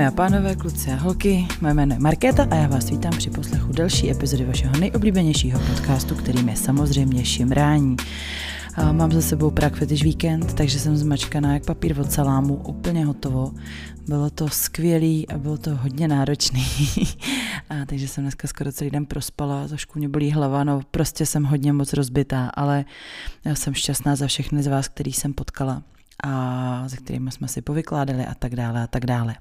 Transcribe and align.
Dámy 0.00 0.08
a 0.08 0.16
pánové, 0.16 0.56
kluci 0.56 0.90
a 0.90 0.96
holky, 0.96 1.46
moje 1.60 1.74
jméno 1.74 1.94
je 1.94 1.98
Markéta 1.98 2.46
a 2.50 2.54
já 2.54 2.68
vás 2.68 2.90
vítám 2.90 3.12
při 3.12 3.30
poslechu 3.30 3.72
další 3.72 4.10
epizody 4.10 4.44
vašeho 4.44 4.76
nejoblíbenějšího 4.76 5.60
podcastu, 5.60 6.14
kterým 6.14 6.48
je 6.48 6.56
samozřejmě 6.56 7.24
Šimrání. 7.24 7.96
A 8.74 8.92
mám 8.92 9.12
za 9.12 9.20
sebou 9.20 9.50
Prague 9.50 9.78
Fetish 9.78 10.02
Weekend, 10.02 10.54
takže 10.54 10.78
jsem 10.78 10.96
zmačkaná 10.96 11.54
jak 11.54 11.64
papír 11.64 12.00
od 12.00 12.12
salámu, 12.12 12.54
úplně 12.54 13.06
hotovo. 13.06 13.52
Bylo 14.08 14.30
to 14.30 14.48
skvělý 14.48 15.28
a 15.28 15.38
bylo 15.38 15.58
to 15.58 15.76
hodně 15.76 16.08
náročný. 16.08 16.66
a 17.70 17.74
takže 17.86 18.08
jsem 18.08 18.24
dneska 18.24 18.48
skoro 18.48 18.72
celý 18.72 18.90
den 18.90 19.06
prospala, 19.06 19.68
trošku 19.68 19.98
mě 19.98 20.08
bolí 20.08 20.30
hlava, 20.30 20.64
no 20.64 20.80
prostě 20.90 21.26
jsem 21.26 21.44
hodně 21.44 21.72
moc 21.72 21.92
rozbitá, 21.92 22.50
ale 22.54 22.84
já 23.44 23.54
jsem 23.54 23.74
šťastná 23.74 24.16
za 24.16 24.26
všechny 24.26 24.62
z 24.62 24.66
vás, 24.66 24.88
který 24.88 25.12
jsem 25.12 25.32
potkala 25.32 25.82
a 26.22 26.84
se 26.88 26.96
kterými 26.96 27.30
jsme 27.30 27.48
si 27.48 27.62
povykládali 27.62 28.26
a 28.26 28.34
tak 28.34 28.56
dále 28.56 28.82
a 28.82 28.86
tak 28.86 29.06
dále. 29.06 29.34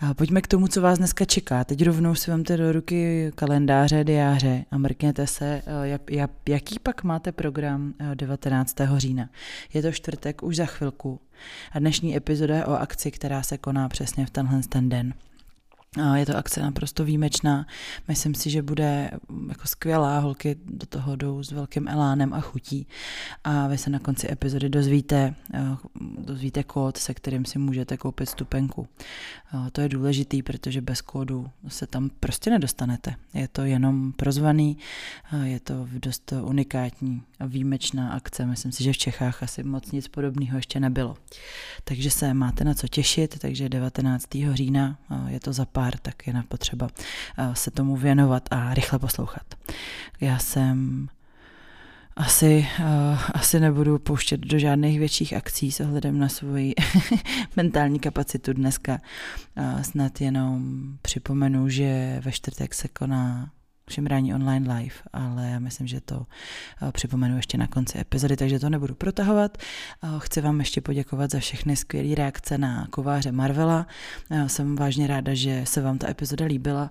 A 0.00 0.14
pojďme 0.14 0.40
k 0.40 0.46
tomu, 0.46 0.68
co 0.68 0.80
vás 0.80 0.98
dneska 0.98 1.24
čeká. 1.24 1.64
Teď 1.64 1.82
rovnou 1.84 2.14
si 2.14 2.30
vemte 2.30 2.56
do 2.56 2.72
ruky 2.72 3.30
kalendáře, 3.34 4.04
diáře 4.04 4.64
a 4.70 4.78
mrkněte 4.78 5.26
se, 5.26 5.62
jak, 5.84 6.00
jaký 6.48 6.78
pak 6.78 7.04
máte 7.04 7.32
program 7.32 7.94
19. 8.14 8.76
října. 8.96 9.28
Je 9.74 9.82
to 9.82 9.92
čtvrtek 9.92 10.42
už 10.42 10.56
za 10.56 10.66
chvilku 10.66 11.20
a 11.72 11.78
dnešní 11.78 12.16
epizoda 12.16 12.56
je 12.56 12.64
o 12.64 12.72
akci, 12.72 13.10
která 13.10 13.42
se 13.42 13.58
koná 13.58 13.88
přesně 13.88 14.26
v 14.26 14.30
tenhle 14.30 14.60
ten 14.68 14.88
den. 14.88 15.14
Je 16.14 16.26
to 16.26 16.36
akce 16.36 16.62
naprosto 16.62 17.04
výjimečná. 17.04 17.66
Myslím 18.08 18.34
si, 18.34 18.50
že 18.50 18.62
bude 18.62 19.10
mm, 19.28 19.48
jako 19.48 19.68
skvělá. 19.68 20.18
Holky 20.18 20.56
do 20.64 20.86
toho 20.86 21.16
jdou 21.16 21.42
s 21.42 21.50
velkým 21.50 21.88
elánem 21.88 22.34
a 22.34 22.40
chutí. 22.40 22.86
A 23.44 23.66
vy 23.66 23.78
se 23.78 23.90
na 23.90 23.98
konci 23.98 24.32
epizody 24.32 24.68
dozvíte, 24.68 25.34
eh, 25.54 25.60
dozvíte 26.18 26.62
kód, 26.62 26.96
se 26.96 27.14
kterým 27.14 27.44
si 27.44 27.58
můžete 27.58 27.96
koupit 27.96 28.28
stupenku. 28.28 28.88
Eh, 29.54 29.70
to 29.70 29.80
je 29.80 29.88
důležitý, 29.88 30.42
protože 30.42 30.80
bez 30.80 31.00
kódu 31.00 31.50
se 31.68 31.86
tam 31.86 32.10
prostě 32.20 32.50
nedostanete. 32.50 33.14
Je 33.34 33.48
to 33.48 33.62
jenom 33.62 34.12
prozvaný, 34.12 34.78
eh, 35.32 35.48
je 35.48 35.60
to 35.60 35.88
dost 35.92 36.32
unikátní 36.42 37.22
a 37.40 37.46
výjimečná 37.46 38.12
akce. 38.12 38.46
Myslím 38.46 38.72
si, 38.72 38.84
že 38.84 38.92
v 38.92 38.98
Čechách 38.98 39.42
asi 39.42 39.62
moc 39.62 39.92
nic 39.92 40.08
podobného 40.08 40.58
ještě 40.58 40.80
nebylo. 40.80 41.16
Takže 41.84 42.10
se 42.10 42.34
máte 42.34 42.64
na 42.64 42.74
co 42.74 42.88
těšit, 42.88 43.38
takže 43.38 43.68
19. 43.68 44.54
října 44.54 44.98
je 45.28 45.40
to 45.40 45.52
za 45.52 45.64
pár 45.64 45.83
pár, 45.84 45.98
tak 45.98 46.26
je 46.26 46.32
na 46.32 46.42
potřeba 46.42 46.88
eh, 47.38 47.54
se 47.54 47.70
tomu 47.70 47.96
věnovat 47.96 48.48
a 48.50 48.74
rychle 48.74 48.98
poslouchat. 48.98 49.54
Já 50.20 50.38
jsem 50.38 51.08
asi, 52.16 52.68
uh, 52.80 53.20
asi 53.34 53.60
nebudu 53.60 53.98
pouštět 53.98 54.40
do 54.40 54.58
žádných 54.58 54.98
větších 54.98 55.32
akcí 55.32 55.72
s 55.72 55.80
ohledem 55.80 56.18
na 56.18 56.28
svoji 56.28 56.74
mentální 57.56 57.98
kapacitu 57.98 58.52
dneska. 58.52 59.00
Uh, 59.56 59.82
snad 59.82 60.20
jenom 60.20 60.84
připomenu, 61.02 61.68
že 61.68 62.20
ve 62.24 62.32
čtvrtek 62.32 62.74
se 62.74 62.88
koná 62.88 63.50
Šimrání 63.90 64.34
online 64.34 64.74
live, 64.74 64.94
ale 65.12 65.48
já 65.48 65.58
myslím, 65.58 65.86
že 65.86 66.00
to 66.00 66.26
eh, 66.82 66.92
připomenu 66.92 67.36
ještě 67.36 67.58
na 67.58 67.66
konci 67.66 67.98
epizody, 67.98 68.36
takže 68.36 68.58
to 68.58 68.70
nebudu 68.70 68.94
protahovat. 68.94 69.58
Eh, 70.02 70.08
chci 70.18 70.40
vám 70.40 70.60
ještě 70.60 70.80
poděkovat 70.80 71.30
za 71.30 71.38
všechny 71.38 71.76
skvělé 71.76 72.14
reakce 72.14 72.58
na 72.58 72.86
kováře 72.90 73.32
Marvela. 73.32 73.86
Eh, 74.30 74.48
jsem 74.48 74.76
vážně 74.76 75.06
ráda, 75.06 75.34
že 75.34 75.62
se 75.66 75.80
vám 75.80 75.98
ta 75.98 76.08
epizoda 76.08 76.46
líbila. 76.46 76.90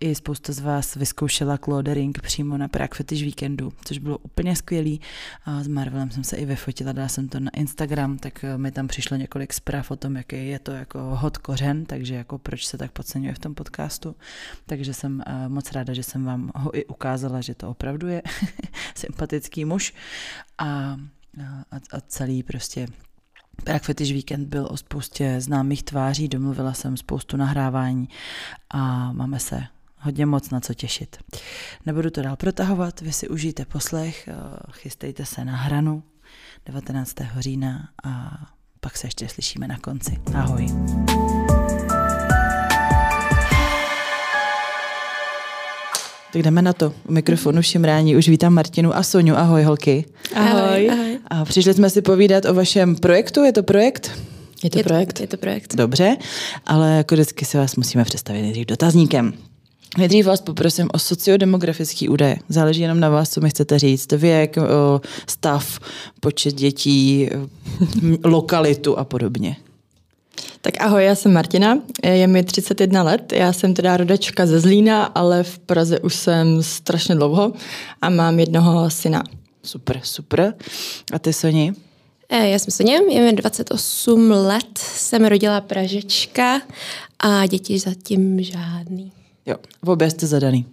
I 0.00 0.14
spousta 0.14 0.52
z 0.52 0.58
vás 0.58 0.94
vyzkoušela 0.94 1.58
Claudering 1.58 2.20
přímo 2.20 2.58
na 2.58 2.68
Prague 2.68 2.96
Fetish 2.96 3.22
Weekendu, 3.22 3.72
což 3.84 3.98
bylo 3.98 4.18
úplně 4.18 4.56
skvělý. 4.56 5.00
S 5.60 5.68
Marvelem 5.68 6.10
jsem 6.10 6.24
se 6.24 6.36
i 6.36 6.44
vyfotila, 6.44 6.92
dala 6.92 7.08
jsem 7.08 7.28
to 7.28 7.40
na 7.40 7.50
Instagram, 7.50 8.18
tak 8.18 8.44
mi 8.56 8.70
tam 8.70 8.88
přišlo 8.88 9.16
několik 9.16 9.52
zpráv 9.52 9.90
o 9.90 9.96
tom, 9.96 10.16
jaký 10.16 10.48
je 10.48 10.58
to 10.58 10.70
jako 10.70 10.98
hot 10.98 11.38
kořen, 11.38 11.84
takže 11.86 12.14
jako 12.14 12.38
proč 12.38 12.66
se 12.66 12.78
tak 12.78 12.92
podceňuje 12.92 13.34
v 13.34 13.38
tom 13.38 13.54
podcastu. 13.54 14.16
Takže 14.66 14.94
jsem 14.94 15.22
moc 15.48 15.72
ráda, 15.72 15.94
že 15.94 16.01
že 16.02 16.10
jsem 16.10 16.24
vám 16.24 16.50
ho 16.54 16.78
i 16.78 16.84
ukázala, 16.84 17.40
že 17.40 17.54
to 17.54 17.70
opravdu 17.70 18.08
je 18.08 18.22
sympatický 18.94 19.64
muž 19.64 19.94
a, 20.58 20.66
a, 20.66 21.76
a 21.92 22.00
celý 22.08 22.42
prostě 22.42 22.86
Prague 23.64 23.84
Fetish 23.84 24.12
Weekend 24.12 24.48
byl 24.48 24.68
o 24.70 24.76
spoustě 24.76 25.40
známých 25.40 25.82
tváří, 25.82 26.28
domluvila 26.28 26.72
jsem 26.72 26.96
spoustu 26.96 27.36
nahrávání 27.36 28.08
a 28.70 29.12
máme 29.12 29.40
se 29.40 29.62
hodně 29.98 30.26
moc 30.26 30.50
na 30.50 30.60
co 30.60 30.74
těšit. 30.74 31.16
Nebudu 31.86 32.10
to 32.10 32.22
dál 32.22 32.36
protahovat, 32.36 33.00
vy 33.00 33.12
si 33.12 33.28
užijte 33.28 33.64
poslech, 33.64 34.28
chystejte 34.70 35.24
se 35.24 35.44
na 35.44 35.56
hranu 35.56 36.02
19. 36.66 37.14
října 37.38 37.88
a 38.04 38.40
pak 38.80 38.96
se 38.96 39.06
ještě 39.06 39.28
slyšíme 39.28 39.68
na 39.68 39.78
konci. 39.78 40.20
Ahoj. 40.34 40.66
Tak 46.32 46.42
jdeme 46.42 46.62
na 46.62 46.72
to. 46.72 46.92
U 47.08 47.12
mikrofonu 47.12 47.62
Šimrání 47.62 48.16
už 48.16 48.28
vítám 48.28 48.54
Martinu 48.54 48.96
a 48.96 49.02
Soňu. 49.02 49.36
Ahoj 49.36 49.62
holky. 49.62 50.04
Ahoj. 50.34 50.90
Ahoj. 50.90 51.18
A 51.30 51.44
přišli 51.44 51.74
jsme 51.74 51.90
si 51.90 52.02
povídat 52.02 52.44
o 52.44 52.54
vašem 52.54 52.96
projektu. 52.96 53.44
Je 53.44 53.52
to 53.52 53.62
projekt? 53.62 54.10
Je 54.64 54.70
to 54.70 54.78
je 54.78 54.84
projekt. 54.84 55.12
To, 55.12 55.22
je 55.22 55.26
to 55.26 55.36
projekt. 55.36 55.74
Dobře, 55.76 56.16
ale 56.66 56.96
jako 56.96 57.14
vždycky 57.14 57.44
se 57.44 57.58
vás 57.58 57.76
musíme 57.76 58.04
představit 58.04 58.42
nejdřív 58.42 58.66
dotazníkem. 58.66 59.32
Nejdřív 59.98 60.26
vás 60.26 60.40
poprosím 60.40 60.88
o 60.92 60.98
sociodemografický 60.98 62.08
údaje. 62.08 62.36
Záleží 62.48 62.82
jenom 62.82 63.00
na 63.00 63.08
vás, 63.08 63.30
co 63.30 63.40
mi 63.40 63.50
chcete 63.50 63.78
říct. 63.78 64.12
Věk, 64.12 64.56
stav, 65.26 65.78
počet 66.20 66.54
dětí, 66.54 67.28
lokalitu 68.24 68.98
a 68.98 69.04
podobně. 69.04 69.56
Tak 70.60 70.74
ahoj, 70.80 71.04
já 71.04 71.14
jsem 71.14 71.32
Martina, 71.32 71.78
je 72.04 72.26
mi 72.26 72.44
31 72.44 73.02
let, 73.02 73.32
já 73.32 73.52
jsem 73.52 73.74
teda 73.74 73.96
rodačka 73.96 74.46
ze 74.46 74.60
Zlína, 74.60 75.04
ale 75.04 75.42
v 75.42 75.58
Praze 75.58 76.00
už 76.00 76.14
jsem 76.14 76.62
strašně 76.62 77.14
dlouho 77.14 77.52
a 78.02 78.10
mám 78.10 78.38
jednoho 78.38 78.90
syna. 78.90 79.22
Super, 79.62 80.00
super. 80.02 80.54
A 81.12 81.18
ty, 81.18 81.32
Soni? 81.32 81.72
Eh, 82.28 82.48
já 82.48 82.58
jsem 82.58 82.70
Soně, 82.70 83.00
je 83.08 83.20
mi 83.20 83.32
28 83.32 84.30
let, 84.30 84.78
jsem 84.78 85.24
rodila 85.24 85.60
Pražečka 85.60 86.60
a 87.18 87.46
děti 87.46 87.78
zatím 87.78 88.42
žádný. 88.42 89.12
Jo, 89.46 89.56
v 89.82 89.90
obě 89.90 90.10
jste 90.10 90.26
zadaný. 90.26 90.66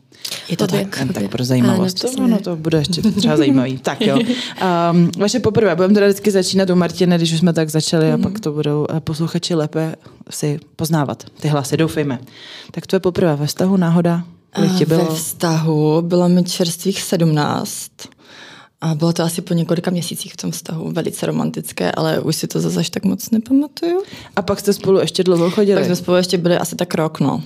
Je 0.50 0.58
to 0.58 0.68
tak? 0.68 0.98
Jen 0.98 1.08
tak 1.08 1.30
pro 1.30 1.46
zajímavost. 1.46 2.06
Ano, 2.06 2.14
to, 2.16 2.28
no, 2.28 2.40
to 2.40 2.56
bude 2.56 2.78
ještě 2.78 3.02
třeba 3.02 3.38
zajímavý. 3.38 3.78
tak 3.82 4.02
jo. 4.02 4.20
Um, 4.20 5.12
vaše 5.18 5.40
poprvé, 5.40 5.76
budeme 5.76 5.94
teda 5.94 6.08
vždycky 6.08 6.32
začínat 6.32 6.70
u 6.70 6.76
Martiny, 6.76 7.16
když 7.16 7.34
už 7.34 7.40
jsme 7.40 7.54
tak 7.54 7.70
začali 7.70 8.06
mm-hmm. 8.06 8.14
a 8.14 8.18
pak 8.18 8.40
to 8.40 8.52
budou 8.52 8.86
eh, 8.90 9.00
posluchači 9.00 9.56
lépe 9.56 9.96
si 10.30 10.60
poznávat. 10.76 11.24
Ty 11.40 11.48
hlasy, 11.48 11.78
doufejme. 11.78 12.20
Tak 12.72 12.88
to 12.88 12.96
je 12.96 13.00
poprvé 13.00 13.36
ve 13.36 13.48
vztahu, 13.48 13.78
náhoda? 13.78 14.24
Kolik 14.56 14.76
ti 14.78 14.86
bylo? 14.86 15.06
Ve 15.06 15.16
vztahu 15.16 16.02
bylo 16.02 16.30
mi 16.30 16.44
čerstvých 16.44 17.02
17. 17.02 17.92
A 18.82 18.96
bylo 18.96 19.14
to 19.14 19.24
asi 19.24 19.42
po 19.42 19.54
několika 19.54 19.92
měsících 19.92 20.34
v 20.34 20.38
tom 20.38 20.52
vztahu 20.52 20.92
velice 20.92 21.26
romantické, 21.26 21.92
ale 21.92 22.20
už 22.20 22.36
si 22.36 22.48
to 22.48 22.60
zase 22.60 22.92
tak 22.92 23.04
moc 23.04 23.30
nepamatuju. 23.30 24.04
A 24.36 24.42
pak 24.42 24.60
jste 24.60 24.74
spolu 24.74 25.00
ještě 25.00 25.24
dlouho 25.24 25.52
chodili? 25.52 25.76
Tak 25.76 25.86
jsme 25.86 25.96
spolu 25.96 26.18
ještě 26.18 26.38
byli 26.38 26.58
asi 26.58 26.76
tak 26.76 26.96
rok, 26.96 27.20
no. 27.20 27.44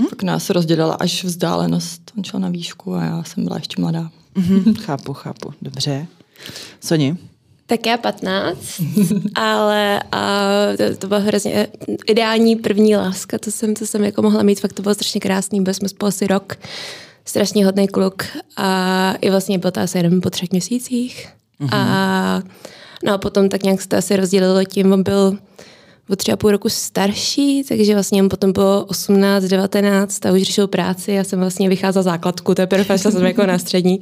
Hmm? 0.00 0.08
Pak 0.08 0.22
nás 0.22 0.50
rozdělila 0.50 0.94
až 0.94 1.24
vzdálenost. 1.24 2.12
On 2.18 2.24
šel 2.24 2.40
na 2.40 2.48
výšku 2.48 2.94
a 2.94 3.04
já 3.04 3.24
jsem 3.24 3.44
byla 3.44 3.56
ještě 3.56 3.80
mladá. 3.80 4.10
Mm-hmm, 4.36 4.78
chápu, 4.80 5.12
chápu. 5.12 5.52
Dobře. 5.62 6.06
Soni? 6.80 7.16
Tak 7.66 7.86
já 7.86 7.96
15, 7.96 8.58
ale 9.34 10.02
a 10.12 10.48
to, 10.76 10.96
to 10.96 11.08
byla 11.08 11.20
hrozně 11.20 11.68
ideální 12.06 12.56
první 12.56 12.96
láska, 12.96 13.38
to 13.38 13.50
jsem, 13.50 13.74
to 13.74 13.86
jsem 13.86 14.04
jako 14.04 14.22
mohla 14.22 14.42
mít, 14.42 14.60
fakt 14.60 14.72
to 14.72 14.82
bylo 14.82 14.94
strašně 14.94 15.20
krásný, 15.20 15.60
byli 15.60 15.74
jsme 15.74 15.88
spolu 15.88 16.08
asi 16.08 16.26
rok, 16.26 16.56
strašně 17.24 17.64
hodný 17.64 17.88
kluk 17.88 18.24
a 18.56 19.12
i 19.20 19.30
vlastně 19.30 19.58
byl 19.58 19.70
to 19.70 19.80
asi 19.80 19.98
jenom 19.98 20.20
po 20.20 20.30
třech 20.30 20.50
měsících. 20.50 21.28
Mm-hmm. 21.60 21.76
A 21.76 22.42
no 23.04 23.12
a 23.12 23.18
potom 23.18 23.48
tak 23.48 23.62
nějak 23.62 23.82
se 23.82 23.88
to 23.88 23.96
asi 23.96 24.16
rozdělilo 24.16 24.64
tím, 24.64 24.92
on 24.92 25.02
byl 25.02 25.38
o 26.10 26.16
tři 26.16 26.32
a 26.32 26.36
půl 26.36 26.50
roku 26.50 26.68
starší, 26.68 27.64
takže 27.68 27.94
vlastně 27.94 28.24
potom 28.28 28.52
bylo 28.52 28.84
18, 28.84 29.44
19 29.44 30.26
a 30.26 30.32
už 30.32 30.42
řešil 30.42 30.66
práci, 30.66 31.12
já 31.12 31.24
jsem 31.24 31.40
vlastně 31.40 31.68
vycházela 31.68 32.02
základku, 32.02 32.54
teprve 32.54 32.84
šla 32.84 33.10
jsem 33.10 33.26
jako 33.26 33.46
na 33.46 33.58
střední. 33.58 34.00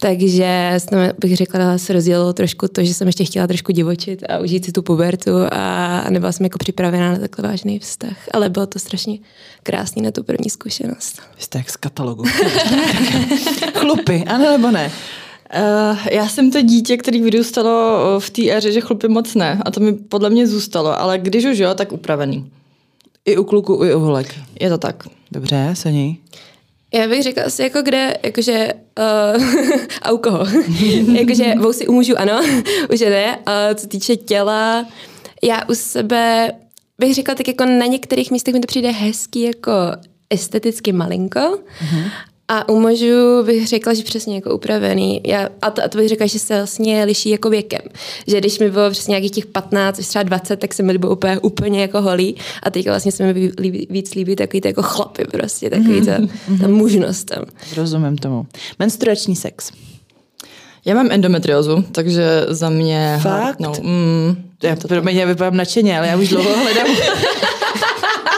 Takže 0.00 0.74
jsem, 0.78 1.12
bych 1.18 1.36
řekla, 1.36 1.78
se 1.78 1.92
rozdělilo 1.92 2.32
trošku 2.32 2.68
to, 2.68 2.84
že 2.84 2.94
jsem 2.94 3.06
ještě 3.06 3.24
chtěla 3.24 3.46
trošku 3.46 3.72
divočit 3.72 4.22
a 4.28 4.38
užít 4.38 4.64
si 4.64 4.72
tu 4.72 4.82
pubertu 4.82 5.30
a 5.52 6.04
nebyla 6.10 6.32
jsem 6.32 6.44
jako 6.44 6.58
připravená 6.58 7.12
na 7.12 7.18
takhle 7.18 7.48
vážný 7.48 7.78
vztah. 7.78 8.16
Ale 8.32 8.48
bylo 8.48 8.66
to 8.66 8.78
strašně 8.78 9.18
krásný 9.62 10.02
na 10.02 10.10
tu 10.10 10.22
první 10.22 10.50
zkušenost. 10.50 11.20
Jste 11.38 11.58
jak 11.58 11.70
z 11.70 11.76
katalogu. 11.76 12.24
Chlupy, 13.74 14.24
ano 14.26 14.50
nebo 14.50 14.70
ne? 14.70 14.92
Uh, 15.54 15.98
já 16.10 16.28
jsem 16.28 16.50
to 16.50 16.62
dítě, 16.62 16.96
který 16.96 17.20
vyrůstalo 17.20 17.98
eh, 18.16 18.20
v 18.20 18.30
té 18.30 18.50
éře, 18.50 18.72
že 18.72 18.80
chlupy 18.80 19.08
moc 19.08 19.34
ne. 19.34 19.62
A 19.64 19.70
to 19.70 19.80
mi 19.80 19.92
podle 19.92 20.30
mě 20.30 20.46
zůstalo. 20.46 21.00
Ale 21.00 21.18
když 21.18 21.44
už 21.44 21.58
jo, 21.58 21.74
tak 21.74 21.92
upravený. 21.92 22.50
I 23.24 23.36
u 23.36 23.44
kluku, 23.44 23.84
i 23.84 23.94
u 23.94 23.98
holek. 23.98 24.34
Je 24.60 24.68
to 24.70 24.78
tak. 24.78 25.04
Dobře, 25.32 25.70
Soni? 25.74 26.16
Já 26.94 27.08
bych 27.08 27.22
řekla 27.22 27.44
asi 27.44 27.62
jako 27.62 27.82
kde, 27.82 28.16
jakože, 28.22 28.72
uh, 29.36 29.44
a 30.02 30.12
u 30.12 30.18
koho? 30.18 30.46
jakože 31.12 31.54
vousy 31.58 31.86
u 31.86 31.92
mužů 31.92 32.18
ano, 32.18 32.40
už 32.92 33.00
ne. 33.00 33.38
A 33.46 33.74
co 33.74 33.86
týče 33.86 34.16
těla, 34.16 34.86
já 35.42 35.64
u 35.68 35.74
sebe 35.74 36.52
bych 36.98 37.14
řekla, 37.14 37.34
tak 37.34 37.48
jako 37.48 37.64
na 37.64 37.86
některých 37.86 38.30
místech 38.30 38.54
mi 38.54 38.60
to 38.60 38.66
přijde 38.66 38.90
hezký 38.90 39.42
jako 39.42 39.72
esteticky 40.30 40.92
malinko. 40.92 41.40
Mm-hmm. 41.40 42.10
A 42.48 42.68
u 42.68 42.80
mužů 42.80 43.42
bych 43.42 43.68
řekla, 43.68 43.94
že 43.94 44.02
přesně 44.02 44.34
jako 44.34 44.54
upravený. 44.54 45.20
Já, 45.26 45.48
a, 45.62 45.70
to, 45.70 45.84
a 45.84 45.88
to 45.88 45.98
bych 45.98 46.08
řekla, 46.08 46.26
že 46.26 46.38
se 46.38 46.56
vlastně 46.56 47.04
liší 47.04 47.30
jako 47.30 47.50
věkem. 47.50 47.80
Že 48.26 48.38
když 48.38 48.58
mi 48.58 48.70
bylo 48.70 48.90
přesně 48.90 49.12
nějakých 49.12 49.30
těch 49.30 49.46
15 49.46 49.98
až 49.98 50.06
třeba 50.06 50.22
20, 50.22 50.56
tak 50.56 50.74
se 50.74 50.82
mi 50.82 50.98
bylo 50.98 51.12
úplně, 51.12 51.38
úplně 51.38 51.80
jako 51.80 52.02
holý. 52.02 52.36
A 52.62 52.70
teď 52.70 52.88
vlastně 52.88 53.12
se 53.12 53.32
mi 53.32 53.52
líbí, 53.60 53.86
víc 53.90 54.14
líbí 54.14 54.36
takový 54.36 54.60
ty 54.60 54.68
jako 54.68 54.82
chlapy 54.82 55.24
prostě, 55.24 55.70
takový 55.70 56.00
ta, 56.00 56.18
mm-hmm. 56.18 56.60
ta 56.60 56.68
mužnost 56.68 57.24
tam. 57.24 57.44
Rozumím 57.76 58.18
tomu. 58.18 58.46
Menstruační 58.78 59.36
sex. 59.36 59.70
Já 60.84 60.94
mám 60.94 61.08
endometriózu, 61.10 61.84
takže 61.92 62.46
za 62.48 62.70
mě... 62.70 63.18
Fakt? 63.22 63.60
No, 63.60 63.72
mm, 63.82 64.36
já 64.62 64.76
to 64.76 64.88
pro 64.88 65.02
mě 65.02 65.26
vypadám 65.26 65.56
nadšeně, 65.56 65.98
ale 65.98 66.08
já 66.08 66.16
už 66.16 66.28
dlouho 66.28 66.56
hledám 66.56 66.86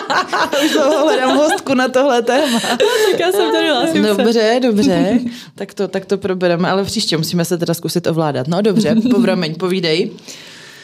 už 0.64 0.76
hledám 1.02 1.36
hostku 1.36 1.74
na 1.74 1.88
tohle 1.88 2.22
téma. 2.22 2.60
tak 2.60 3.20
já 3.20 3.32
jsem 3.32 3.52
tady 3.52 3.68
hlásím 3.68 4.02
Dobře, 4.02 4.32
se. 4.32 4.60
dobře. 4.62 5.18
tak 5.54 5.74
to, 5.74 5.88
tak 5.88 6.06
to 6.06 6.18
probereme, 6.18 6.70
ale 6.70 6.84
příště 6.84 7.16
musíme 7.16 7.44
se 7.44 7.58
teda 7.58 7.74
zkusit 7.74 8.06
ovládat. 8.06 8.48
No 8.48 8.62
dobře, 8.62 8.94
povrameň, 9.10 9.54
povídej. 9.54 10.10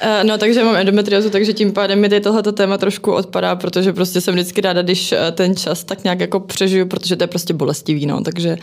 Uh, 0.04 0.28
no, 0.28 0.38
takže 0.38 0.64
mám 0.64 0.76
endometriozu, 0.76 1.30
takže 1.30 1.52
tím 1.52 1.72
pádem 1.72 2.00
mi 2.00 2.20
tohleto 2.20 2.52
téma 2.52 2.78
trošku 2.78 3.12
odpadá, 3.12 3.56
protože 3.56 3.92
prostě 3.92 4.20
jsem 4.20 4.34
vždycky 4.34 4.60
ráda, 4.60 4.82
když 4.82 5.12
uh, 5.12 5.18
ten 5.32 5.56
čas 5.56 5.84
tak 5.84 6.04
nějak 6.04 6.20
jako 6.20 6.40
přežiju, 6.40 6.86
protože 6.86 7.16
to 7.16 7.24
je 7.24 7.28
prostě 7.28 7.54
bolestivý, 7.54 8.06
no. 8.06 8.20
Takže 8.20 8.56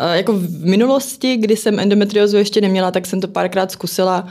uh, 0.00 0.12
jako 0.12 0.32
v 0.32 0.64
minulosti, 0.64 1.36
kdy 1.36 1.56
jsem 1.56 1.80
endometriozu 1.80 2.36
ještě 2.36 2.60
neměla, 2.60 2.90
tak 2.90 3.06
jsem 3.06 3.20
to 3.20 3.28
párkrát 3.28 3.72
zkusila. 3.72 4.28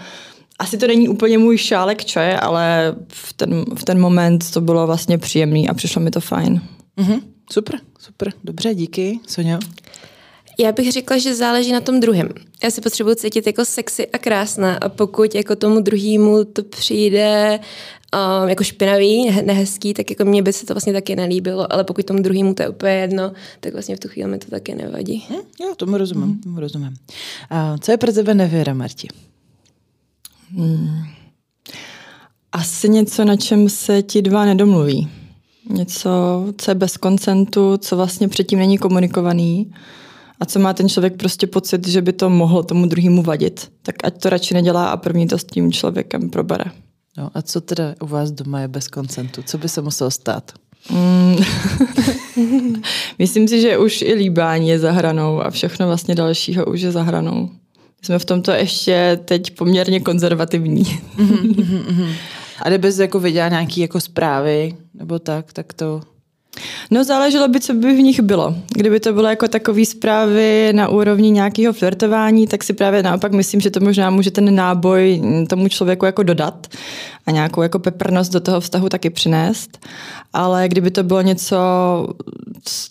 Asi 0.61 0.77
to 0.77 0.87
není 0.87 1.09
úplně 1.09 1.37
můj 1.37 1.57
šálek 1.57 2.05
čaje, 2.05 2.39
ale 2.39 2.95
v 3.07 3.33
ten, 3.33 3.65
v 3.75 3.85
ten 3.85 3.99
moment 3.99 4.51
to 4.51 4.61
bylo 4.61 4.87
vlastně 4.87 5.17
příjemný 5.17 5.69
a 5.69 5.73
přišlo 5.73 6.01
mi 6.01 6.11
to 6.11 6.19
fajn. 6.19 6.61
Mm-hmm. 6.97 7.21
Super, 7.51 7.79
super, 7.99 8.33
dobře, 8.43 8.75
díky. 8.75 9.19
Sonio? 9.27 9.59
Já 10.59 10.71
bych 10.71 10.91
řekla, 10.91 11.17
že 11.17 11.35
záleží 11.35 11.71
na 11.71 11.81
tom 11.81 11.99
druhém. 11.99 12.29
Já 12.63 12.71
si 12.71 12.81
potřebuji 12.81 13.15
cítit 13.15 13.47
jako 13.47 13.65
sexy 13.65 14.07
a 14.07 14.17
krásná 14.17 14.75
a 14.75 14.89
pokud 14.89 15.35
jako 15.35 15.55
tomu 15.55 15.79
druhému 15.79 16.43
to 16.43 16.63
přijde 16.63 17.59
um, 18.41 18.49
jako 18.49 18.63
špinavý, 18.63 19.31
nehezký, 19.45 19.93
tak 19.93 20.09
jako 20.09 20.25
mně 20.25 20.43
by 20.43 20.53
se 20.53 20.65
to 20.65 20.73
vlastně 20.73 20.93
taky 20.93 21.15
nelíbilo, 21.15 21.73
ale 21.73 21.83
pokud 21.83 22.05
tomu 22.05 22.21
druhému 22.21 22.53
to 22.53 22.63
je 22.63 22.69
úplně 22.69 22.93
jedno, 22.93 23.31
tak 23.59 23.73
vlastně 23.73 23.95
v 23.95 23.99
tu 23.99 24.07
chvíli 24.07 24.29
mi 24.29 24.37
to 24.37 24.49
taky 24.49 24.75
nevadí. 24.75 25.25
Hm, 25.29 25.41
jo, 25.61 25.75
tomu 25.75 25.97
rozumím, 25.97 26.29
hm. 26.29 26.41
tomu 26.43 26.59
rozumím. 26.59 26.95
A 27.49 27.77
co 27.77 27.91
je 27.91 27.97
pro 27.97 28.13
tebe 28.13 28.33
nevěra, 28.33 28.73
Marti? 28.73 29.07
Hmm. 30.57 31.03
Asi 32.51 32.89
něco, 32.89 33.25
na 33.25 33.35
čem 33.35 33.69
se 33.69 34.01
ti 34.01 34.21
dva 34.21 34.45
nedomluví. 34.45 35.09
Něco, 35.69 36.09
co 36.57 36.71
je 36.71 36.75
bez 36.75 36.97
koncentu, 36.97 37.77
co 37.77 37.95
vlastně 37.95 38.27
předtím 38.27 38.59
není 38.59 38.77
komunikovaný 38.77 39.71
a 40.39 40.45
co 40.45 40.59
má 40.59 40.73
ten 40.73 40.89
člověk 40.89 41.17
prostě 41.17 41.47
pocit, 41.47 41.87
že 41.87 42.01
by 42.01 42.13
to 42.13 42.29
mohlo 42.29 42.63
tomu 42.63 42.85
druhému 42.85 43.23
vadit, 43.23 43.71
tak 43.81 43.95
ať 44.03 44.21
to 44.21 44.29
radši 44.29 44.53
nedělá 44.53 44.89
a 44.89 44.97
první 44.97 45.27
to 45.27 45.37
s 45.37 45.43
tím 45.43 45.71
člověkem 45.71 46.29
probere. 46.29 46.65
No 47.17 47.29
a 47.33 47.41
co 47.41 47.61
teda 47.61 47.95
u 48.01 48.07
vás 48.07 48.31
doma 48.31 48.59
je 48.59 48.67
bez 48.67 48.87
koncentu? 48.87 49.43
Co 49.43 49.57
by 49.57 49.69
se 49.69 49.81
muselo 49.81 50.11
stát? 50.11 50.51
Mm. 50.89 51.35
Myslím 53.19 53.47
si, 53.47 53.61
že 53.61 53.77
už 53.77 54.01
i 54.01 54.13
líbání 54.13 54.69
je 54.69 54.79
za 54.79 54.91
hranou 54.91 55.41
a 55.41 55.49
všechno 55.49 55.87
vlastně 55.87 56.15
dalšího 56.15 56.65
už 56.65 56.81
je 56.81 56.91
za 56.91 57.03
hranou. 57.03 57.49
Jsme 58.01 58.19
v 58.19 58.25
tomto 58.25 58.51
ještě 58.51 59.19
teď 59.25 59.51
poměrně 59.51 59.99
konzervativní. 59.99 60.83
A 62.61 62.69
kdybys 62.69 62.99
jako 62.99 63.19
viděla 63.19 63.49
nějaký 63.49 63.81
jako 63.81 63.99
zprávy 63.99 64.75
nebo 64.93 65.19
tak, 65.19 65.53
tak 65.53 65.73
to 65.73 66.01
No 66.91 67.03
záleželo 67.03 67.47
by, 67.47 67.59
co 67.59 67.73
by 67.73 67.93
v 67.93 68.01
nich 68.01 68.19
bylo. 68.19 68.55
Kdyby 68.73 68.99
to 68.99 69.13
bylo 69.13 69.27
jako 69.27 69.47
takové 69.47 69.85
zprávy 69.85 70.69
na 70.73 70.87
úrovni 70.87 71.31
nějakého 71.31 71.73
flirtování, 71.73 72.47
tak 72.47 72.63
si 72.63 72.73
právě 72.73 73.03
naopak 73.03 73.31
myslím, 73.31 73.61
že 73.61 73.71
to 73.71 73.79
možná 73.79 74.09
může 74.09 74.31
ten 74.31 74.55
náboj 74.55 75.21
tomu 75.49 75.67
člověku 75.67 76.05
jako 76.05 76.23
dodat 76.23 76.67
a 77.25 77.31
nějakou 77.31 77.61
jako 77.61 77.79
peprnost 77.79 78.31
do 78.31 78.39
toho 78.39 78.59
vztahu 78.59 78.89
taky 78.89 79.09
přinést. 79.09 79.85
Ale 80.33 80.67
kdyby 80.67 80.91
to 80.91 81.03
bylo 81.03 81.21
něco 81.21 81.57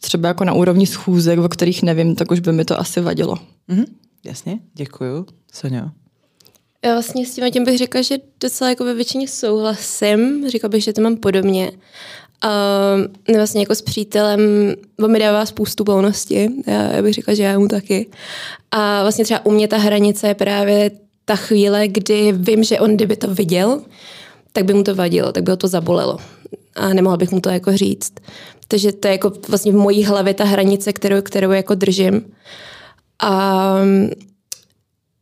třeba 0.01 0.29
jako 0.29 0.45
na 0.45 0.53
úrovni 0.53 0.87
schůzek, 0.87 1.39
o 1.39 1.49
kterých 1.49 1.83
nevím, 1.83 2.15
tak 2.15 2.31
už 2.31 2.41
by 2.41 2.53
mi 2.53 2.65
to 2.65 2.81
asi 2.81 3.01
vadilo. 3.01 3.35
Mm-hmm. 3.69 3.85
Jasně, 4.25 4.59
děkuju. 4.75 5.27
Sonja? 5.53 5.93
Já 6.85 6.93
vlastně 6.93 7.27
s 7.27 7.35
tím, 7.35 7.51
tím 7.51 7.65
bych 7.65 7.79
řekla, 7.79 8.03
že 8.03 8.19
docela 8.41 8.71
jako 8.71 8.85
ve 8.85 8.95
většině 8.95 9.29
souhlasím. 9.29 10.51
Říkala 10.51 10.69
bych, 10.69 10.85
že 10.85 10.93
to 10.93 11.01
mám 11.01 11.17
podobně. 11.17 11.73
Uh, 12.45 13.37
vlastně 13.37 13.61
jako 13.61 13.75
s 13.75 13.83
přítelem, 13.83 14.41
on 14.99 15.13
mi 15.13 15.19
dává 15.19 15.47
spoustu 15.47 15.85
volnosti, 15.85 16.49
já, 16.67 16.83
já 16.83 17.03
bych 17.03 17.15
řekla, 17.15 17.35
že 17.35 17.43
já 17.43 17.59
mu 17.59 17.69
taky. 17.69 18.07
A 18.71 19.03
vlastně 19.03 19.25
třeba 19.25 19.47
u 19.47 19.51
mě 19.51 19.69
ta 19.69 19.77
hranice 19.77 20.29
je 20.29 20.35
právě 20.35 20.91
ta 21.25 21.37
chvíle, 21.37 21.89
kdy 21.89 22.33
vím, 22.33 22.65
že 22.65 22.81
on 22.81 22.97
kdyby 22.97 23.17
to 23.17 23.35
viděl, 23.35 23.83
tak 24.53 24.65
by 24.65 24.75
mu 24.75 24.83
to 24.83 24.95
vadilo, 24.95 25.33
tak 25.33 25.43
by 25.43 25.51
ho 25.51 25.57
to 25.57 25.69
zabolelo. 25.69 26.19
A 26.75 26.95
nemohla 26.95 27.17
bych 27.17 27.31
mu 27.31 27.41
to 27.41 27.49
jako 27.49 27.77
říct. 27.77 28.13
Takže 28.69 28.93
to 28.93 29.09
je 29.09 29.13
jako 29.13 29.33
vlastně 29.49 29.73
v 29.73 29.77
mojí 29.77 30.05
hlavě 30.05 30.35
ta 30.35 30.45
hranice, 30.45 30.93
kterou, 30.93 31.23
kterou 31.23 31.51
jako 31.51 31.75
držím. 31.75 32.33
A 33.23 33.75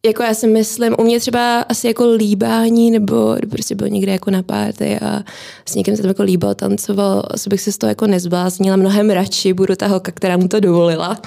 jako 0.06 0.22
já 0.22 0.34
si 0.34 0.46
myslím, 0.46 0.94
u 0.98 1.02
mě 1.02 1.20
třeba 1.20 1.60
asi 1.60 1.86
jako 1.86 2.12
líbání, 2.12 2.90
nebo 2.90 3.36
prostě 3.50 3.74
byl 3.74 3.88
někde 3.88 4.12
jako 4.12 4.30
na 4.30 4.42
párty 4.42 4.98
a 4.98 5.22
s 5.66 5.74
někým 5.74 5.96
se 5.96 6.02
tam 6.02 6.08
jako 6.08 6.22
líbal, 6.22 6.54
tancoval, 6.54 7.22
asi 7.30 7.50
bych 7.50 7.60
se 7.60 7.72
z 7.72 7.78
toho 7.78 7.88
jako 7.88 8.06
nezbláznila, 8.06 8.76
mnohem 8.76 9.10
radši 9.10 9.52
budu 9.52 9.76
ta 9.76 9.86
holka, 9.86 10.12
která 10.12 10.36
mu 10.36 10.48
to 10.48 10.60
dovolila 10.60 11.20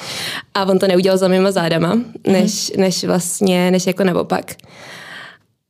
a 0.53 0.65
on 0.65 0.79
to 0.79 0.87
neudělal 0.87 1.17
za 1.17 1.27
mýma 1.27 1.51
zádama, 1.51 1.99
než, 2.27 2.71
mm. 2.75 2.81
než 2.81 3.03
vlastně, 3.03 3.71
než 3.71 3.87
jako 3.87 4.03
naopak. 4.03 4.55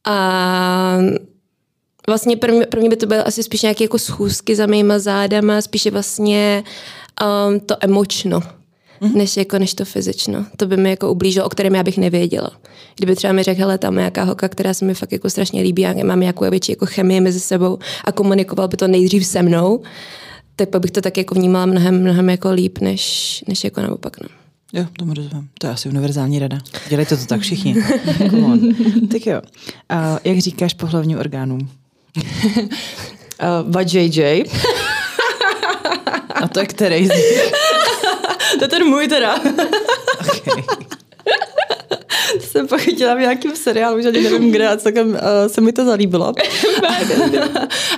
A 0.08 0.98
vlastně 2.08 2.38
pro 2.38 2.54
mě, 2.54 2.66
pro 2.66 2.80
mě 2.80 2.90
by 2.90 2.96
to 2.96 3.06
bylo 3.06 3.28
asi 3.28 3.44
spíš 3.44 3.62
nějaké 3.62 3.84
jako 3.84 4.00
schůzky 4.00 4.56
za 4.56 4.66
mýma 4.66 5.00
zádama, 5.00 5.62
spíše 5.62 5.92
vlastně 5.92 6.64
um, 7.48 7.60
to 7.60 7.76
emočno 7.80 8.42
mm-hmm. 9.02 9.16
než, 9.16 9.38
jako, 9.38 9.60
než 9.60 9.74
to 9.74 9.86
fyzično. 9.86 10.46
To 10.58 10.66
by 10.66 10.78
mi 10.78 10.90
jako 10.90 11.12
ublížilo, 11.12 11.46
o 11.46 11.50
kterém 11.50 11.76
já 11.76 11.84
bych 11.84 11.98
nevěděla. 11.98 12.52
Kdyby 12.96 13.16
třeba 13.16 13.34
mi 13.34 13.44
řekl, 13.44 13.60
hele, 13.60 13.78
tam 13.78 13.94
je 13.94 14.00
nějaká 14.00 14.24
holka, 14.24 14.50
která 14.50 14.74
se 14.74 14.86
mi 14.86 14.94
fakt 14.94 15.12
jako 15.12 15.30
strašně 15.30 15.62
líbí 15.62 15.86
a 15.86 16.04
mám 16.04 16.20
nějakou 16.20 16.50
větší 16.50 16.72
jako 16.72 16.86
chemii 16.86 17.22
mezi 17.22 17.40
sebou 17.40 17.80
a 18.06 18.12
komunikoval 18.12 18.68
by 18.68 18.78
to 18.78 18.88
nejdřív 18.88 19.26
se 19.26 19.42
mnou, 19.42 19.82
tak 20.56 20.70
bych 20.80 20.92
to 20.92 21.02
tak 21.02 21.18
jako 21.18 21.36
vnímala 21.36 21.66
mnohem, 21.66 22.02
mnohem 22.02 22.30
jako 22.30 22.52
líp, 22.52 22.80
než, 22.80 23.44
než 23.48 23.64
jako 23.64 23.82
naopak. 23.82 24.22
No. 24.22 24.28
Jo, 24.74 24.86
tomu 24.98 25.14
rozumím. 25.14 25.50
To 25.60 25.68
je 25.68 25.74
asi 25.74 25.90
univerzální 25.90 26.40
rada. 26.40 26.58
Dělejte 26.90 27.18
to 27.18 27.26
tak 27.26 27.42
všichni. 27.42 27.76
tak 29.12 29.26
jo. 29.26 29.42
A 29.90 30.20
jak 30.24 30.40
říkáš 30.40 30.74
pohlavním 30.74 31.20
orgánům? 31.20 31.70
uh, 33.74 33.82
JJ. 33.94 34.44
A 36.42 36.48
to 36.48 36.60
je 36.60 36.66
který 36.66 37.08
z 37.08 37.10
nich? 37.10 37.52
To 38.58 38.64
je 38.64 38.68
ten 38.68 38.86
můj 38.86 39.08
teda. 39.08 39.36
okay. 40.20 40.64
to 42.34 42.46
jsem 42.48 42.68
pak 42.68 42.82
chtěla 42.82 43.16
v 43.16 43.20
nějakém 43.20 43.56
seriálu, 43.56 44.00
už 44.00 44.06
ani 44.06 44.22
nevím 44.22 44.52
kde, 44.52 44.68
a 44.68 44.78
celkem 44.78 45.10
uh, 45.10 45.18
se 45.48 45.62
mi 45.62 45.72
to 45.72 45.86
zalíbilo. 45.86 46.28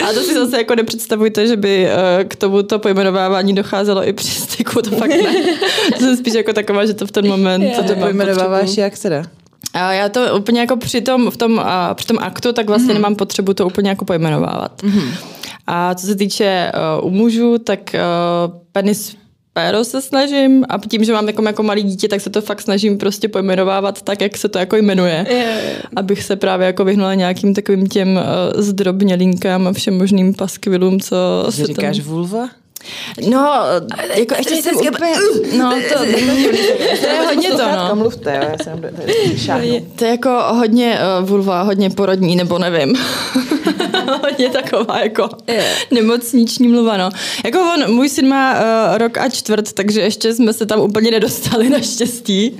a 0.07 0.13
to 0.13 0.19
si 0.19 0.33
zase 0.33 0.57
jako 0.57 0.75
nepředstavujte, 0.75 1.48
že 1.48 1.57
by 1.57 1.88
uh, 1.88 2.24
k 2.24 2.36
tomuto 2.36 2.79
pojmenovávání 2.79 3.55
docházelo 3.55 4.07
i 4.07 4.13
při 4.13 4.27
styku, 4.27 4.81
to 4.81 4.91
fakt 4.91 5.10
ne. 5.10 5.33
to 5.93 6.00
jsem 6.00 6.17
spíš 6.17 6.33
jako 6.33 6.53
taková, 6.53 6.86
že 6.86 6.93
to 6.93 7.07
v 7.07 7.12
ten 7.12 7.27
moment... 7.27 7.75
Co 7.75 7.83
to 7.83 7.95
pojmenováváš 7.95 8.77
jak 8.77 9.00
teda? 9.00 9.24
A 9.74 9.93
já 9.93 10.10
to 10.10 10.38
úplně 10.38 10.60
jako 10.60 10.77
při 10.77 11.01
tom, 11.01 11.31
v 11.31 11.38
tom, 11.38 11.53
uh, 11.53 11.63
při 11.93 12.07
tom 12.07 12.17
aktu, 12.22 12.53
tak 12.53 12.67
vlastně 12.67 12.89
mm-hmm. 12.89 12.93
nemám 12.93 13.15
potřebu 13.15 13.53
to 13.53 13.65
úplně 13.65 13.89
jako 13.89 14.05
pojmenovávat. 14.05 14.83
Mm-hmm. 14.83 15.13
A 15.67 15.95
co 15.95 16.07
se 16.07 16.15
týče 16.15 16.72
uh, 17.00 17.07
u 17.07 17.10
mužů, 17.10 17.57
tak 17.57 17.79
uh, 17.93 18.53
penis 18.72 19.15
péro 19.53 19.83
se 19.83 20.01
snažím 20.01 20.65
a 20.69 20.77
tím, 20.77 21.03
že 21.03 21.13
mám 21.13 21.27
jako, 21.27 21.43
jako 21.43 21.63
malý 21.63 21.83
dítě, 21.83 22.07
tak 22.07 22.22
se 22.22 22.29
to 22.29 22.41
fakt 22.41 22.62
snažím 22.62 22.98
prostě 22.98 23.27
pojmenovávat 23.27 24.01
tak, 24.01 24.22
jak 24.22 24.38
se 24.38 24.50
to 24.50 24.60
jako 24.60 24.75
jmenuje. 24.75 25.25
Je, 25.29 25.36
je. 25.36 25.81
Abych 25.95 26.24
se 26.24 26.36
právě 26.36 26.67
jako 26.67 26.86
vyhnula 26.86 27.13
nějakým 27.13 27.53
takovým 27.53 27.88
těm 27.88 28.15
uh, 28.15 28.62
zdrobnělinkám 28.62 29.67
a 29.67 29.74
všem 29.74 29.98
možným 29.98 30.33
paskvilům, 30.33 31.00
co 31.00 31.15
Že 31.45 31.51
se 31.51 31.65
říkáš 31.65 31.98
tam... 31.98 32.05
vulva? 32.05 32.50
No, 33.29 33.53
jako 34.15 34.36
ještě 34.38 34.55
jsem 34.55 34.75
úplně... 34.75 35.13
No, 35.57 35.72
to, 35.93 36.00
to, 37.01 37.07
je 37.07 37.22
hodně 37.25 37.50
to, 37.50 37.57
no. 37.75 37.95
Mluvte, 37.95 38.36
jo, 38.36 38.50
já 38.51 38.63
jsem 38.63 38.81
To 39.95 40.05
je 40.05 40.12
jako 40.12 40.43
hodně 40.53 41.00
uh, 41.19 41.29
vulva, 41.29 41.62
hodně 41.62 41.89
porodní, 41.89 42.36
nebo 42.36 42.60
nevím. 42.60 42.95
Hodně 44.22 44.50
taková 44.50 45.00
jako 45.00 45.30
nemocniční 45.92 46.68
mluva, 46.68 46.98
no. 46.98 47.10
Jako 47.46 47.60
on, 47.60 47.94
můj 47.96 48.10
syn 48.10 48.27
má 48.27 48.53
uh, 48.53 48.98
rok 48.98 49.18
a 49.18 49.30
čtvrt, 49.30 49.74
takže 49.74 50.01
ještě 50.01 50.34
jsme 50.34 50.53
se 50.53 50.65
tam 50.65 50.80
úplně 50.80 51.12
nedostali 51.12 51.70
naštěstí, 51.80 52.58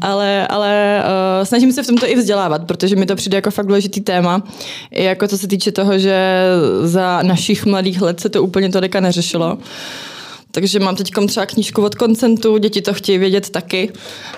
ale, 0.00 0.46
ale 0.46 1.02
uh, 1.38 1.44
snažím 1.44 1.72
se 1.72 1.82
v 1.82 1.86
tomto 1.86 2.08
i 2.08 2.14
vzdělávat, 2.14 2.66
protože 2.66 2.96
mi 2.96 3.06
to 3.06 3.16
přijde 3.16 3.36
jako 3.36 3.50
fakt 3.50 3.66
důležitý 3.66 4.00
téma. 4.00 4.42
I 4.90 5.04
jako 5.04 5.28
co 5.28 5.38
se 5.38 5.48
týče 5.48 5.72
toho, 5.72 5.98
že 5.98 6.42
za 6.82 7.22
našich 7.22 7.66
mladých 7.66 8.02
let 8.02 8.20
se 8.20 8.28
to 8.28 8.42
úplně 8.42 8.68
tolika 8.68 9.00
neřešilo. 9.00 9.58
Takže 10.56 10.80
mám 10.80 10.96
teď 10.96 11.10
třeba 11.28 11.46
knížku 11.46 11.82
od 11.82 11.94
koncentu, 11.94 12.58
děti 12.58 12.82
to 12.82 12.94
chtějí 12.94 13.18
vědět 13.18 13.50
taky 13.50 13.92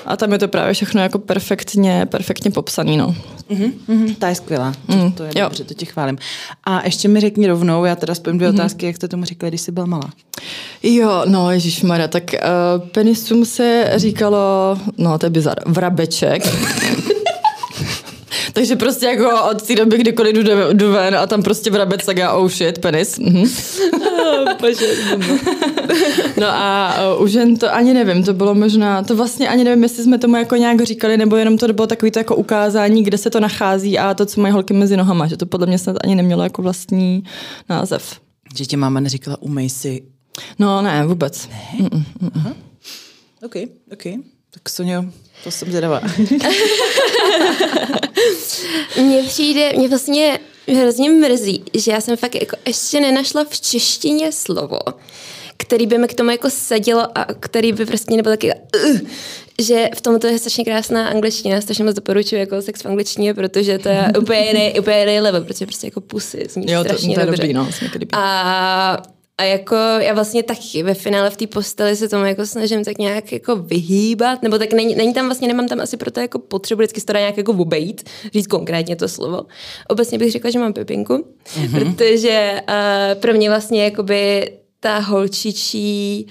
a 0.07 0.17
tam 0.17 0.33
je 0.33 0.39
to 0.39 0.49
právě 0.49 0.75
všechno 0.75 1.01
jako 1.01 1.19
perfektně, 1.19 2.07
perfektně 2.11 2.51
popsaný. 2.51 2.97
No. 2.97 3.15
Mm-hmm, 3.51 3.73
mm-hmm, 3.89 4.15
ta 4.15 4.29
je 4.29 4.35
skvělá, 4.35 4.73
to, 4.87 4.97
mm, 4.97 5.13
to 5.13 5.23
je 5.23 5.31
jo. 5.37 5.45
dobře, 5.45 5.65
to 5.65 5.75
ti 5.75 5.87
chválím. 5.87 6.19
A 6.65 6.85
ještě 6.85 7.09
mi 7.09 7.21
řekni 7.21 7.47
rovnou, 7.47 7.85
já 7.85 7.97
teda 7.97 8.15
spojím 8.15 8.39
dvě 8.39 8.51
mm-hmm. 8.51 8.55
otázky, 8.55 8.87
jak 8.87 8.97
jste 8.97 9.09
tomu 9.09 9.25
říkali, 9.25 9.51
když 9.51 9.61
jsi 9.61 9.73
byla 9.73 9.87
malá. 9.87 10.11
Jo, 10.83 11.23
no 11.27 11.51
Ježíš 11.51 11.83
Mara, 11.83 12.09
tak 12.09 12.25
uh, 12.33 12.89
penisům 12.89 13.45
se 13.45 13.93
říkalo, 13.97 14.79
no 14.97 15.19
to 15.19 15.27
je 15.27 15.31
bizar, 15.31 15.57
vrabeček. 15.67 16.43
Takže 18.53 18.77
prostě 18.77 19.07
jako 19.07 19.43
od 19.51 19.63
té 19.63 19.75
doby, 19.75 19.99
kdykoliv 19.99 20.35
jdu, 20.35 20.43
jdu 20.73 20.93
ven 20.93 21.17
a 21.17 21.27
tam 21.27 21.43
prostě 21.43 21.71
vrabec, 21.71 22.07
tak 22.07 22.17
já 22.17 22.33
oh 22.33 22.51
shit, 22.51 22.79
penis. 22.79 23.19
Mhm. 23.19 23.45
no 26.41 26.47
a 26.49 26.95
uh, 27.17 27.23
už 27.23 27.33
jen 27.33 27.57
to 27.57 27.75
ani 27.75 27.95
nevím, 27.95 28.25
to 28.25 28.33
bylo 28.33 28.55
možná, 28.55 29.03
to 29.03 29.17
vlastně 29.17 29.49
ani 29.49 29.65
nevím, 29.65 29.83
jestli 29.83 30.03
jsme 30.03 30.19
tomu 30.19 30.37
jako 30.37 30.57
nějak 30.57 30.83
říkali, 30.83 31.17
nebo 31.17 31.37
jenom 31.37 31.59
to 31.59 31.73
bylo 31.73 31.87
takový 31.87 32.11
to 32.11 32.19
jako 32.19 32.37
ukázání, 32.37 33.03
kde 33.03 33.19
se 33.19 33.31
to 33.31 33.41
nachází 33.41 33.99
a 33.99 34.15
to, 34.15 34.27
co 34.27 34.41
mají 34.41 34.53
holky 34.53 34.75
mezi 34.75 34.97
nohama, 34.97 35.27
že 35.27 35.37
to 35.37 35.47
podle 35.47 35.67
mě 35.67 35.79
snad 35.79 35.97
ani 36.05 36.15
nemělo 36.15 36.43
jako 36.43 36.63
vlastní 36.63 37.25
název. 37.69 38.21
Že 38.57 38.67
tě 38.67 38.77
máma 38.77 39.01
neříkala, 39.01 39.43
umej 39.43 39.71
si. 39.71 40.03
No 40.59 40.83
ne, 40.83 41.07
vůbec. 41.07 41.49
Ne? 41.49 41.89
Mm-mm. 41.89 42.05
Aha. 42.35 42.55
OK, 43.43 43.55
OK. 43.93 44.05
Tak 44.51 44.69
Sonio, 44.69 45.05
to 45.45 45.51
jsem 45.51 45.69
zvědavá. 45.69 46.01
mně 48.97 49.23
přijde, 49.23 49.73
mě 49.77 49.89
vlastně 49.89 50.39
hrozně 50.69 51.11
mrzí, 51.11 51.65
že 51.75 51.93
já 51.93 52.01
jsem 52.01 52.17
fakt 52.17 52.35
jako 52.35 52.57
ještě 52.67 53.01
nenašla 53.01 53.45
v 53.51 53.61
češtině 53.61 54.33
slovo, 54.33 54.79
který 55.63 55.87
by 55.87 55.99
mi 55.99 56.09
k 56.09 56.15
tomu 56.15 56.31
jako 56.31 56.51
sedělo 56.51 57.19
a 57.19 57.25
který 57.25 57.73
by 57.73 57.87
prostě 57.87 58.17
nebyl 58.17 58.33
taky 58.33 58.53
uh, 58.53 58.99
že 59.63 59.89
v 59.95 60.01
tomto 60.01 60.27
je 60.27 60.39
strašně 60.39 60.65
krásná 60.65 61.09
angličtina, 61.09 61.61
strašně 61.61 61.85
moc 61.85 61.95
doporučuji 61.95 62.37
jako 62.37 62.63
sex 62.63 62.83
v 62.83 62.87
angličtině, 62.87 63.35
protože 63.35 63.79
to 63.79 63.89
je 63.89 64.13
úplně 64.19 64.47
jiný, 64.47 64.75
úplně 64.81 65.01
jiný 65.01 65.21
level, 65.21 65.45
protože 65.45 65.67
prostě 65.67 65.87
jako 65.87 66.01
pusy 66.01 66.47
zní 66.51 66.73
jo, 66.73 66.85
strašně 66.85 67.15
to, 67.15 67.21
to 67.21 67.27
dobře. 67.27 67.43
Dobrý, 67.43 67.55
no, 67.55 67.69
a 68.13 69.03
a 69.41 69.45
jako 69.45 69.75
já 69.75 70.15
vlastně 70.15 70.43
taky 70.43 70.83
ve 70.83 70.95
finále 70.95 71.31
v 71.31 71.37
té 71.37 71.47
posteli 71.47 71.97
se 71.97 72.09
tomu 72.09 72.25
jako 72.25 72.47
snažím 72.47 72.85
tak 72.85 72.99
nějak 72.99 73.33
jako 73.33 73.57
vyhýbat, 73.57 74.43
nebo 74.43 74.59
tak 74.59 74.73
není, 74.73 74.95
není 74.95 75.15
tam 75.15 75.27
vlastně, 75.27 75.49
nemám 75.49 75.69
tam 75.69 75.81
asi 75.81 75.97
pro 75.97 76.11
to 76.11 76.21
jako 76.21 76.39
potřebu 76.39 76.79
vždycky 76.79 77.01
to 77.01 77.13
nějak 77.13 77.37
jako 77.37 77.53
obejít, 77.53 78.09
říct 78.35 78.47
konkrétně 78.47 78.97
to 78.97 79.09
slovo. 79.09 79.43
Obecně 79.89 80.19
bych 80.19 80.33
řekla, 80.33 80.51
že 80.51 80.59
mám 80.59 80.73
pepinku, 80.73 81.27
mm-hmm. 81.55 81.95
protože 81.95 82.61
uh, 82.69 83.21
pro 83.21 83.33
mě 83.33 83.49
vlastně 83.49 83.85
jakoby 83.85 84.51
ta 84.81 84.99
holčičí 84.99 86.27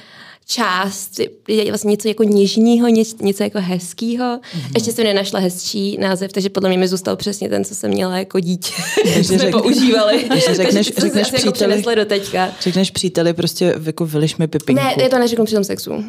část, 0.48 1.20
je 1.48 1.66
vlastně 1.66 1.92
něco 1.92 2.08
jako 2.08 2.24
něžního, 2.24 2.88
něco 3.22 3.44
jako 3.44 3.60
hezkého. 3.62 4.25
Mm-hmm. 4.25 4.72
Ještě 4.75 4.92
jsem 4.92 5.06
nenašla 5.06 5.39
hezčí 5.39 5.98
název, 6.00 6.32
takže 6.32 6.50
podle 6.50 6.70
mě 6.70 6.77
mi 6.77 6.88
zůstal 6.88 7.16
přesně 7.16 7.50
ten, 7.50 7.66
co 7.66 7.75
jsem 7.75 7.92
měla 7.92 8.18
jako 8.18 8.39
dítě. 8.39 8.74
Takže 9.04 9.24
jsme 9.24 9.38
řek, 9.38 9.51
používali. 9.51 10.24
Takže 10.30 10.56
řekneš, 10.56 10.88
takže 10.88 11.01
řekneš 11.01 11.27
jako 11.34 11.51
příteli, 11.51 11.75
jako 11.77 11.96
do 11.96 12.06
teďka. 12.06 12.51
Řekneš 12.62 12.92
příteli, 12.92 13.34
prostě 13.34 13.75
jako 13.84 14.06
vyliš 14.06 14.38
mi 14.38 14.48
pipinku. 14.48 14.84
Ne, 14.84 15.04
je 15.04 15.10
to 15.10 15.20
neřeknu 15.20 15.46
při 15.46 15.56
tom 15.56 15.63
sexu. 15.63 16.04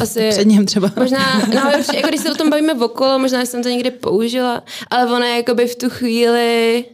Asi, 0.00 0.28
Před 0.30 0.46
ním 0.46 0.66
třeba. 0.66 0.92
Možná, 0.98 1.42
no, 1.54 1.70
jako 1.94 2.08
když 2.08 2.20
se 2.20 2.32
o 2.32 2.34
tom 2.34 2.50
bavíme 2.50 2.74
okolo, 2.74 3.18
možná 3.18 3.46
jsem 3.46 3.62
to 3.62 3.68
někde 3.68 3.90
použila, 3.90 4.62
ale 4.90 5.12
ona 5.12 5.36
jakoby 5.36 5.66
v 5.66 5.76
tu 5.76 5.90
chvíli 5.90 6.84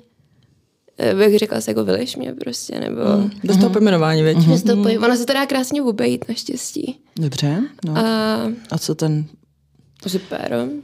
bych 1.18 1.38
řekla 1.38 1.60
se 1.60 1.70
jako 1.70 1.84
vyliš 1.84 2.16
mě 2.16 2.32
prostě, 2.32 2.80
nebo... 2.80 3.00
Mm. 3.16 3.30
Bez 3.44 3.56
toho 3.56 3.70
pojmenování, 3.70 4.22
věď? 4.22 4.38
Mm. 4.38 4.50
Bez 4.50 4.62
toho 4.62 4.82
poj- 4.82 5.04
Ona 5.04 5.16
se 5.16 5.26
to 5.26 5.32
dá 5.32 5.46
krásně 5.46 5.82
obejít, 5.82 6.28
naštěstí. 6.28 7.00
Dobře, 7.16 7.62
no. 7.84 7.96
A, 7.98 8.36
a 8.70 8.78
co 8.78 8.94
ten... 8.94 9.24
Asi 10.06 10.18
péro. 10.18 10.56
Mm. 10.66 10.82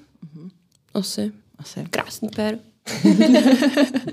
Asi. 0.94 1.32
Asi. 1.58 1.84
Krásný 1.90 2.28
péro. 2.28 2.58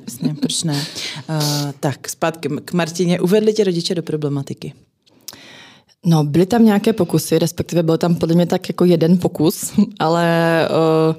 Jasně, 0.06 0.36
proč 0.42 0.64
ne? 0.64 0.86
Uh, 1.30 1.72
tak, 1.80 2.10
zpátky 2.10 2.50
k 2.66 2.74
Martině. 2.74 3.20
Uvedli 3.20 3.54
tě 3.54 3.64
rodiče 3.64 3.96
do 3.96 4.04
problematiky? 4.04 4.74
No, 6.06 6.24
byly 6.24 6.46
tam 6.46 6.66
nějaké 6.66 6.94
pokusy, 6.94 7.40
respektive 7.40 7.84
byl 7.84 7.98
tam 7.98 8.16
podle 8.16 8.36
mě 8.36 8.46
tak 8.46 8.70
jako 8.70 8.86
jeden 8.86 9.18
pokus, 9.18 9.74
ale 10.00 10.68
uh, 11.10 11.16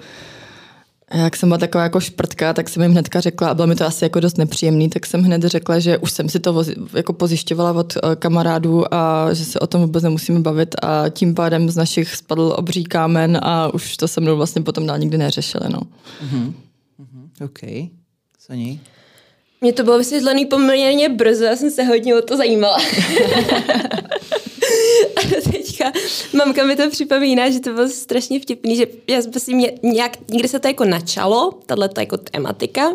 jak 1.15 1.37
jsem 1.37 1.49
byla 1.49 1.59
taková 1.59 1.85
jako 1.85 2.01
šprtka, 2.01 2.53
tak 2.53 2.69
jsem 2.69 2.83
jim 2.83 2.93
hnedka 2.93 3.21
řekla, 3.21 3.49
a 3.49 3.55
bylo 3.55 3.67
mi 3.67 3.75
to 3.75 3.85
asi 3.85 4.05
jako 4.05 4.21
dost 4.21 4.39
nepříjemný, 4.39 4.89
tak 4.89 5.07
jsem 5.07 5.23
hned 5.23 5.43
řekla, 5.43 5.79
že 5.79 5.99
už 5.99 6.13
jsem 6.13 6.29
si 6.29 6.41
to 6.41 6.53
vozi, 6.53 6.75
jako 6.95 7.13
pozjišťovala 7.13 7.73
od 7.73 7.97
uh, 7.97 8.15
kamarádů 8.15 8.95
a 8.95 9.29
že 9.35 9.45
se 9.45 9.59
o 9.59 9.67
tom 9.67 9.81
vůbec 9.81 10.03
nemusíme 10.03 10.41
bavit 10.41 10.75
a 10.83 11.09
tím 11.09 11.35
pádem 11.35 11.71
z 11.71 11.77
našich 11.77 12.17
spadl 12.17 12.55
obří 12.57 12.85
kámen 12.85 13.39
a 13.43 13.75
už 13.75 13.97
to 13.97 14.09
se 14.09 14.21
mnou 14.21 14.37
vlastně 14.37 14.63
potom 14.63 14.87
dál 14.87 14.99
nikdy 14.99 15.19
neřešili. 15.19 15.65
No. 15.69 15.81
Mm-hmm. 15.81 16.53
Mm-hmm. 17.01 17.45
OK. 17.45 17.91
Soni? 18.39 18.81
Mně 19.61 19.73
to 19.73 19.85
bylo 19.85 19.99
vysvětlené 19.99 20.47
poměrně 20.47 21.09
brzo, 21.09 21.45
já 21.45 21.57
jsem 21.57 21.71
se 21.71 21.85
hodně 21.85 22.15
o 22.15 22.23
to 22.23 22.37
zajímala. 22.37 22.79
teďka 25.53 25.93
mamka 26.33 26.65
mi 26.65 26.77
to 26.77 26.91
připomíná, 26.91 27.51
že 27.51 27.61
to 27.61 27.73
bylo 27.73 27.89
strašně 27.89 28.41
vtipný, 28.41 28.77
že 28.77 28.87
já 29.07 29.23
prostě 29.31 29.55
mě 29.55 29.73
nějak, 29.83 30.31
někdy 30.31 30.49
se 30.49 30.59
to 30.59 30.69
jako 30.69 30.85
načalo, 30.85 31.53
tahle 31.67 31.89
jako 31.99 32.17
tematika. 32.17 32.93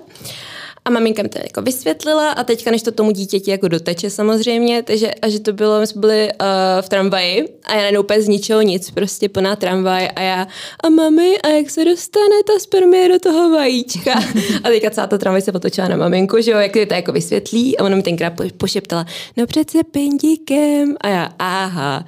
A 0.88 0.90
maminka 0.90 1.24
mi 1.24 1.30
to 1.30 1.40
jako 1.40 1.62
vysvětlila 1.62 2.32
a 2.32 2.44
teďka, 2.44 2.72
než 2.72 2.82
to 2.82 2.92
tomu 2.92 3.12
dítěti 3.12 3.52
jako 3.52 3.68
doteče 3.68 4.10
samozřejmě, 4.10 4.84
takže 4.84 5.12
a 5.22 5.30
že 5.30 5.40
to 5.40 5.54
bylo, 5.54 5.80
my 5.80 5.88
jsme 5.88 6.02
byli 6.02 6.30
uh, 6.42 6.48
v 6.82 6.90
tramvaji 6.90 7.50
a 7.64 7.74
já 7.74 7.78
najednou 7.78 8.02
úplně 8.02 8.22
z 8.22 8.28
ničeho 8.28 8.62
nic, 8.62 8.92
prostě 8.92 9.30
plná 9.30 9.56
tramvaj 9.56 10.10
a 10.16 10.22
já 10.22 10.48
a 10.84 10.90
mami, 10.90 11.38
a 11.44 11.48
jak 11.48 11.70
se 11.70 11.86
dostane 11.86 12.36
ta 12.48 12.60
spermie 12.60 13.10
do 13.10 13.20
toho 13.20 13.50
vajíčka? 13.50 14.14
A 14.64 14.70
teďka 14.70 14.90
celá 14.90 15.08
ta 15.08 15.18
tramvaj 15.18 15.42
se 15.42 15.52
otočila 15.52 15.88
na 15.88 15.98
maminku, 15.98 16.42
že 16.42 16.52
jo, 16.52 16.58
jak 16.58 16.72
to 16.72 16.94
jako 16.94 17.12
vysvětlí 17.12 17.78
a 17.78 17.84
ona 17.84 17.96
mi 17.96 18.04
tenkrát 18.04 18.34
pošeptala, 18.58 19.06
no 19.38 19.46
přece 19.46 19.84
pindíkem. 19.84 20.96
A 21.02 21.08
já, 21.08 21.30
aha. 21.40 22.06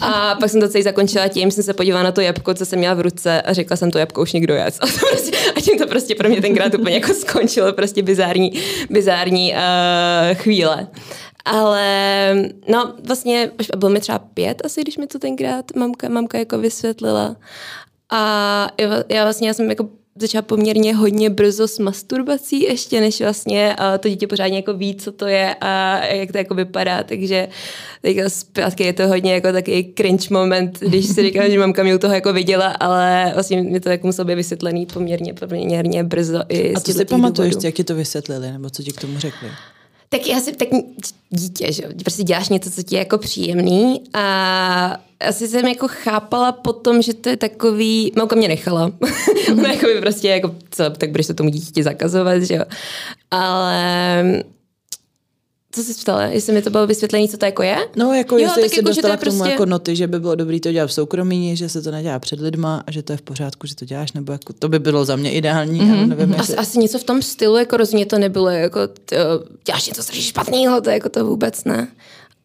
A 0.00 0.34
pak 0.40 0.50
jsem 0.50 0.60
to 0.60 0.68
celý 0.68 0.84
zakončila 0.84 1.28
tím, 1.28 1.50
jsem 1.50 1.64
se 1.64 1.74
podívala 1.74 2.02
na 2.02 2.12
to 2.12 2.20
jabko, 2.20 2.54
co 2.54 2.66
jsem 2.66 2.78
měla 2.78 2.94
v 2.94 3.00
ruce 3.00 3.42
a 3.42 3.52
řekla 3.52 3.76
jsem 3.76 3.90
to 3.90 3.98
jabko 3.98 4.22
už 4.22 4.32
někdo 4.32 4.54
jet. 4.54 4.74
A, 4.80 4.86
to 4.86 5.06
prostě, 5.10 5.36
a 5.56 5.60
tím 5.60 5.78
to 5.78 5.86
prostě 5.86 6.14
pro 6.14 6.28
mě 6.28 6.40
tenkrát 6.40 6.74
úplně 6.74 6.94
jako 6.94 7.14
skončilo, 7.14 7.72
prostě 7.72 8.02
bizární, 8.20 8.52
bizární 8.90 9.52
uh, 9.52 10.34
chvíle. 10.34 10.88
Ale 11.44 12.34
no 12.68 12.94
vlastně, 13.04 13.50
bylo 13.76 13.90
mi 13.90 14.00
třeba 14.00 14.18
pět 14.18 14.62
asi, 14.64 14.80
když 14.80 14.96
mi 14.96 15.06
to 15.06 15.18
tenkrát 15.18 15.76
mamka, 15.76 16.08
mamka 16.08 16.38
jako 16.38 16.58
vysvětlila. 16.58 17.36
A 18.10 18.68
já 19.08 19.22
vlastně 19.24 19.48
já 19.48 19.54
jsem 19.54 19.70
jako 19.70 19.88
začala 20.20 20.42
poměrně 20.42 20.94
hodně 20.94 21.30
brzo 21.30 21.68
s 21.68 21.78
masturbací 21.78 22.62
ještě, 22.62 23.00
než 23.00 23.20
vlastně 23.20 23.76
uh, 23.78 23.98
to 23.98 24.08
dítě 24.08 24.26
pořádně 24.26 24.56
jako 24.56 24.74
ví, 24.74 24.94
co 24.94 25.12
to 25.12 25.26
je 25.26 25.54
a 25.60 26.04
jak 26.04 26.32
to 26.32 26.38
jako 26.38 26.54
vypadá, 26.54 27.02
takže 27.02 27.48
teďka 28.02 28.30
zpátky 28.30 28.84
je 28.84 28.92
to 28.92 29.08
hodně 29.08 29.34
jako 29.34 29.52
takový 29.52 29.92
cringe 29.96 30.26
moment, 30.30 30.80
když 30.80 31.06
si 31.06 31.22
říkám, 31.22 31.50
že 31.50 31.58
mamka 31.58 31.82
mě 31.82 31.94
u 31.94 31.98
toho 31.98 32.14
jako 32.14 32.32
viděla, 32.32 32.66
ale 32.68 33.30
vlastně 33.34 33.62
mi 33.62 33.80
to 33.80 33.88
jako 33.88 34.06
muselo 34.06 34.26
být 34.26 34.34
vysvětlený 34.34 34.86
poměrně, 34.86 35.34
poměrně 35.34 36.04
brzo. 36.04 36.42
I 36.48 36.74
a 36.74 36.80
co 36.80 36.92
si 36.92 37.04
pamatuješ, 37.04 37.54
jak 37.62 37.74
ti 37.74 37.84
to 37.84 37.94
vysvětlili, 37.94 38.52
nebo 38.52 38.70
co 38.70 38.82
ti 38.82 38.92
k 38.92 39.00
tomu 39.00 39.18
řekli? 39.18 39.48
Tak 40.12 40.26
já 40.26 40.40
si, 40.40 40.52
tak 40.52 40.68
dítě, 41.30 41.72
že 41.72 41.82
prostě 42.02 42.22
děláš 42.22 42.48
něco, 42.48 42.70
co 42.70 42.82
ti 42.82 42.94
je 42.94 42.98
jako 42.98 43.18
příjemný 43.18 44.02
a 44.14 45.00
asi 45.20 45.48
jsem 45.48 45.66
jako 45.66 45.88
chápala 45.88 46.52
potom, 46.52 47.02
že 47.02 47.14
to 47.14 47.28
je 47.28 47.36
takový, 47.36 48.12
mamka 48.16 48.36
mě 48.36 48.48
nechala, 48.48 48.92
ona 49.52 49.72
jako 49.72 49.86
by 49.86 50.00
prostě 50.00 50.28
jako, 50.28 50.54
co, 50.70 50.90
tak 50.90 51.10
budeš 51.10 51.26
to 51.26 51.34
tomu 51.34 51.50
dítěti 51.50 51.82
zakazovat, 51.82 52.42
že 52.42 52.54
jo, 52.54 52.64
ale 53.30 54.44
co 55.72 55.82
jsi 55.82 55.94
ptala? 55.94 56.22
Jestli 56.22 56.52
mi 56.52 56.62
to 56.62 56.70
bylo 56.70 56.86
vysvětlení, 56.86 57.28
co 57.28 57.38
to 57.38 57.44
jako 57.44 57.62
je? 57.62 57.76
No, 57.96 58.14
jako 58.14 58.38
jo, 58.38 58.40
jestli 58.40 58.68
jsi 58.68 58.76
jako, 58.76 58.88
dostala 58.88 59.16
k 59.16 59.20
tomu 59.20 59.38
prostě... 59.38 59.52
jako 59.52 59.66
noty, 59.66 59.96
že 59.96 60.06
by 60.06 60.20
bylo 60.20 60.34
dobré 60.34 60.60
to 60.60 60.72
dělat 60.72 60.86
v 60.86 60.92
soukromí, 60.92 61.56
že 61.56 61.68
se 61.68 61.82
to 61.82 61.90
nedělá 61.90 62.18
před 62.18 62.40
lidma 62.40 62.82
a 62.86 62.90
že 62.90 63.02
to 63.02 63.12
je 63.12 63.16
v 63.16 63.22
pořádku, 63.22 63.66
že 63.66 63.74
to 63.74 63.84
děláš, 63.84 64.12
nebo 64.12 64.32
jako, 64.32 64.52
to 64.52 64.68
by 64.68 64.78
bylo 64.78 65.04
za 65.04 65.16
mě 65.16 65.32
ideální, 65.32 65.80
mm-hmm. 65.80 66.06
nevím, 66.06 66.30
jestli... 66.30 66.42
asi, 66.42 66.56
asi, 66.56 66.78
něco 66.78 66.98
v 66.98 67.04
tom 67.04 67.22
stylu, 67.22 67.56
jako 67.56 67.76
rozhodně 67.76 68.06
to 68.06 68.18
nebylo, 68.18 68.48
jako 68.48 68.80
to, 68.88 69.16
děláš 69.66 69.86
něco 69.86 70.02
strašně 70.02 70.22
špatného, 70.22 70.80
to 70.80 70.90
jako 70.90 71.08
to 71.08 71.26
vůbec 71.26 71.64
ne. 71.64 71.88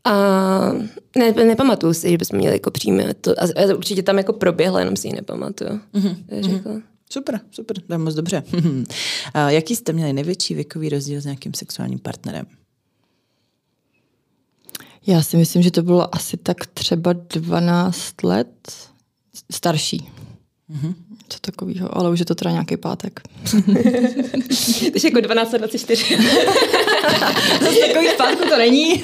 A 0.03 0.71
ne, 1.17 1.31
nepamatuju 1.31 1.93
si, 1.93 2.09
že 2.09 2.17
bychom 2.17 2.39
měli 2.39 2.55
jako 2.55 2.71
přímě 2.71 3.13
to, 3.21 3.31
a, 3.31 3.43
a 3.43 3.75
určitě 3.75 4.03
tam 4.03 4.17
jako 4.17 4.33
proběhla, 4.33 4.79
jenom 4.79 4.95
si 4.95 5.07
ji 5.07 5.13
nepamatuju. 5.13 5.79
Mm-hmm. 5.93 6.15
Řekla. 6.39 6.71
Super, 7.11 7.39
super, 7.51 7.81
to 7.81 7.93
je 7.93 7.97
moc 7.97 8.15
dobře. 8.15 8.43
A 9.33 9.49
jaký 9.49 9.75
jste 9.75 9.93
měli 9.93 10.13
největší 10.13 10.55
věkový 10.55 10.89
rozdíl 10.89 11.21
s 11.21 11.25
nějakým 11.25 11.53
sexuálním 11.53 11.99
partnerem? 11.99 12.45
Já 15.07 15.23
si 15.23 15.37
myslím, 15.37 15.61
že 15.61 15.71
to 15.71 15.83
bylo 15.83 16.15
asi 16.15 16.37
tak 16.37 16.65
třeba 16.65 17.13
12 17.13 18.23
let 18.23 18.71
starší. 19.51 20.09
Mm-hmm. 20.71 20.93
Co 21.29 21.39
takového, 21.39 21.97
ale 21.97 22.09
už 22.09 22.19
je 22.19 22.25
to 22.25 22.35
teda 22.35 22.51
nějaký 22.51 22.77
pátek. 22.77 23.19
Takže 24.91 25.07
jako 25.07 25.21
12 25.21 25.51
let 25.51 25.59
24. 25.59 26.17
Zase 27.61 27.79
takový 27.87 28.07
pátku 28.17 28.49
to 28.49 28.57
není. 28.57 29.03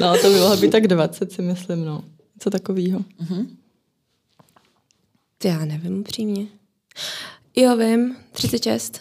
no, 0.00 0.18
to 0.18 0.30
by 0.30 0.38
mohlo 0.40 0.56
být 0.56 0.70
tak 0.70 0.86
20, 0.86 1.32
si 1.32 1.42
myslím, 1.42 1.84
no. 1.84 2.04
Co 2.38 2.50
takového. 2.50 2.98
Mm-hmm. 2.98 3.46
Já 5.44 5.64
nevím 5.64 6.00
upřímně. 6.00 6.46
Jo, 7.56 7.76
vím, 7.76 8.16
36. 8.32 9.00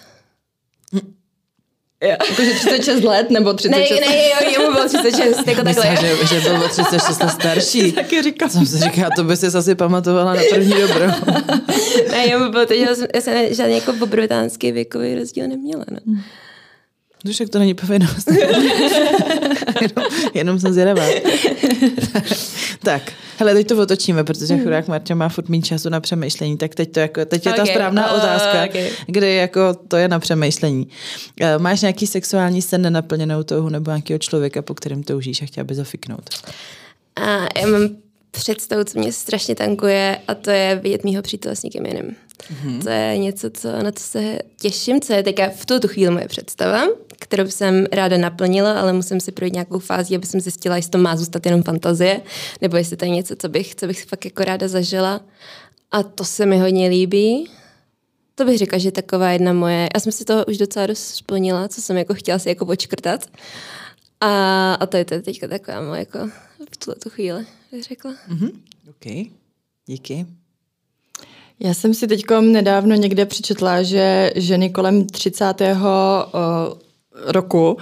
Jo. 2.04 2.16
Jakože 2.30 2.54
36 2.54 3.04
let 3.04 3.30
nebo 3.30 3.54
36 3.54 3.90
Ne, 3.90 4.08
ne, 4.08 4.28
jo, 4.28 4.52
jemu 4.52 4.74
bylo 4.74 4.88
36, 4.88 5.48
jako 5.48 5.64
takhle. 5.64 5.90
Myslím, 5.92 6.18
že, 6.28 6.28
že 6.28 6.42
byl 6.42 6.64
o 6.66 6.68
36 6.68 7.20
let 7.20 7.30
starší. 7.30 7.92
Taky 7.92 8.22
říkám. 8.24 8.50
Jsem 8.50 8.66
si 8.66 8.78
říkala, 8.78 9.10
to 9.16 9.24
by 9.24 9.38
si 9.38 9.46
asi 9.46 9.76
pamatovala 9.76 10.34
na 10.34 10.42
první 10.50 10.74
dobro. 10.82 11.06
ne, 12.12 12.26
jemu 12.26 12.52
bylo 12.52 12.66
že 12.70 12.76
já 12.76 12.96
jsem, 12.96 13.08
já 13.16 13.22
jsem 13.22 13.54
žádný 13.54 13.76
jako 13.76 13.94
obrovitánský 14.02 14.72
věkový 14.72 15.16
rozdíl 15.16 15.48
neměla. 15.48 15.86
No. 15.92 15.98
Hmm. 16.06 16.22
Však 17.32 17.50
to 17.50 17.60
není 17.60 17.74
povinnost. 17.74 18.32
jenom, 19.82 20.06
jenom 20.34 20.60
jsem 20.60 20.74
zvědavá. 20.74 21.04
tak, 22.84 23.14
hele, 23.38 23.54
teď 23.54 23.68
to 23.68 23.82
otočíme, 23.82 24.24
protože 24.24 24.54
hmm. 24.54 24.64
chudák 24.64 24.88
Marta 24.88 25.16
má 25.16 25.30
furt 25.30 25.50
méně 25.50 25.64
času 25.64 25.90
na 25.90 26.00
přemýšlení, 26.00 26.58
tak 26.58 26.76
teď, 26.76 26.92
to 26.92 27.00
jako, 27.00 27.26
teď 27.26 27.46
je 27.46 27.54
okay. 27.54 27.66
ta 27.66 27.72
správná 27.72 28.12
uh, 28.12 28.18
otázka, 28.18 28.66
okay. 28.70 28.90
kde 29.06 29.34
jako 29.34 29.74
to 29.74 29.98
je 29.98 30.08
na 30.08 30.20
přemýšlení. 30.20 30.88
Uh, 31.42 31.62
máš 31.62 31.82
nějaký 31.82 32.08
sexuální 32.08 32.62
sen 32.62 32.82
nenaplněnou 32.82 33.44
touhu 33.44 33.70
nebo 33.70 33.92
nějakého 33.92 34.20
člověka, 34.20 34.62
po 34.62 34.74
kterém 34.74 35.04
toužíš 35.04 35.42
a 35.42 35.46
chtěla 35.46 35.64
by 35.64 35.76
zafiknout? 35.76 36.30
A 37.16 37.60
já 37.60 37.68
mám 37.68 37.90
představu, 38.32 38.84
co 38.84 39.00
mě 39.00 39.12
strašně 39.12 39.56
tankuje 39.56 40.18
a 40.28 40.36
to 40.36 40.50
je 40.50 40.80
vidět 40.84 41.04
mýho 41.04 41.22
přítele 41.22 41.56
s 41.56 41.64
někým 41.64 41.86
jiným. 41.86 42.16
Mm-hmm. 42.52 42.84
To 42.84 42.90
je 42.90 43.18
něco, 43.18 43.50
co, 43.50 43.84
na 43.84 43.92
co 43.92 44.04
se 44.04 44.40
těším, 44.62 45.02
co 45.02 45.14
je 45.14 45.24
teďka 45.24 45.50
v 45.50 45.66
tuto 45.66 45.88
chvíli 45.88 46.12
moje 46.12 46.28
představa, 46.28 46.84
kterou 47.24 47.48
jsem 47.48 47.86
ráda 47.92 48.18
naplnila, 48.18 48.80
ale 48.80 48.94
musím 48.94 49.20
si 49.20 49.32
projít 49.32 49.54
nějakou 49.54 49.80
fázi, 49.80 50.16
aby 50.16 50.26
jsem 50.26 50.42
zjistila, 50.42 50.76
jestli 50.76 50.92
to 50.92 50.98
má 50.98 51.16
zůstat 51.16 51.46
jenom 51.46 51.64
fantazie, 51.64 52.22
nebo 52.62 52.78
jestli 52.78 52.98
to 52.98 53.06
je 53.06 53.12
něco, 53.12 53.36
co 53.36 53.50
bych, 53.50 53.76
co 53.76 53.88
bych 53.88 54.06
fakt 54.06 54.26
jako 54.26 54.44
ráda 54.44 54.68
zažila. 54.68 55.22
A 55.92 56.04
to 56.04 56.26
se 56.26 56.46
mi 56.46 56.60
hodně 56.60 56.90
líbí. 56.90 57.50
To 58.36 58.46
bych 58.46 58.58
řekla, 58.58 58.78
že 58.78 58.92
taková 58.92 59.32
jedna 59.32 59.54
moje, 59.54 59.90
já 59.94 60.00
jsem 60.00 60.12
si 60.12 60.26
toho 60.26 60.46
už 60.46 60.58
docela 60.58 60.88
dost 60.88 61.16
splnila, 61.16 61.68
co 61.68 61.82
jsem 61.82 61.98
jako 61.98 62.14
chtěla 62.14 62.40
si 62.40 62.50
jako 62.50 62.66
počkrtat. 62.66 63.26
A, 64.22 64.74
a 64.74 64.86
to 64.86 64.98
je 64.98 65.06
to 65.06 65.22
teďka 65.22 65.48
taková 65.48 65.82
moje 65.82 66.00
jako 66.00 66.20
v 66.72 66.78
tuhle 66.78 66.96
tu 66.96 67.10
chvíli, 67.10 67.46
bych 67.72 67.84
řekla. 67.84 68.14
Mm-hmm. 68.30 68.52
OK, 68.90 69.32
díky. 69.86 70.26
Já 71.60 71.74
jsem 71.74 71.94
si 71.94 72.08
teď 72.08 72.24
nedávno 72.42 72.96
někde 72.96 73.26
přečetla, 73.26 73.84
že 73.84 74.32
ženy 74.36 74.70
kolem 74.70 75.08
30. 75.08 75.46
roku 77.26 77.78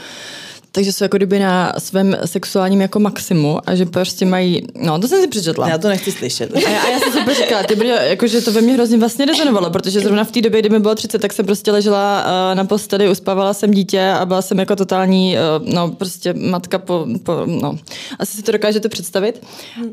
takže 0.72 0.94
jsou 0.94 1.04
jako 1.04 1.18
kdyby 1.18 1.40
na 1.40 1.74
svém 1.78 2.18
sexuálním 2.26 2.82
jako 2.82 3.00
maximu 3.00 3.70
a 3.70 3.76
že 3.76 3.86
prostě 3.86 4.26
mají, 4.26 4.68
no 4.76 5.00
to 5.00 5.08
jsem 5.08 5.22
si 5.22 5.28
přečetla. 5.28 5.70
Já 5.70 5.78
to 5.78 5.88
nechci 5.88 6.12
slyšet. 6.12 6.56
A 6.56 6.60
já, 6.60 6.82
a 6.82 6.90
já 6.90 7.00
jsem 7.00 7.14
si 7.14 7.44
říkala, 7.44 7.64
ty 7.64 7.88
jako, 7.88 8.28
že 8.28 8.42
to 8.42 8.52
ve 8.52 8.62
mně 8.62 8.74
hrozně 8.74 8.98
vlastně 8.98 9.26
rezonovalo, 9.26 9.70
protože 9.70 10.00
zrovna 10.00 10.24
v 10.24 10.32
té 10.32 10.42
době, 10.42 10.60
kdy 10.60 10.70
mi 10.70 10.80
bylo 10.80 10.96
30, 10.96 11.20
tak 11.20 11.34
jsem 11.34 11.46
prostě 11.46 11.72
ležela 11.72 12.26
uh, 12.26 12.56
na 12.56 12.66
posteli, 12.66 13.10
uspávala 13.10 13.54
jsem 13.54 13.72
dítě 13.72 14.10
a 14.10 14.26
byla 14.26 14.42
jsem 14.42 14.60
jako 14.60 14.76
totální, 14.76 15.36
uh, 15.36 15.74
no 15.74 15.92
prostě 15.92 16.34
matka 16.34 16.80
po, 16.80 17.08
po, 17.24 17.34
no, 17.46 17.78
asi 18.20 18.38
si 18.38 18.44
to 18.44 18.52
dokážete 18.52 18.90
představit. 18.90 19.44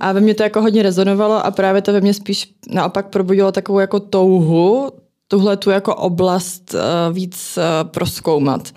A 0.01 0.13
ve 0.13 0.21
mně 0.21 0.35
to 0.35 0.43
jako 0.43 0.63
hodně 0.63 0.83
rezonovalo 0.83 1.47
a 1.47 1.51
právě 1.51 1.83
to 1.83 1.93
ve 1.93 2.01
mně 2.01 2.15
spíš 2.15 2.51
naopak 2.71 3.07
probudilo 3.07 3.53
takovou 3.53 3.79
jako 3.79 4.01
touhu 4.01 4.91
tuhle 5.29 5.57
tu 5.57 5.71
jako 5.71 5.95
oblast 5.95 6.75
uh, 6.75 7.17
víc 7.17 7.59
uh, 7.59 7.91
proskoumat. 7.91 8.75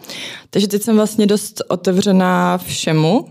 Takže 0.49 0.67
teď 0.67 0.81
jsem 0.81 0.95
vlastně 0.95 1.25
dost 1.27 1.61
otevřená 1.67 2.57
všemu 2.57 3.27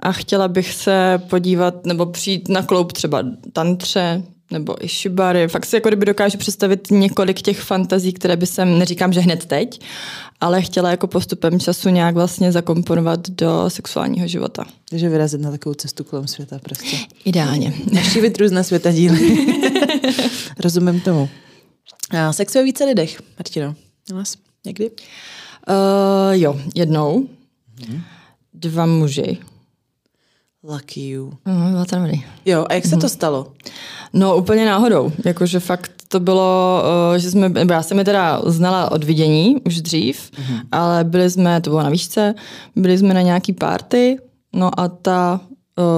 a 0.00 0.12
chtěla 0.12 0.48
bych 0.48 0.72
se 0.74 1.22
podívat 1.30 1.86
nebo 1.86 2.06
přijít 2.06 2.48
na 2.48 2.62
kloup 2.62 2.92
třeba 2.92 3.24
tantře 3.52 4.22
nebo 4.50 4.84
i 4.84 4.88
šibary. 4.88 5.48
Fakt 5.48 5.66
si 5.66 5.76
jako 5.76 5.88
kdyby 5.88 6.06
dokážu 6.06 6.38
představit 6.38 6.90
několik 6.90 7.42
těch 7.42 7.60
fantazí, 7.60 8.12
které 8.12 8.36
by 8.36 8.46
jsem, 8.46 8.78
neříkám, 8.78 9.12
že 9.12 9.20
hned 9.20 9.46
teď, 9.46 9.80
ale 10.40 10.62
chtěla 10.62 10.90
jako 10.90 11.06
postupem 11.06 11.60
času 11.60 11.88
nějak 11.88 12.14
vlastně 12.14 12.52
zakomponovat 12.52 13.30
do 13.30 13.64
sexuálního 13.68 14.26
života. 14.26 14.64
Takže 14.90 15.08
vyrazit 15.08 15.40
na 15.40 15.50
takovou 15.50 15.74
cestu 15.74 16.04
kolem 16.04 16.26
světa 16.26 16.58
prostě. 16.62 16.96
Ideálně. 17.24 17.74
Navštívit 17.92 18.38
různé 18.38 18.64
světa 18.64 18.92
díly. 18.92 19.46
Rozumím 20.58 21.00
tomu. 21.00 21.28
A 22.10 22.32
sex 22.32 22.54
ve 22.54 22.62
více 22.62 22.84
lidech, 22.84 23.20
Martino. 23.38 23.74
Nás 24.14 24.34
někdy? 24.66 24.90
Uh, 24.90 24.94
jo, 26.30 26.60
jednou. 26.74 27.28
Mm-hmm. 27.78 28.00
Dva 28.54 28.86
muži. 28.86 29.38
Lucky 30.62 31.08
you. 31.08 31.32
Byla 31.44 31.84
to 31.84 31.96
dobrý. 31.96 32.24
Jo, 32.44 32.66
a 32.68 32.74
jak 32.74 32.86
se 32.86 32.96
mm-hmm. 32.96 33.00
to 33.00 33.08
stalo? 33.08 33.52
No 34.12 34.36
úplně 34.36 34.66
náhodou. 34.66 35.12
Jakože 35.24 35.60
fakt 35.60 35.92
to 36.08 36.20
bylo, 36.20 36.82
uh, 37.10 37.18
že 37.18 37.30
jsme, 37.30 37.48
nebo 37.48 37.72
já 37.72 37.82
jsem 37.82 37.98
je 37.98 38.04
teda 38.04 38.42
znala 38.46 38.92
od 38.92 39.04
vidění 39.04 39.56
už 39.66 39.80
dřív, 39.80 40.30
mm-hmm. 40.30 40.60
ale 40.72 41.04
byli 41.04 41.30
jsme, 41.30 41.60
to 41.60 41.70
bylo 41.70 41.82
na 41.82 41.90
výšce, 41.90 42.34
byli 42.76 42.98
jsme 42.98 43.14
na 43.14 43.22
nějaký 43.22 43.52
party, 43.52 44.18
no 44.52 44.80
a 44.80 44.88
ta 44.88 45.40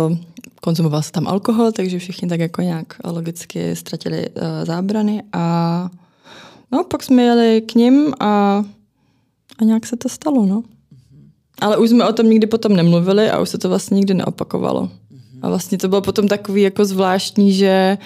uh, 0.09 0.17
konzumoval 0.61 1.03
se 1.03 1.13
tam 1.13 1.29
alkohol, 1.29 1.73
takže 1.73 1.99
všichni 1.99 2.29
tak 2.29 2.41
jako 2.41 2.63
nějak 2.63 2.87
logicky 3.05 3.77
ztratili 3.77 4.29
uh, 4.29 4.43
zábrany 4.65 5.23
a 5.33 5.89
no 6.73 6.85
pak 6.85 7.03
jsme 7.03 7.23
jeli 7.23 7.61
k 7.61 7.75
ním 7.75 8.15
a, 8.21 8.65
a 9.59 9.65
nějak 9.65 9.87
se 9.87 9.97
to 9.97 10.09
stalo, 10.09 10.47
no. 10.47 10.63
Ale 11.61 11.77
už 11.77 11.91
jsme 11.91 12.09
o 12.09 12.13
tom 12.13 12.31
nikdy 12.31 12.47
potom 12.47 12.77
nemluvili 12.77 13.31
a 13.31 13.41
už 13.41 13.49
se 13.49 13.59
to 13.59 13.69
vlastně 13.69 13.95
nikdy 13.95 14.15
neopakovalo. 14.15 14.89
A 15.43 15.49
vlastně 15.49 15.79
to 15.79 15.89
bylo 15.89 16.01
potom 16.01 16.29
takový 16.29 16.63
jako 16.63 16.85
zvláštní, 16.85 17.53
že 17.53 17.99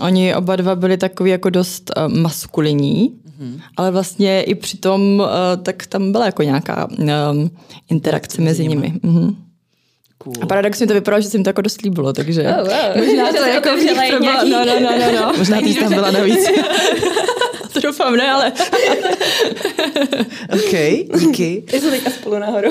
oni 0.00 0.34
oba 0.34 0.56
dva 0.56 0.74
byli 0.74 0.96
takový 0.96 1.30
jako 1.30 1.50
dost 1.50 1.90
uh, 1.96 2.14
maskulinní, 2.18 3.10
mm-hmm. 3.10 3.60
ale 3.76 3.90
vlastně 3.90 4.42
i 4.42 4.54
přitom 4.54 5.20
uh, 5.20 5.26
tak 5.62 5.86
tam 5.86 6.12
byla 6.12 6.26
jako 6.26 6.42
nějaká 6.42 6.88
um, 6.90 7.50
interakce 7.90 8.42
mezi 8.42 8.68
nimi. 8.68 8.94
Mm-hmm. 9.02 9.36
Cool. 10.18 10.34
A 10.42 10.46
paradoxně 10.46 10.86
to 10.86 10.94
vypadalo, 10.94 11.20
že 11.20 11.28
se 11.28 11.36
jim 11.36 11.44
to 11.44 11.50
jako 11.50 11.62
dost 11.62 11.82
líbilo, 11.82 12.12
takže 12.12 12.42
oh, 12.42 12.56
wow. 12.56 12.96
možná 13.06 13.32
to 13.32 13.44
jako 13.44 13.76
v 13.76 13.80
nich 13.80 14.20
nějaký... 14.20 14.50
no, 14.50 14.64
no, 14.64 14.80
no, 14.80 14.98
no, 14.98 15.12
no. 15.12 15.32
možná 15.38 15.60
ty 15.60 15.74
tam 15.74 15.94
byla 15.94 16.10
navíc. 16.10 16.48
to 17.72 17.80
doufám, 17.82 18.16
ne, 18.16 18.30
ale... 18.30 18.52
OK, 20.52 20.70
díky. 21.20 21.64
Jsou 21.70 21.90
teďka 21.90 22.10
spolu 22.10 22.38
nahoru. 22.38 22.70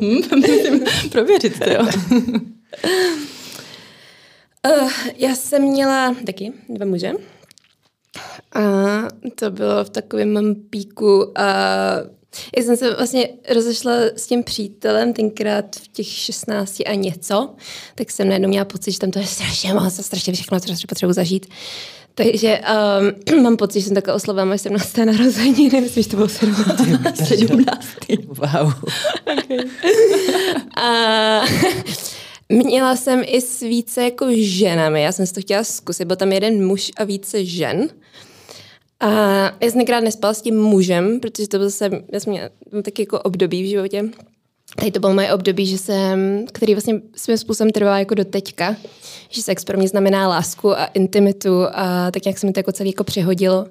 Hmm, 0.00 0.18
musím 0.36 0.84
prověřit, 1.10 1.58
to 1.58 1.70
jo. 1.70 1.88
Uh, 4.66 4.90
já 5.16 5.34
jsem 5.34 5.62
měla 5.62 6.14
taky 6.26 6.52
dva 6.68 6.86
muže. 6.86 7.12
A 8.54 8.62
to 9.34 9.50
bylo 9.50 9.84
v 9.84 9.90
takovém 9.90 10.54
píku 10.70 11.38
a 11.38 11.44
já 12.56 12.62
jsem 12.62 12.76
se 12.76 12.94
vlastně 12.94 13.28
rozešla 13.54 13.92
s 14.16 14.26
tím 14.26 14.42
přítelem 14.42 15.12
tenkrát 15.12 15.76
v 15.76 15.88
těch 15.88 16.06
16 16.06 16.82
a 16.86 16.94
něco, 16.94 17.54
tak 17.94 18.10
jsem 18.10 18.28
najednou 18.28 18.48
měla 18.48 18.64
pocit, 18.64 18.92
že 18.92 18.98
tam 18.98 19.10
to 19.10 19.18
je 19.18 19.26
strašně 19.26 19.74
moc 19.74 19.98
a 19.98 20.02
strašně 20.02 20.32
všechno, 20.32 20.60
co 20.60 20.72
potřebuji 20.88 21.12
zažít. 21.12 21.46
Takže 22.14 22.60
um, 23.34 23.42
mám 23.42 23.56
pocit, 23.56 23.80
že 23.80 23.86
jsem 23.86 23.94
takhle 23.94 24.14
oslavila 24.14 24.44
moje 24.44 24.58
17. 24.58 24.96
narozeniny, 24.96 25.80
myslím, 25.80 26.02
že 26.02 26.08
to 26.08 26.16
bylo 26.16 26.28
17. 26.28 27.26
17. 27.28 27.86
Wow. 28.26 28.72
okay. 29.38 29.58
a 30.76 31.40
měla 32.48 32.96
jsem 32.96 33.22
i 33.26 33.40
s 33.40 33.60
více 33.60 34.02
jako 34.02 34.26
ženami, 34.30 35.02
já 35.02 35.12
jsem 35.12 35.26
si 35.26 35.34
to 35.34 35.40
chtěla 35.40 35.64
zkusit, 35.64 36.04
byl 36.04 36.16
tam 36.16 36.32
jeden 36.32 36.66
muž 36.66 36.90
a 36.96 37.04
více 37.04 37.44
žen. 37.44 37.88
A 39.04 39.10
já 39.60 39.70
jsem 39.70 39.78
nekrát 39.78 40.00
nespala 40.00 40.34
s 40.34 40.42
tím 40.42 40.60
mužem, 40.60 41.20
protože 41.20 41.48
to 41.48 41.58
byl 41.58 41.70
zase, 41.70 41.90
já 42.12 42.20
jsem 42.20 42.32
měla 42.32 42.48
taky 42.82 43.02
jako 43.02 43.20
období 43.20 43.62
v 43.62 43.68
životě. 43.68 44.04
Tady 44.76 44.90
to 44.90 45.00
bylo 45.00 45.14
moje 45.14 45.34
období, 45.34 45.66
že 45.66 45.78
jsem, 45.78 46.44
který 46.52 46.74
vlastně 46.74 47.00
svým 47.16 47.38
způsobem 47.38 47.70
trval 47.70 47.98
jako 47.98 48.14
do 48.14 48.24
teďka, 48.24 48.76
že 49.28 49.42
sex 49.42 49.64
pro 49.64 49.78
mě 49.78 49.88
znamená 49.88 50.28
lásku 50.28 50.78
a 50.78 50.84
intimitu 50.84 51.62
a 51.72 52.10
tak 52.10 52.24
nějak 52.24 52.38
se 52.38 52.46
mi 52.46 52.52
to 52.52 52.58
jako 52.60 52.72
celý 52.72 52.90
jako 52.90 53.04
přehodilo 53.04 53.66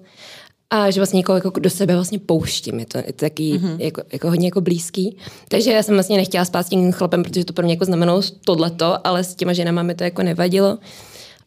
a 0.69 0.91
že 0.91 1.00
vlastně 1.00 1.17
někoho 1.17 1.36
jako 1.36 1.60
do 1.60 1.69
sebe 1.69 1.93
vlastně 1.93 2.19
pouštím. 2.19 2.80
Je 2.80 2.86
to, 2.86 2.98
je 2.98 3.04
to 3.04 3.13
taky 3.13 3.54
mm-hmm. 3.54 3.76
jako, 3.80 4.02
jako 4.13 4.30
hodně 4.30 4.48
jako 4.48 4.62
blízký. 4.62 5.17
Takže 5.48 5.72
já 5.72 5.84
jsem 5.84 5.96
vlastně 5.96 6.17
nechtěla 6.17 6.46
spát 6.46 6.63
s 6.63 6.69
tím 6.69 6.91
chlapem, 6.91 7.24
protože 7.24 7.46
to 7.46 7.54
pro 7.54 7.65
mě 7.65 7.74
jako 7.74 7.86
znamenalo 7.86 8.22
tohleto, 8.46 9.08
ale 9.08 9.24
s 9.24 9.36
těma 9.36 9.54
ženama 9.54 9.84
mi 9.84 9.96
to 9.96 10.04
jako 10.04 10.24
nevadilo. 10.24 10.78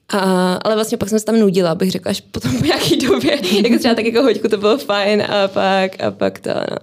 A, 0.08 0.54
ale 0.54 0.74
vlastně 0.74 0.98
pak 0.98 1.08
jsem 1.08 1.18
se 1.18 1.24
tam 1.24 1.40
nudila, 1.40 1.70
abych 1.70 1.90
řekla, 1.90 2.10
až 2.10 2.20
potom 2.20 2.58
po 2.58 2.64
nějaký 2.64 2.96
době, 2.96 3.38
jako 3.62 3.78
třeba 3.78 3.94
tak 3.94 4.04
jako 4.04 4.22
hoďku 4.22 4.48
to 4.48 4.56
bylo 4.56 4.78
fajn 4.78 5.22
a 5.22 5.48
pak, 5.48 6.02
a 6.02 6.10
pak 6.10 6.38
to, 6.38 6.50
no. 6.50 6.76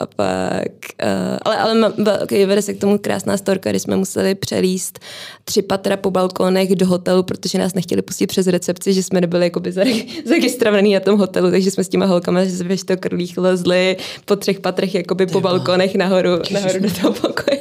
A 0.00 0.06
pak, 0.06 0.72
uh, 1.02 1.38
ale, 1.42 1.56
ale 1.56 1.92
okay, 2.22 2.46
vede 2.46 2.62
se 2.62 2.74
k 2.74 2.80
tomu 2.80 2.98
krásná 2.98 3.36
storka, 3.36 3.70
kdy 3.70 3.80
jsme 3.80 3.96
museli 3.96 4.34
přelíst 4.34 4.98
tři 5.44 5.62
patra 5.62 5.96
po 5.96 6.10
balkónech 6.10 6.76
do 6.76 6.86
hotelu, 6.86 7.22
protože 7.22 7.58
nás 7.58 7.74
nechtěli 7.74 8.02
pustit 8.02 8.26
přes 8.26 8.46
recepci, 8.46 8.92
že 8.92 9.02
jsme 9.02 9.20
nebyli 9.20 9.44
jakoby 9.44 9.72
zaregistrovaný 10.24 10.94
na 10.94 11.00
tom 11.00 11.18
hotelu, 11.18 11.50
takže 11.50 11.70
jsme 11.70 11.84
s 11.84 11.88
těma 11.88 12.06
holkama, 12.06 12.44
že 12.44 12.50
se 12.50 12.84
to 12.84 12.96
krlích 12.96 13.38
lezli 13.38 13.96
po 14.24 14.36
třech 14.36 14.60
patrech 14.60 14.94
jakoby 14.94 15.26
po 15.26 15.40
balkónech 15.40 15.94
nahoru, 15.94 16.30
nahoru 16.50 16.80
do 16.80 16.90
toho 17.00 17.12
pokoje. 17.12 17.60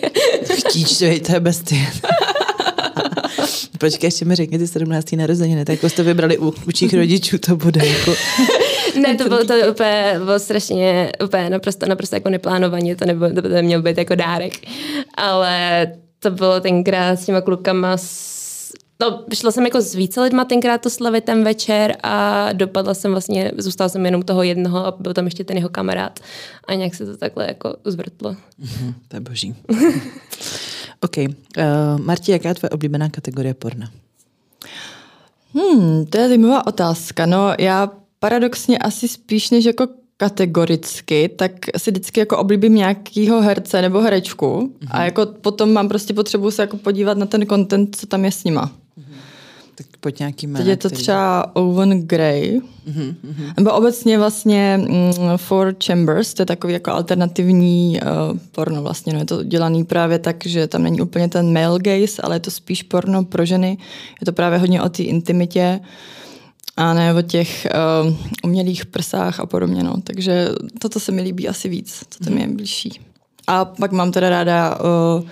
Chtíč, 0.58 0.98
to 0.98 1.34
je 1.34 1.40
bestie. 1.40 1.88
Počkej, 3.82 4.08
ještě 4.08 4.26
mi 4.26 4.36
řekni 4.36 4.58
ty 4.58 4.68
17. 4.68 5.12
narozeniny, 5.12 5.66
tak 5.66 5.74
jako 5.74 5.90
jste 5.90 6.04
vybrali 6.04 6.38
u 6.38 6.54
učích 6.68 6.94
rodičů, 6.94 7.38
to 7.38 7.56
bude 7.56 7.88
jako... 7.88 8.14
ne, 9.02 9.16
to 9.16 9.24
bylo, 9.24 9.46
to 9.46 9.54
úplně, 9.72 10.14
bylo 10.18 10.40
strašně, 10.40 11.12
úplně 11.24 11.50
naprosto, 11.50 11.86
naprosto 11.86 12.16
jako 12.16 12.30
neplánovaně, 12.30 12.96
to, 12.96 13.06
nebylo, 13.06 13.32
to 13.42 13.42
měl 13.62 13.82
být 13.82 13.98
jako 13.98 14.16
dárek. 14.16 14.54
Ale 15.16 15.88
to 16.20 16.32
bylo 16.32 16.60
tenkrát 16.60 17.20
s 17.20 17.26
těma 17.26 17.42
klukama 17.42 17.98
s 17.98 18.32
No, 19.02 19.24
šla 19.34 19.52
jsem 19.52 19.66
jako 19.66 19.82
s 19.82 19.96
více 19.96 20.22
lidma 20.22 20.46
tenkrát 20.46 20.82
to 20.82 20.90
slavit 20.90 21.24
ten 21.24 21.44
večer 21.44 21.96
a 22.04 22.50
dopadla 22.54 22.94
jsem 22.94 23.12
vlastně, 23.12 23.52
zůstala 23.58 23.90
jsem 23.90 24.06
jenom 24.06 24.22
toho 24.22 24.44
jednoho 24.44 24.86
a 24.86 24.96
byl 25.00 25.14
tam 25.14 25.26
ještě 25.26 25.44
ten 25.44 25.58
jeho 25.58 25.70
kamarád 25.70 26.20
a 26.68 26.74
nějak 26.74 26.96
se 26.96 27.06
to 27.06 27.18
takhle 27.18 27.48
jako 27.48 27.76
zvrtlo. 27.86 28.32
Mm-hmm, 28.32 28.94
to 29.08 29.16
je 29.16 29.20
boží. 29.20 29.56
OK. 31.02 31.18
Uh, 31.18 31.26
Marti, 32.02 32.32
jaká 32.32 32.50
je 32.50 32.56
tvoje 32.56 32.70
oblíbená 32.70 33.10
kategorie 33.10 33.54
porna? 33.54 33.92
Hmm, 35.54 36.06
to 36.06 36.18
je 36.18 36.28
zajímavá 36.28 36.68
otázka. 36.68 37.26
No, 37.26 37.54
já 37.60 37.92
paradoxně 38.20 38.78
asi 38.78 39.08
spíš 39.08 39.50
než 39.50 39.66
jako 39.66 39.88
kategoricky, 40.18 41.30
tak 41.30 41.52
si 41.78 41.92
vždycky 41.92 42.20
jako 42.20 42.38
oblíbím 42.38 42.76
nějakýho 42.76 43.42
herce 43.42 43.82
nebo 43.82 44.02
herečku 44.02 44.46
mm-hmm. 44.46 44.88
a 44.92 45.04
jako 45.04 45.26
potom 45.26 45.74
mám 45.74 45.88
prostě 45.88 46.14
potřebu 46.14 46.52
se 46.52 46.62
jako 46.62 46.78
podívat 46.78 47.18
na 47.18 47.26
ten 47.26 47.46
content, 47.46 47.96
co 47.96 48.08
tam 48.08 48.26
je 48.26 48.32
s 48.32 48.44
nima. 48.44 48.72
Mm-hmm. 49.72 49.90
Tak 49.92 50.00
pojď 50.00 50.20
nějaký 50.20 50.48
jména, 50.48 50.60
Teď 50.60 50.68
je 50.68 50.78
to 50.78 50.90
který... 50.90 51.02
třeba 51.02 51.56
Owen 51.56 52.08
Gray, 52.08 52.62
mm-hmm. 52.90 53.16
nebo 53.58 53.72
obecně 53.72 54.18
vlastně 54.18 54.80
mm, 54.82 55.38
Four 55.38 55.76
Chambers, 55.86 56.34
to 56.34 56.42
je 56.42 56.46
takový 56.46 56.74
jako 56.74 56.92
alternativní 56.92 58.00
uh, 58.02 58.38
porno 58.52 58.82
vlastně, 58.82 59.14
no 59.14 59.20
je 59.20 59.26
to 59.26 59.44
dělaný 59.44 59.84
právě 59.84 60.20
tak, 60.20 60.46
že 60.46 60.68
tam 60.68 60.84
není 60.84 61.02
úplně 61.02 61.28
ten 61.28 61.54
male 61.54 61.80
gaze, 61.80 62.22
ale 62.22 62.36
je 62.36 62.40
to 62.40 62.52
spíš 62.52 62.84
porno 62.84 63.24
pro 63.24 63.46
ženy, 63.46 63.78
je 64.22 64.26
to 64.26 64.34
právě 64.34 64.60
hodně 64.60 64.82
o 64.82 64.90
té 64.90 65.04
intimitě, 65.04 65.80
a 66.78 66.94
ne 66.94 67.14
o 67.14 67.22
těch 67.22 67.68
uh, 68.06 68.16
umělých 68.44 68.86
prsách 68.86 69.40
a 69.40 69.46
podobně. 69.46 69.84
No. 69.84 69.94
Takže 70.04 70.50
toto 70.80 71.00
se 71.00 71.12
mi 71.12 71.22
líbí 71.22 71.48
asi 71.48 71.70
víc, 71.70 72.04
to 72.24 72.30
mi 72.30 72.42
je 72.42 72.48
blížší. 72.48 73.00
A 73.48 73.66
pak 73.66 73.92
mám 73.92 74.12
teda 74.12 74.30
ráda 74.30 74.80
uh, 74.80 75.24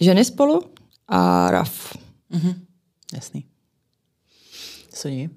ženy 0.00 0.24
spolu 0.24 0.62
a 1.08 1.50
RAF. 1.50 1.96
Mm-hmm. 2.32 2.54
Jasný. 3.16 3.44
Soni? 4.94 5.30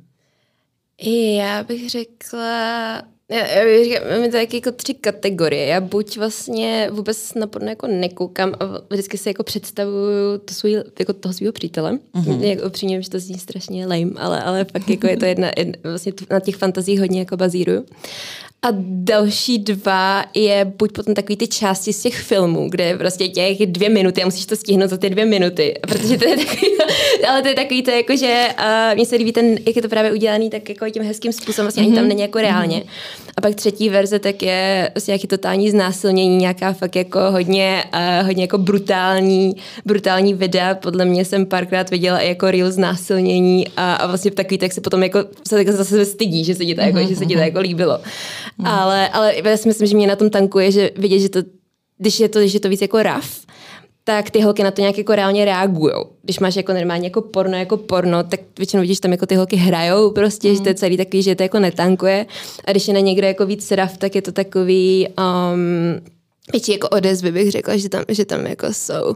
Já 1.37 1.63
bych 1.63 1.89
řekla 1.89 3.01
já, 3.31 3.47
já 3.47 3.83
říkám, 3.83 4.09
máme 4.09 4.29
taky 4.29 4.57
jako 4.57 4.71
tři 4.71 4.93
kategorie. 4.93 5.65
Já 5.65 5.81
buď 5.81 6.17
vlastně 6.17 6.89
vůbec 6.91 7.33
na 7.33 7.47
porno 7.47 7.69
jako 7.69 7.87
nekoukám 7.87 8.53
a 8.59 8.65
vždycky 8.89 9.17
si 9.17 9.29
jako 9.29 9.43
představuju 9.43 10.37
to 10.45 10.53
svůj, 10.53 10.83
jako 10.99 11.13
toho 11.13 11.33
svého 11.33 11.53
přítele. 11.53 11.99
Mm-hmm. 12.15 12.41
Jak 12.41 12.65
upřímně, 12.65 13.01
že 13.01 13.09
to 13.09 13.19
zní 13.19 13.39
strašně 13.39 13.87
lame, 13.87 14.11
ale, 14.15 14.43
ale 14.43 14.65
fakt 14.65 14.89
jako 14.89 15.07
je 15.07 15.17
to 15.17 15.25
jedna, 15.25 15.51
jedna 15.57 15.73
vlastně 15.83 16.13
na 16.29 16.39
těch 16.39 16.55
fantazích 16.55 16.99
hodně 16.99 17.19
jako 17.19 17.37
bazíruju. 17.37 17.85
A 18.61 18.67
další 18.81 19.59
dva 19.59 20.25
je 20.35 20.65
buď 20.77 20.91
potom 20.91 21.13
takový 21.13 21.37
ty 21.37 21.47
části 21.47 21.93
z 21.93 22.01
těch 22.01 22.15
filmů, 22.15 22.69
kde 22.69 22.97
prostě 22.97 23.27
těch 23.27 23.65
dvě 23.65 23.89
minuty 23.89 24.23
a 24.23 24.25
musíš 24.25 24.45
to 24.45 24.55
stihnout 24.55 24.89
za 24.89 24.97
ty 24.97 25.09
dvě 25.09 25.25
minuty. 25.25 25.75
Protože 25.81 26.17
to 26.17 26.27
je 26.27 26.37
takový, 26.37 26.67
ale 27.29 27.41
to 27.41 27.47
je 27.47 27.55
takový 27.55 27.83
to 27.83 27.91
jako, 27.91 28.17
že 28.17 28.47
uh, 28.59 28.95
mně 28.95 29.05
se 29.05 29.15
líbí 29.15 29.31
ten, 29.31 29.57
jak 29.67 29.75
je 29.75 29.81
to 29.81 29.89
právě 29.89 30.11
udělaný, 30.11 30.49
tak 30.49 30.69
jako 30.69 30.89
tím 30.89 31.03
hezkým 31.03 31.33
způsobem, 31.33 31.65
vlastně 31.65 31.83
mm-hmm. 31.83 31.87
ani 31.87 31.95
tam 31.95 32.03
mhm. 32.03 32.09
není 32.09 32.21
jako 32.21 32.37
reálně. 32.39 32.83
A 33.37 33.41
pak 33.41 33.55
třetí 33.55 33.89
verze, 33.89 34.19
tak 34.19 34.41
je 34.41 34.91
vlastně 34.95 35.11
nějaký 35.11 35.27
totální 35.27 35.71
znásilnění, 35.71 36.37
nějaká 36.37 36.73
fakt 36.73 36.95
jako 36.95 37.19
hodně, 37.31 37.83
uh, 37.93 38.27
hodně 38.27 38.43
jako 38.43 38.57
brutální, 38.57 39.55
brutální 39.85 40.33
videa. 40.33 40.75
Podle 40.75 41.05
mě 41.05 41.25
jsem 41.25 41.45
párkrát 41.45 41.89
viděla 41.89 42.19
i 42.19 42.27
jako 42.27 42.51
real 42.51 42.71
znásilnění 42.71 43.67
a, 43.77 43.93
a 43.93 44.07
vlastně 44.07 44.31
takový, 44.31 44.57
tak 44.57 44.73
se 44.73 44.81
potom 44.81 45.03
jako 45.03 45.19
se 45.47 45.55
tak 45.55 45.69
zase 45.69 46.05
stydí, 46.05 46.43
že 46.43 46.55
se 46.55 46.65
ti 46.65 46.75
to, 46.75 46.81
jako, 46.81 46.97
mm-hmm. 46.97 47.07
že 47.07 47.15
se 47.15 47.25
ti 47.25 47.33
to 47.33 47.39
mhm. 47.39 47.47
jako 47.47 47.59
líbilo. 47.59 47.99
Mm. 48.59 48.67
Ale, 48.67 49.09
ale 49.09 49.35
já 49.35 49.57
si 49.57 49.67
myslím, 49.67 49.87
že 49.87 49.95
mě 49.95 50.07
na 50.07 50.15
tom 50.15 50.29
tankuje, 50.29 50.71
že 50.71 50.91
vidět, 50.95 51.19
že 51.19 51.29
to, 51.29 51.39
když 51.97 52.19
je 52.19 52.29
to, 52.29 52.39
když 52.39 52.53
je 52.53 52.59
to 52.59 52.69
víc 52.69 52.81
jako 52.81 53.03
raf, 53.03 53.45
tak 54.03 54.29
ty 54.29 54.41
holky 54.41 54.63
na 54.63 54.71
to 54.71 54.81
nějak 54.81 54.97
jako 54.97 55.15
reálně 55.15 55.45
reagují. 55.45 55.93
Když 56.23 56.39
máš 56.39 56.55
jako 56.55 56.73
normálně 56.73 57.07
jako 57.07 57.21
porno 57.21 57.57
jako 57.57 57.77
porno, 57.77 58.23
tak 58.23 58.39
většinou 58.57 58.81
vidíš 58.81 58.99
tam 58.99 59.11
jako 59.11 59.25
ty 59.25 59.35
holky 59.35 59.55
hrajou 59.55 60.11
prostě, 60.11 60.49
mm. 60.49 60.55
že 60.55 60.61
to 60.61 60.69
je 60.69 60.75
celý 60.75 60.97
takový, 60.97 61.23
že 61.23 61.35
to 61.35 61.43
jako 61.43 61.59
netankuje. 61.59 62.25
A 62.65 62.71
když 62.71 62.87
je 62.87 62.93
na 62.93 62.99
někde 62.99 63.27
jako 63.27 63.45
víc 63.45 63.71
raf, 63.71 63.97
tak 63.97 64.15
je 64.15 64.21
to 64.21 64.31
takový 64.31 65.07
um, 65.07 66.05
větší 66.51 66.71
jako 66.71 66.89
odezvy 66.89 67.31
bych 67.31 67.51
řekla, 67.51 67.77
že 67.77 67.89
tam, 67.89 68.03
že 68.07 68.25
tam 68.25 68.45
jako 68.45 68.67
jsou. 68.71 69.15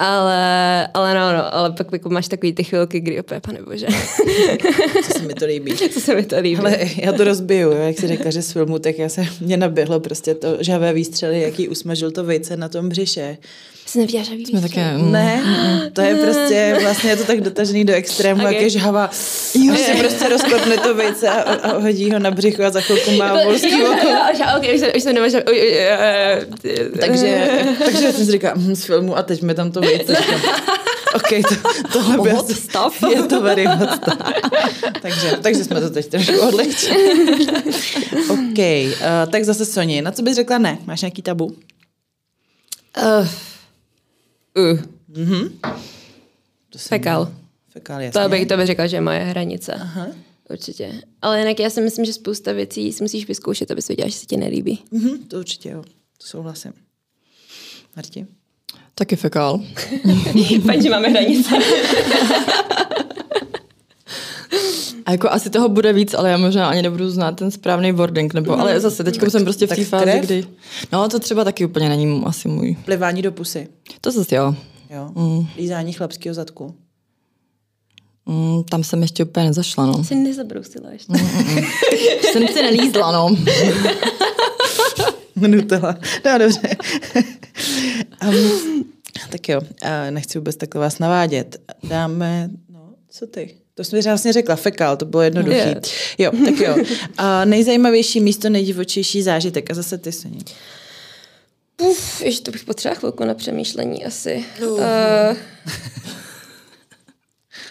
Ale, 0.00 0.88
ale 0.94 1.14
no, 1.14 1.32
no, 1.32 1.54
ale 1.54 1.72
pak 1.72 1.86
jako 1.92 2.08
máš 2.08 2.28
takový 2.28 2.52
ty 2.52 2.64
chvilky, 2.64 3.00
kdy 3.00 3.20
opět, 3.20 3.40
pane 3.40 3.62
bože. 3.62 3.86
Co 5.04 5.18
se 5.18 5.24
mi 5.26 5.34
to 5.34 5.46
líbí. 5.46 5.72
Co 5.92 6.00
se 6.00 6.14
mi 6.14 6.24
to 6.24 6.40
líbí. 6.40 6.60
Ale 6.60 6.78
já 6.96 7.12
to 7.12 7.24
rozbiju, 7.24 7.70
jo, 7.70 7.76
jak 7.76 7.98
si 7.98 8.06
řekla, 8.06 8.30
že 8.30 8.42
z 8.42 8.52
filmu, 8.52 8.78
tak 8.78 8.98
já 8.98 9.08
se, 9.08 9.26
mě 9.40 9.56
naběhlo 9.56 10.00
prostě 10.00 10.34
to 10.34 10.56
žhavé 10.60 10.92
výstřely, 10.92 11.40
jaký 11.40 11.68
usmažil 11.68 12.10
to 12.10 12.24
vejce 12.24 12.56
na 12.56 12.68
tom 12.68 12.88
břiše. 12.88 13.38
Jsi 13.90 13.98
neviděla 13.98 14.24
žhavý 14.24 14.46
Jsme 14.46 14.60
také, 14.60 14.92
mm, 14.98 15.12
ne, 15.12 15.42
to 15.92 16.00
je 16.00 16.14
prostě, 16.14 16.76
vlastně 16.82 17.10
je 17.10 17.16
to 17.16 17.24
tak 17.24 17.40
dotažený 17.40 17.84
do 17.84 17.94
extrému, 17.94 18.40
okay. 18.40 18.54
jak 18.54 18.62
je 18.62 18.70
žhava. 18.70 19.10
Jo, 19.54 19.74
si 19.76 19.94
prostě 19.98 20.28
rozkopne 20.28 20.78
to 20.78 20.94
vejce 20.94 21.28
a, 21.28 21.40
a, 21.40 21.78
hodí 21.78 22.10
ho 22.10 22.18
na 22.18 22.30
břichu 22.30 22.62
a 22.62 22.70
za 22.70 22.80
chvilku 22.80 23.10
má 23.10 23.44
volský 23.44 23.82
oko. 23.82 24.08
Ok, 24.56 24.66
už, 24.74 24.80
už 24.96 25.02
jsem 25.02 25.14
nemá 25.14 25.26
takže, 27.00 27.48
takže 27.84 28.12
jsem 28.12 28.26
si 28.26 28.32
říkala, 28.32 28.54
hm, 28.56 28.74
z 28.74 28.84
filmu 28.84 29.18
a 29.18 29.22
teď 29.22 29.42
mi 29.42 29.54
tam 29.54 29.72
to 29.72 29.80
vejce. 29.96 30.16
OK, 31.14 31.28
to, 31.48 31.72
tohle 31.92 32.18
by 32.18 32.30
hot 32.30 32.50
stuff. 32.50 33.02
Je 33.10 33.22
to 33.22 33.42
very 33.42 33.64
hot 33.64 33.90
stuff. 33.92 34.18
takže, 35.02 35.38
takže 35.42 35.64
jsme 35.64 35.80
to 35.80 35.90
teď 35.90 36.06
trošku 36.08 36.40
odlehčili. 36.40 36.98
OK, 38.30 38.58
uh, 38.58 39.30
tak 39.30 39.44
zase 39.44 39.64
Soni, 39.64 40.02
na 40.02 40.12
co 40.12 40.22
bys 40.22 40.34
řekla 40.34 40.58
ne? 40.58 40.78
Máš 40.86 41.00
nějaký 41.02 41.22
tabu? 41.22 41.44
Uh, 41.44 43.28
Uh. 44.56 44.78
Mm-hmm. 45.12 45.50
To 46.70 46.78
Fekal. 46.78 47.32
Fekal, 47.68 48.00
jasně. 48.00 48.22
To 48.22 48.28
bych, 48.28 48.46
to 48.48 48.56
bych 48.56 48.66
řekla, 48.66 48.86
že 48.86 48.96
je 48.96 49.00
moje 49.00 49.18
hranice. 49.18 49.72
Aha. 49.72 50.06
Určitě. 50.50 51.02
Ale 51.22 51.38
jinak 51.38 51.60
já 51.60 51.70
si 51.70 51.80
myslím, 51.80 52.04
že 52.04 52.12
spousta 52.12 52.52
věcí 52.52 52.92
si 52.92 53.04
musíš 53.04 53.28
vyzkoušet, 53.28 53.70
abys 53.70 53.88
věděla, 53.88 54.08
že 54.08 54.14
se 54.14 54.26
ti 54.26 54.36
nelíbí. 54.36 54.84
Mm-hmm, 54.92 55.18
to 55.28 55.38
určitě 55.38 55.70
jo. 55.70 55.82
To 56.18 56.26
souhlasím. 56.26 56.72
Marti? 57.96 58.26
Taky 59.00 59.16
fekal. 59.16 59.60
Fajn, 60.66 60.82
že 60.82 60.90
máme 60.90 61.08
hranice. 61.08 61.56
A 65.06 65.12
jako 65.12 65.30
asi 65.30 65.50
toho 65.50 65.68
bude 65.68 65.92
víc, 65.92 66.14
ale 66.14 66.30
já 66.30 66.36
možná 66.36 66.68
ani 66.68 66.82
nebudu 66.82 67.10
znát 67.10 67.32
ten 67.32 67.50
správný 67.50 67.92
wording, 67.92 68.34
nebo, 68.34 68.54
mm. 68.54 68.60
ale 68.60 68.80
zase 68.80 69.04
teď 69.04 69.20
jsem 69.28 69.44
prostě 69.44 69.66
v 69.66 69.68
té 69.68 69.84
fázi, 69.84 70.04
krev? 70.04 70.24
kdy... 70.24 70.44
No 70.92 71.08
to 71.08 71.18
třeba 71.18 71.44
taky 71.44 71.64
úplně 71.64 71.88
není 71.88 72.22
asi 72.26 72.48
můj. 72.48 72.76
Plivání 72.84 73.22
do 73.22 73.32
pusy. 73.32 73.68
To 74.00 74.10
zase 74.10 74.36
jo. 74.36 74.54
Jo. 74.90 75.10
Mm. 75.14 75.46
Lízání 75.56 75.92
chlapského 75.92 76.34
zadku. 76.34 76.74
Mm, 78.26 78.64
tam 78.64 78.84
jsem 78.84 79.02
ještě 79.02 79.24
úplně 79.24 79.46
nezašla, 79.46 79.86
no. 79.86 80.04
Jsi 80.04 80.14
nezabrousila 80.14 80.90
ještě. 80.90 81.12
Mm, 81.12 81.20
mm, 81.20 81.54
mm. 81.54 81.64
jsem 82.32 82.48
si 82.48 82.62
nelízla, 82.62 83.12
no. 83.12 83.36
Nutella. 85.46 85.98
No, 86.24 86.38
dobře. 86.38 86.76
um, 88.28 88.84
tak 89.30 89.48
jo, 89.48 89.60
nechci 90.10 90.38
vůbec 90.38 90.56
takhle 90.56 90.80
vás 90.80 90.98
navádět. 90.98 91.56
Dáme, 91.84 92.50
no, 92.68 92.94
co 93.08 93.26
ty? 93.26 93.54
To 93.74 93.84
jsem 93.84 94.00
vlastně 94.02 94.32
řekla, 94.32 94.56
fekal, 94.56 94.96
to 94.96 95.04
bylo 95.04 95.22
jednoduchý. 95.22 95.56
Yeah. 95.56 95.82
Jo, 96.18 96.32
tak 96.44 96.56
jo. 96.58 96.84
A 97.16 97.44
nejzajímavější 97.44 98.20
místo, 98.20 98.48
nejdivočejší 98.48 99.22
zážitek. 99.22 99.70
A 99.70 99.74
zase 99.74 99.98
ty, 99.98 100.12
Soně. 100.12 100.40
Uf, 101.80 102.22
ještě 102.22 102.44
to 102.44 102.50
bych 102.50 102.64
potřebovala 102.64 102.98
chvilku 102.98 103.24
na 103.24 103.34
přemýšlení 103.34 104.04
asi. 104.04 104.44
Uh. 104.62 104.68
Uh. 104.68 104.80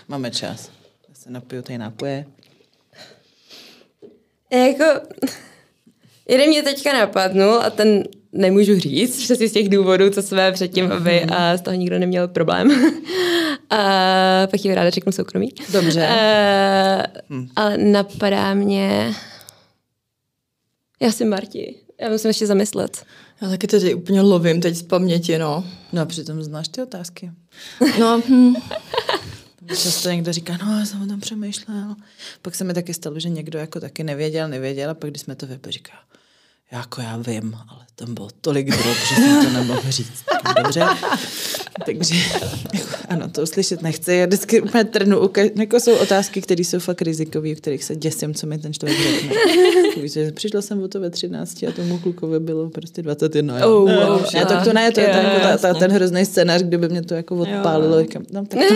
Máme 0.07 0.31
čas. 0.31 0.71
Já 1.09 1.15
se 1.15 1.29
napiju 1.29 1.61
tady 1.61 1.77
nápoje. 1.77 2.25
Jako, 4.51 4.83
jeden 6.29 6.49
mě 6.49 6.63
teďka 6.63 6.93
napadnul 6.93 7.61
a 7.61 7.69
ten 7.69 8.03
nemůžu 8.31 8.79
říct, 8.79 9.23
přesně 9.23 9.49
z 9.49 9.51
těch 9.51 9.69
důvodů, 9.69 10.09
co 10.09 10.21
jsme 10.21 10.51
předtím, 10.51 10.91
aby 10.91 11.23
a 11.23 11.57
z 11.57 11.61
toho 11.61 11.75
nikdo 11.75 11.99
neměl 11.99 12.27
problém. 12.27 12.71
a 13.69 14.47
pak 14.51 14.59
ti 14.61 14.75
ráda 14.75 14.89
řeknu 14.89 15.11
soukromí. 15.11 15.53
Dobře. 15.71 16.09
Uh, 16.09 17.37
hmm. 17.37 17.49
Ale 17.55 17.77
napadá 17.77 18.53
mě... 18.53 19.13
Já 21.01 21.11
jsem 21.11 21.29
Marti. 21.29 21.75
Já 22.01 22.09
musím 22.09 22.27
ještě 22.27 22.47
zamyslet. 22.47 23.05
Já 23.41 23.49
taky 23.49 23.67
tedy 23.67 23.93
úplně 23.93 24.21
lovím 24.21 24.61
teď 24.61 24.75
z 24.75 24.83
paměti, 24.83 25.37
no. 25.37 25.63
No 25.93 26.01
a 26.01 26.05
přitom 26.05 26.43
znáš 26.43 26.67
ty 26.67 26.81
otázky. 26.81 27.31
No, 27.99 28.21
hm. 28.29 28.53
Často 29.67 30.09
někdo 30.09 30.33
říká, 30.33 30.57
no 30.65 30.79
já 30.79 30.85
jsem 30.85 31.01
o 31.01 31.07
tom 31.07 31.19
přemýšlel. 31.19 31.95
Pak 32.41 32.55
se 32.55 32.63
mi 32.63 32.73
taky 32.73 32.93
stalo, 32.93 33.19
že 33.19 33.29
někdo 33.29 33.59
jako 33.59 33.79
taky 33.79 34.03
nevěděl, 34.03 34.47
nevěděl 34.47 34.89
a 34.89 34.93
pak 34.93 35.09
když 35.09 35.21
jsme 35.21 35.35
to 35.35 35.47
vypili, 35.47 35.71
říká, 35.71 35.93
jako 36.71 37.01
já 37.01 37.17
vím, 37.17 37.55
ale 37.69 37.79
tam 37.95 38.13
bylo 38.13 38.27
tolik 38.41 38.69
drog, 38.69 38.97
že 39.09 39.15
jsem 39.15 39.45
to 39.45 39.49
nemohl 39.49 39.81
říct. 39.89 40.23
Tak 40.43 40.63
dobře. 40.63 40.85
Takže 41.85 42.15
jako, 42.73 42.95
ano, 43.09 43.29
to 43.29 43.41
uslyšet 43.41 43.81
nechci. 43.81 44.13
Já 44.13 44.25
vždycky 44.25 44.61
úplně 44.61 44.83
trnu. 44.83 45.29
Jako 45.55 45.79
jsou 45.79 45.95
otázky, 45.95 46.41
které 46.41 46.63
jsou 46.63 46.79
fakt 46.79 47.01
rizikové, 47.01 47.51
u 47.51 47.55
kterých 47.55 47.83
se 47.83 47.95
děsím, 47.95 48.33
co 48.33 48.47
mi 48.47 48.57
ten 48.57 48.73
člověk 48.73 48.99
řekne. 49.01 49.35
Víš, 50.01 50.17
přišla 50.33 50.61
jsem 50.61 50.83
o 50.83 50.87
to 50.87 50.99
ve 50.99 51.09
13 51.09 51.63
a 51.63 51.71
tomu 51.71 51.97
klukovi 51.97 52.39
bylo 52.39 52.69
prostě 52.69 53.01
21. 53.01 53.65
Oh, 53.67 53.91
wow, 53.91 54.21
ne, 54.33 54.45
to, 54.45 54.53
to 54.63 54.73
ne, 54.73 54.91
to 54.91 54.99
je 54.99 55.07
ten, 55.07 55.25
ta, 55.41 55.57
ta, 55.57 55.73
ten 55.73 55.91
hrozný 55.91 56.25
scénář, 56.25 56.61
kdyby 56.61 56.89
mě 56.89 57.01
to 57.01 57.13
jako 57.13 57.35
odpálilo. 57.35 58.01
Říkám, 58.01 58.23
no, 58.31 58.45
tak 58.45 58.59
to, 58.67 58.75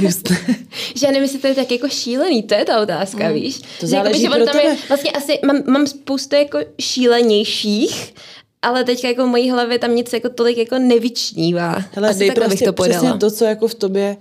just. 0.00 0.28
že 0.94 1.06
já 1.06 1.10
nevím, 1.10 1.22
jestli 1.22 1.38
to 1.38 1.46
je 1.46 1.54
tak 1.54 1.70
jako 1.70 1.88
šílený, 1.88 2.42
to 2.42 2.54
je 2.54 2.64
ta 2.64 2.82
otázka, 2.82 3.28
mm. 3.28 3.34
víš? 3.34 3.60
To 3.80 3.86
záleží 3.86 4.20
že, 4.20 4.24
jako, 4.24 4.38
že 4.38 4.44
tam 4.44 4.56
je, 4.56 4.76
vlastně 4.88 5.10
asi 5.10 5.38
mám, 5.46 5.62
mám 5.66 5.86
spoustu 5.86 6.36
jako 6.36 6.58
šílenějších, 6.80 8.14
ale 8.62 8.84
teďka 8.84 9.08
jako 9.08 9.24
v 9.24 9.28
mojí 9.28 9.50
hlavě 9.50 9.78
tam 9.78 9.94
nic 9.94 10.12
jako 10.12 10.28
tolik 10.28 10.58
jako 10.58 10.78
nevyčnívá. 10.78 11.84
Hele, 11.92 12.08
Asi 12.08 12.26
takhle 12.26 12.44
prostě 12.44 12.64
bych 12.64 12.66
to 12.66 12.72
podala. 12.72 13.00
Přesně 13.00 13.18
to, 13.18 13.30
co 13.30 13.44
jako 13.44 13.68
v 13.68 13.74
tobě 13.74 14.16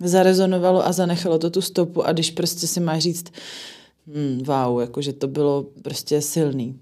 zarezonovalo 0.00 0.86
a 0.86 0.92
zanechalo 0.92 1.38
to 1.38 1.50
tu 1.50 1.60
stopu 1.60 2.06
a 2.06 2.12
když 2.12 2.30
prostě 2.30 2.66
si 2.66 2.80
máš 2.80 3.02
říct 3.02 3.32
hmm, 4.14 4.42
wow, 4.44 4.80
jako 4.80 5.02
že 5.02 5.12
to 5.12 5.28
bylo 5.28 5.66
prostě 5.82 6.22
silný. 6.22 6.80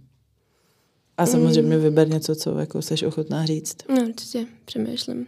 A 1.16 1.26
samozřejmě 1.26 1.76
mm. 1.76 1.82
vyber 1.82 2.08
něco, 2.08 2.34
co 2.34 2.58
jako 2.58 2.82
seš 2.82 3.02
ochotná 3.02 3.46
říct. 3.46 3.76
No, 3.88 4.02
určitě, 4.08 4.46
přemýšlím. 4.64 5.26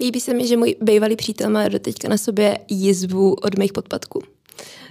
Líbí 0.00 0.20
se 0.20 0.34
mi, 0.34 0.46
že 0.46 0.56
můj 0.56 0.76
bývalý 0.82 1.16
přítel 1.16 1.50
má 1.50 1.68
do 1.68 1.78
teďka 1.78 2.08
na 2.08 2.18
sobě 2.18 2.58
jizvu 2.68 3.34
od 3.34 3.58
mých 3.58 3.72
podpadků. 3.72 4.22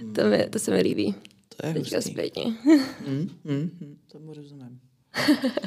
Mm. 0.02 0.12
To, 0.12 0.24
mi, 0.24 0.46
to 0.50 0.58
se 0.58 0.70
mi 0.70 0.80
líbí. 0.80 1.14
To 1.56 1.66
je 1.66 1.74
teďka 1.74 1.96
hustý. 1.96 2.10
zpětně. 2.10 2.44
Mm, 3.06 3.30
mm, 3.44 3.96
tomu 4.12 4.34
rozumím. 4.34 4.80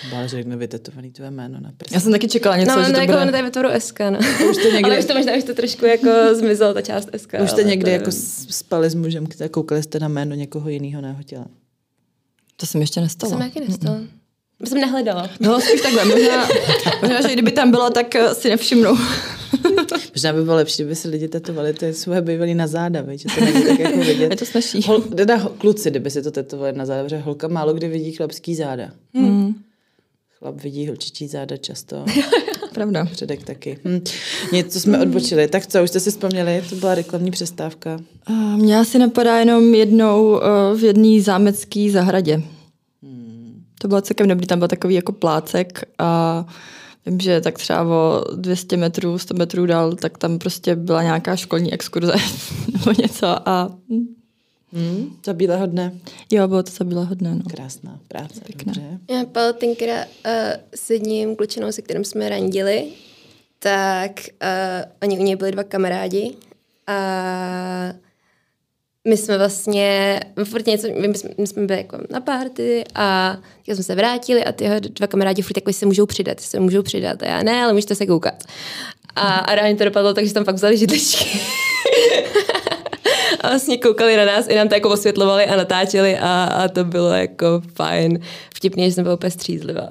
Jsem 0.00 0.10
bála, 0.10 0.26
že 0.26 0.36
řekne 0.36 0.56
vytetovaný 0.56 1.10
tvé 1.10 1.30
jméno 1.30 1.60
na 1.60 1.72
prstě. 1.76 1.96
Já 1.96 2.00
jsem 2.00 2.12
taky 2.12 2.28
čekala 2.28 2.56
něco, 2.56 2.76
no, 2.76 2.82
že 2.82 2.88
no, 2.88 2.94
to 2.94 3.00
jako 3.00 3.12
bude... 3.12 3.22
ono 3.22 3.30
tady 3.30 3.42
ve 3.42 3.50
tvoru 3.50 3.68
SK, 3.78 4.00
no. 4.00 4.18
Už 4.50 4.56
to 4.56 4.70
někdy... 4.70 4.84
ale 4.84 4.98
už 4.98 5.04
to 5.04 5.14
možná 5.14 5.36
už 5.36 5.44
to 5.44 5.54
trošku 5.54 5.84
jako 5.84 6.10
zmizelo, 6.34 6.74
ta 6.74 6.82
část 6.82 7.08
SK. 7.16 7.34
Už 7.42 7.50
jste 7.50 7.62
někdy 7.62 7.84
to... 7.84 7.90
jako 7.90 8.10
spali 8.50 8.90
s 8.90 8.94
mužem, 8.94 9.26
koukali 9.50 9.82
jste 9.82 10.00
na 10.00 10.08
jméno 10.08 10.34
někoho 10.34 10.68
jiného 10.68 11.02
na 11.02 11.08
jeho 11.08 11.22
těle? 11.22 11.44
To 12.56 12.66
se 12.66 12.78
mi 12.78 12.82
ještě 12.82 13.00
nestalo. 13.00 13.32
To 13.32 13.38
jsem 13.38 13.50
taky 13.50 13.68
nestalo. 13.68 13.96
Mm-mm. 13.96 14.08
Jsem 14.64 14.80
nehledala. 14.80 15.30
No, 15.40 15.60
spíš 15.60 15.80
takhle. 15.80 16.04
Možná, 16.04 16.48
možná, 17.02 17.20
že 17.20 17.32
kdyby 17.32 17.52
tam 17.52 17.70
bylo, 17.70 17.90
tak 17.90 18.14
eh, 18.14 18.34
si 18.34 18.48
nevšimnu. 18.48 18.90
Možná 20.14 20.32
by 20.32 20.42
bylo 20.42 20.56
lepší, 20.56 20.82
kdyby 20.82 20.96
si 20.96 21.08
lidi 21.08 21.28
tetovali 21.28 21.72
ty 21.72 21.94
svoje 21.94 22.22
bývalý 22.22 22.54
na 22.54 22.66
záda, 22.66 23.00
víš, 23.00 23.20
že 23.20 23.28
to 23.38 23.44
není 23.44 23.66
tak 23.66 23.78
jako 23.78 23.98
vidět. 23.98 24.30
Je 24.30 24.36
to 24.36 24.46
snažší. 24.46 24.82
Hol, 24.86 25.00
teda 25.00 25.48
kluci, 25.58 25.90
kdyby 25.90 26.10
si 26.10 26.22
to 26.22 26.30
tetovali 26.30 26.72
na 26.72 26.86
záda, 26.86 27.02
protože 27.02 27.18
holka 27.18 27.48
málo 27.48 27.74
kdy 27.74 27.88
vidí 27.88 28.12
chlapský 28.12 28.54
záda. 28.54 28.90
Hmm. 29.14 29.54
Chlap 30.38 30.60
vidí 30.60 30.86
holčičí 30.86 31.28
záda 31.28 31.56
často. 31.56 32.04
Pravda. 32.74 33.04
Předek 33.04 33.42
taky. 33.42 33.78
Hm. 33.84 34.04
Něco 34.52 34.80
jsme 34.80 35.00
odbočili. 35.00 35.48
Tak 35.48 35.66
co, 35.66 35.82
už 35.82 35.90
jste 35.90 36.00
si 36.00 36.10
vzpomněli? 36.10 36.62
To 36.70 36.76
byla 36.76 36.94
reklamní 36.94 37.30
přestávka. 37.30 38.00
Uh, 38.30 38.36
Mně 38.36 38.78
asi 38.78 38.98
napadá 38.98 39.38
jenom 39.38 39.74
jednou 39.74 40.30
uh, 40.30 40.40
v 40.80 40.84
jedné 40.84 41.22
zámecké 41.22 41.88
zahradě. 41.90 42.42
To 43.78 43.88
bylo 43.88 44.00
celkem 44.00 44.28
dobrý, 44.28 44.46
tam 44.46 44.58
byl 44.58 44.68
takový 44.68 44.94
jako 44.94 45.12
plácek 45.12 45.82
a 45.98 46.44
vím, 47.06 47.20
že 47.20 47.40
tak 47.40 47.54
třeba 47.54 47.82
o 47.82 48.24
200 48.34 48.76
metrů, 48.76 49.18
100 49.18 49.34
metrů 49.34 49.66
dál, 49.66 49.94
tak 49.94 50.18
tam 50.18 50.38
prostě 50.38 50.76
byla 50.76 51.02
nějaká 51.02 51.36
školní 51.36 51.72
exkurze 51.72 52.14
nebo 52.72 53.02
něco 53.02 53.48
a 53.48 53.70
Hmm, 54.72 55.16
za 55.24 55.32
bílého 55.32 55.66
dne. 55.66 55.92
Jo, 56.30 56.48
bylo 56.48 56.62
to 56.62 56.70
za 56.70 56.84
bílého 56.84 57.14
dne. 57.14 57.34
No. 57.34 57.42
Krásná 57.50 58.00
práce. 58.08 58.40
Pěkná. 58.46 58.72
Dobře. 58.72 58.98
Já 59.10 59.24
pal 59.24 59.52
tenkrát 59.52 60.06
uh, 60.26 60.32
s 60.74 60.90
jedním 60.90 61.36
klučinou, 61.36 61.72
se 61.72 61.82
kterým 61.82 62.04
jsme 62.04 62.28
randili, 62.28 62.88
tak 63.58 64.10
uh, 64.42 64.92
oni 65.02 65.18
u 65.18 65.22
něj 65.22 65.36
byli 65.36 65.52
dva 65.52 65.64
kamarádi 65.64 66.34
a 66.86 66.96
my 69.06 69.16
jsme 69.16 69.38
vlastně, 69.38 70.20
furt 70.44 70.66
něco, 70.66 70.88
my 71.00 71.18
jsme, 71.18 71.30
my 71.38 71.46
jsme 71.46 71.66
byli 71.66 71.78
jako 71.78 71.98
na 72.10 72.20
párty 72.20 72.84
a 72.94 73.36
jsme 73.66 73.84
se 73.84 73.94
vrátili 73.94 74.44
a 74.44 74.52
ty 74.52 74.64
dva 74.80 75.06
kamarádi 75.06 75.42
furt 75.42 75.56
jako 75.56 75.72
se 75.72 75.86
můžou 75.86 76.06
přidat, 76.06 76.40
se 76.40 76.60
můžou 76.60 76.82
přidat 76.82 77.22
a 77.22 77.26
já 77.26 77.42
ne, 77.42 77.62
ale 77.62 77.72
můžete 77.72 77.94
se 77.94 78.06
koukat. 78.06 78.44
A, 79.16 79.22
a 79.22 79.54
reálně 79.54 79.76
to 79.76 79.84
dopadlo 79.84 80.14
tak, 80.14 80.26
že 80.26 80.34
tam 80.34 80.44
pak 80.44 80.54
vzali 80.54 80.76
židličky. 80.76 81.40
a 83.40 83.48
vlastně 83.48 83.78
koukali 83.78 84.16
na 84.16 84.24
nás, 84.24 84.46
i 84.48 84.54
nám 84.54 84.68
to 84.68 84.74
jako 84.74 84.90
osvětlovali 84.90 85.46
a 85.46 85.56
natáčeli 85.56 86.18
a, 86.18 86.44
a 86.44 86.68
to 86.68 86.84
bylo 86.84 87.10
jako 87.10 87.62
fajn. 87.74 88.18
Vtipně, 88.54 88.88
že 88.88 88.94
jsem 88.94 89.04
byla 89.04 89.14
úplně 89.14 89.30
střízlivá. 89.30 89.88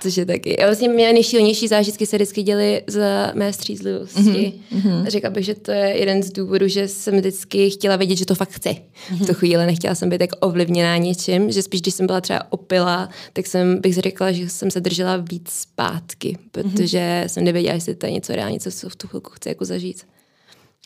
Což 0.00 0.16
je 0.16 0.26
taky. 0.26 0.56
Já 0.60 0.66
vlastně 0.66 0.88
mě 0.88 1.12
nejšílenější 1.12 1.68
zážitky 1.68 2.06
se 2.06 2.16
vždycky 2.16 2.42
děly 2.42 2.82
za 2.86 3.32
mé 3.34 3.52
střízlivosti. 3.52 4.52
Mm-hmm. 4.72 5.06
Řekla 5.06 5.30
bych, 5.30 5.44
že 5.44 5.54
to 5.54 5.70
je 5.70 5.98
jeden 5.98 6.22
z 6.22 6.32
důvodů, 6.32 6.68
že 6.68 6.88
jsem 6.88 7.16
vždycky 7.16 7.70
chtěla 7.70 7.96
vědět, 7.96 8.16
že 8.16 8.26
to 8.26 8.34
fakt 8.34 8.50
chci. 8.50 8.68
Mm-hmm. 8.68 9.24
V 9.24 9.26
tu 9.26 9.34
chvíli 9.34 9.66
nechtěla 9.66 9.94
jsem 9.94 10.08
být 10.08 10.18
tak 10.18 10.30
ovlivněná 10.40 10.96
něčím, 10.96 11.52
že 11.52 11.62
spíš, 11.62 11.80
když 11.80 11.94
jsem 11.94 12.06
byla 12.06 12.20
třeba 12.20 12.52
opila, 12.52 13.08
tak 13.32 13.46
jsem 13.46 13.80
bych 13.80 13.94
řekla, 13.94 14.32
že 14.32 14.48
jsem 14.48 14.70
se 14.70 14.80
držela 14.80 15.16
víc 15.16 15.50
zpátky, 15.50 16.38
protože 16.50 16.98
mm-hmm. 16.98 17.28
jsem 17.28 17.44
nevěděla, 17.44 17.74
jestli 17.74 17.94
to 17.94 18.06
je 18.06 18.12
něco 18.12 18.32
reálně, 18.32 18.60
co 18.60 18.88
v 18.88 18.96
tu 18.96 19.08
chvilku 19.08 19.30
chci 19.30 19.48
jako 19.48 19.64
zažít. 19.64 20.02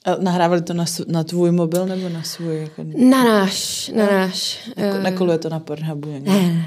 A 0.08 0.16
nahrávali 0.20 0.62
to 0.62 0.74
na, 0.74 0.84
na 1.06 1.24
tvůj 1.24 1.50
mobil 1.50 1.86
nebo 1.86 2.08
na 2.08 2.22
svůj? 2.22 2.60
Jako... 2.60 2.84
Na 2.96 3.24
náš, 3.24 3.90
na 3.94 4.06
náš. 4.06 4.70
Jako, 4.76 4.98
nekoluje 4.98 5.38
to 5.38 5.48
na 5.48 5.60
Pornhubu? 5.60 6.20
Ne. 6.22 6.66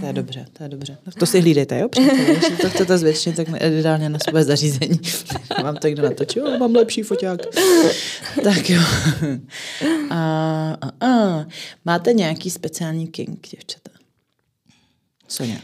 To 0.00 0.06
je 0.06 0.12
dobře, 0.12 0.46
to 0.52 0.62
je 0.62 0.68
dobře. 0.68 0.98
To 1.18 1.26
si 1.26 1.40
hlídejte, 1.40 1.78
jo, 1.78 1.88
přátelé? 1.88 2.24
Když 2.24 2.60
to 2.60 2.70
chcete 2.70 2.98
zvětšit, 2.98 3.36
tak 3.36 3.48
ideálně 3.78 4.08
na 4.08 4.18
své 4.18 4.44
zařízení. 4.44 5.00
mám 5.62 5.76
to 5.76 5.86
někdo 5.86 6.02
natočil, 6.02 6.46
jo, 6.46 6.58
mám 6.58 6.74
lepší 6.74 7.02
foťák. 7.02 7.40
tak 8.44 8.70
jo. 8.70 8.80
A, 10.10 10.76
a, 10.80 11.06
a. 11.06 11.46
Máte 11.84 12.12
nějaký 12.12 12.50
speciální 12.50 13.06
king, 13.06 13.48
děvčata? 13.48 13.90
Sonja. 15.28 15.56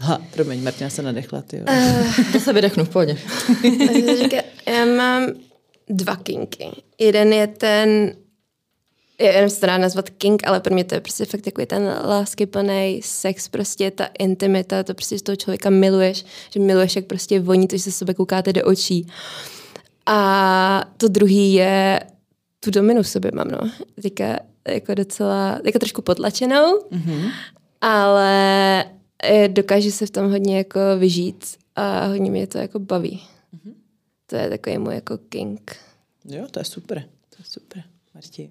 Ha, 0.00 0.18
promiň, 0.30 0.62
Martina 0.62 0.90
se 0.90 1.02
nadechla, 1.02 1.42
ty 1.42 1.56
jo. 1.56 1.64
Uh, 1.70 2.32
to 2.32 2.40
se 2.40 2.52
vydechnu 2.52 2.84
v 2.84 2.88
pohodě. 2.88 3.16
já 4.66 4.84
mám 4.84 5.26
dva 5.90 6.16
kinky. 6.16 6.70
Jeden 6.98 7.32
je 7.32 7.46
ten, 7.46 8.12
já 9.20 9.32
nevím, 9.32 9.50
se 9.50 9.60
to 9.60 9.66
dá 9.66 9.78
nazvat 9.78 10.10
king, 10.10 10.46
ale 10.46 10.60
pro 10.60 10.74
mě 10.74 10.84
to 10.84 10.94
je 10.94 11.00
prostě 11.00 11.24
fakt 11.24 11.40
takový 11.40 11.66
ten 11.66 12.00
láskyplný 12.04 13.00
sex, 13.04 13.48
prostě 13.48 13.90
ta 13.90 14.08
intimita, 14.18 14.82
to 14.82 14.94
prostě 14.94 15.18
z 15.18 15.22
toho 15.22 15.36
člověka 15.36 15.70
miluješ, 15.70 16.24
že 16.50 16.60
miluješ, 16.60 16.96
jak 16.96 17.04
prostě 17.04 17.40
voní, 17.40 17.68
to, 17.68 17.76
že 17.76 17.82
se 17.82 17.92
sebe 17.92 18.14
koukáte 18.14 18.52
do 18.52 18.64
očí. 18.64 19.06
A 20.06 20.84
to 20.96 21.08
druhý 21.08 21.52
je, 21.52 22.00
tu 22.60 22.70
dominu 22.70 23.02
v 23.02 23.08
sobě 23.08 23.30
mám, 23.34 23.48
no. 23.48 23.58
Teďka 24.02 24.38
jako 24.68 24.94
docela, 24.94 25.60
jako 25.64 25.78
trošku 25.78 26.02
potlačenou, 26.02 26.78
mm-hmm. 26.78 27.30
ale 27.80 28.84
dokáže 29.46 29.92
se 29.92 30.06
v 30.06 30.10
tom 30.10 30.30
hodně 30.30 30.58
jako 30.58 30.80
vyžít 30.98 31.44
a 31.76 32.06
hodně 32.06 32.30
mě 32.30 32.46
to 32.46 32.58
jako 32.58 32.78
baví. 32.78 33.22
To 34.30 34.36
je 34.36 34.48
takový 34.48 34.78
můj 34.78 34.94
jako 34.94 35.18
king. 35.18 35.76
Jo, 36.24 36.46
to 36.50 36.60
je 36.60 36.64
super. 36.64 36.98
To 37.30 37.36
je 37.38 37.44
super. 37.48 37.82
Marti. 38.14 38.50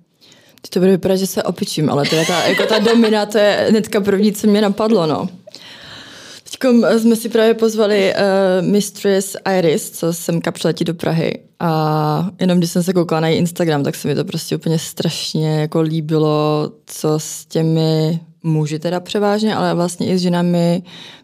Teď 0.61 0.69
to 0.71 0.79
bude 0.79 0.91
vypadat, 0.91 1.15
že 1.15 1.27
se 1.27 1.43
opičím, 1.43 1.89
ale 1.89 2.05
teda 2.09 2.25
ta, 2.25 2.43
jako 2.43 2.65
ta 2.65 2.79
domina, 2.79 3.25
to 3.25 3.37
je 3.37 3.67
hnedka 3.69 4.01
první, 4.01 4.33
co 4.33 4.47
mě 4.47 4.61
napadlo, 4.61 5.05
no. 5.05 5.29
Teď 6.43 6.71
jsme 6.97 7.15
si 7.15 7.29
právě 7.29 7.53
pozvali 7.53 8.13
uh, 8.13 8.67
Mistress 8.67 9.35
Iris, 9.57 9.91
co 9.91 10.13
semka 10.13 10.51
přiletí 10.51 10.83
do 10.83 10.93
Prahy. 10.93 11.39
A 11.59 12.29
jenom 12.39 12.57
když 12.57 12.71
jsem 12.71 12.83
se 12.83 12.93
koukala 12.93 13.21
na 13.21 13.27
její 13.27 13.37
Instagram, 13.37 13.83
tak 13.83 13.95
se 13.95 14.07
mi 14.07 14.15
to 14.15 14.25
prostě 14.25 14.55
úplně 14.55 14.79
strašně 14.79 15.59
jako 15.59 15.81
líbilo, 15.81 16.71
co 16.85 17.19
s 17.19 17.45
těmi 17.45 18.19
muži 18.43 18.79
teda 18.79 18.99
převážně, 18.99 19.55
ale 19.55 19.73
vlastně 19.73 20.07
i 20.07 20.17
s 20.17 20.21
ženami 20.21 20.83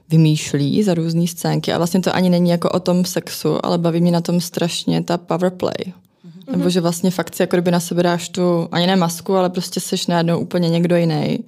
vymýšlí 0.09 0.83
za 0.83 0.93
různé 0.93 1.27
scénky. 1.27 1.73
A 1.73 1.77
vlastně 1.77 1.99
to 1.99 2.15
ani 2.15 2.29
není 2.29 2.49
jako 2.49 2.69
o 2.69 2.79
tom 2.79 3.05
sexu, 3.05 3.65
ale 3.65 3.77
baví 3.77 4.01
mě 4.01 4.11
na 4.11 4.21
tom 4.21 4.41
strašně 4.41 5.03
ta 5.03 5.17
power 5.17 5.51
play. 5.51 5.73
Mm-hmm. 5.77 6.57
Nebo 6.57 6.69
že 6.69 6.81
vlastně 6.81 7.11
fakt 7.11 7.35
si 7.35 7.43
jako 7.43 7.55
kdyby 7.55 7.71
na 7.71 7.79
sebe 7.79 8.03
dáš 8.03 8.29
tu, 8.29 8.67
ani 8.71 8.87
ne 8.87 8.95
masku, 8.95 9.35
ale 9.35 9.49
prostě 9.49 9.79
seš 9.79 10.07
najednou 10.07 10.39
úplně 10.39 10.69
někdo 10.69 10.95
jiný 10.95 11.39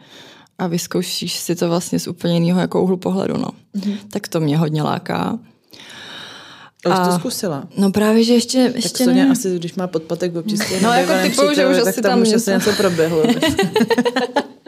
a 0.60 0.68
vyzkoušíš 0.68 1.34
si 1.34 1.56
to 1.56 1.70
vlastně 1.70 2.00
z 2.00 2.08
úplně 2.08 2.34
jiného 2.34 2.60
jako 2.60 2.82
úhlu 2.82 2.98
pohledu. 2.98 3.38
No. 3.38 3.48
Mm-hmm. 3.76 3.98
Tak 4.12 4.28
to 4.28 4.40
mě 4.40 4.58
hodně 4.58 4.84
láká. 4.84 5.40
A 6.86 7.02
už 7.02 7.08
to 7.08 7.20
zkusila? 7.20 7.68
No 7.78 7.92
právě, 7.92 8.24
že 8.24 8.34
ještě, 8.34 8.72
ještě 8.76 8.90
tak 8.90 9.06
Soně 9.06 9.30
asi, 9.30 9.56
když 9.56 9.76
má 9.76 9.88
podpatek 9.88 10.36
občistě, 10.36 10.80
no, 10.82 10.94
jako 10.94 11.14
typu, 11.22 11.54
že 11.56 11.68
už 11.68 11.78
asi 11.78 12.02
tam, 12.02 12.12
tam 12.12 12.22
už 12.22 12.28
něco. 12.28 12.38
asi 12.38 12.52
něco 12.52 12.74
proběhlo. 12.78 13.24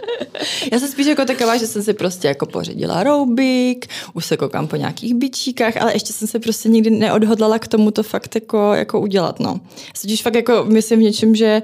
Já 0.72 0.80
jsem 0.80 0.90
spíš 0.90 1.08
jako 1.08 1.26
taková, 1.26 1.58
že 1.58 1.68
jsem 1.68 1.84
si 1.84 1.94
prostě 1.94 2.28
jako 2.28 2.46
pořídila 2.46 3.04
roubik, 3.04 3.88
už 4.14 4.26
se 4.26 4.38
koukám 4.38 4.68
po 4.68 4.76
nějakých 4.76 5.14
bičíkách, 5.14 5.78
ale 5.78 5.94
ještě 5.94 6.14
jsem 6.14 6.28
se 6.28 6.40
prostě 6.40 6.70
nikdy 6.70 6.90
neodhodlala 6.90 7.60
k 7.60 7.68
tomu 7.68 7.92
to 7.92 8.04
fakt 8.04 8.36
jako, 8.36 8.74
jako 8.74 9.00
udělat, 9.00 9.40
no. 9.40 9.60
Já 9.94 10.16
fakt 10.22 10.36
jako 10.36 10.66
myslím 10.68 11.00
v 11.00 11.04
něčem, 11.04 11.36
že 11.36 11.62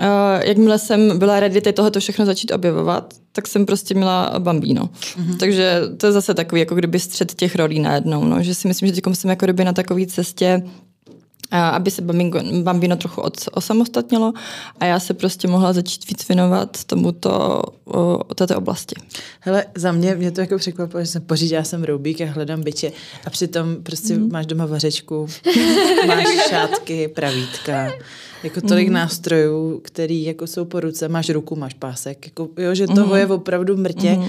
uh, 0.00 0.04
jakmile 0.42 0.78
jsem 0.78 1.18
byla 1.18 1.40
ready 1.40 1.60
tohoto 1.72 2.00
všechno 2.00 2.26
začít 2.26 2.52
objevovat, 2.52 3.14
tak 3.32 3.46
jsem 3.46 3.66
prostě 3.66 3.94
měla 3.94 4.34
bambíno. 4.38 4.82
Mm-hmm. 4.82 5.36
Takže 5.36 5.80
to 5.96 6.06
je 6.06 6.12
zase 6.12 6.34
takový, 6.34 6.60
jako 6.60 6.74
kdyby 6.74 7.00
střed 7.00 7.34
těch 7.34 7.56
rolí 7.56 7.80
najednou, 7.80 8.24
no. 8.24 8.42
že 8.42 8.54
si 8.54 8.68
myslím, 8.68 8.88
že 8.88 8.94
teď 8.94 9.04
jsem 9.14 9.30
jako 9.30 9.46
kdyby 9.46 9.64
na 9.64 9.72
takové 9.72 10.06
cestě, 10.06 10.62
aby 11.50 11.90
se 11.90 12.02
bambino, 12.02 12.62
bambino 12.62 12.96
trochu 12.96 13.20
od, 13.20 13.48
osamostatnilo 13.52 14.32
a 14.80 14.84
já 14.84 15.00
se 15.00 15.14
prostě 15.14 15.48
mohla 15.48 15.72
začít 15.72 16.08
víc 16.08 16.28
věnovat 16.28 16.84
tomuto, 16.84 17.62
o, 17.84 18.34
této 18.34 18.56
oblasti. 18.56 18.94
Hele, 19.40 19.64
za 19.74 19.92
mě, 19.92 20.14
mě 20.14 20.30
to 20.30 20.40
jako 20.40 20.58
překvapilo, 20.58 21.00
že 21.00 21.06
jsem 21.06 21.22
pořídila 21.22 21.64
jsem 21.64 21.84
roubík 21.84 22.20
a 22.20 22.26
hledám 22.26 22.62
byče 22.62 22.92
a 23.26 23.30
přitom 23.30 23.76
prostě 23.82 24.14
mm. 24.14 24.32
máš 24.32 24.46
doma 24.46 24.66
vařečku, 24.66 25.26
máš 26.06 26.26
šátky, 26.48 27.08
pravítka, 27.08 27.92
jako 28.46 28.60
tolik 28.60 28.88
mm. 28.88 28.94
nástrojů, 28.94 29.80
který 29.84 30.24
jako 30.24 30.46
jsou 30.46 30.64
po 30.64 30.80
ruce, 30.80 31.08
máš 31.08 31.28
ruku, 31.28 31.56
máš 31.56 31.74
pásek, 31.74 32.26
jako, 32.26 32.48
jo, 32.58 32.74
že 32.74 32.86
toho 32.86 33.14
mm. 33.14 33.20
je 33.20 33.26
opravdu 33.26 33.76
mrtě. 33.76 34.14
Mm. 34.14 34.24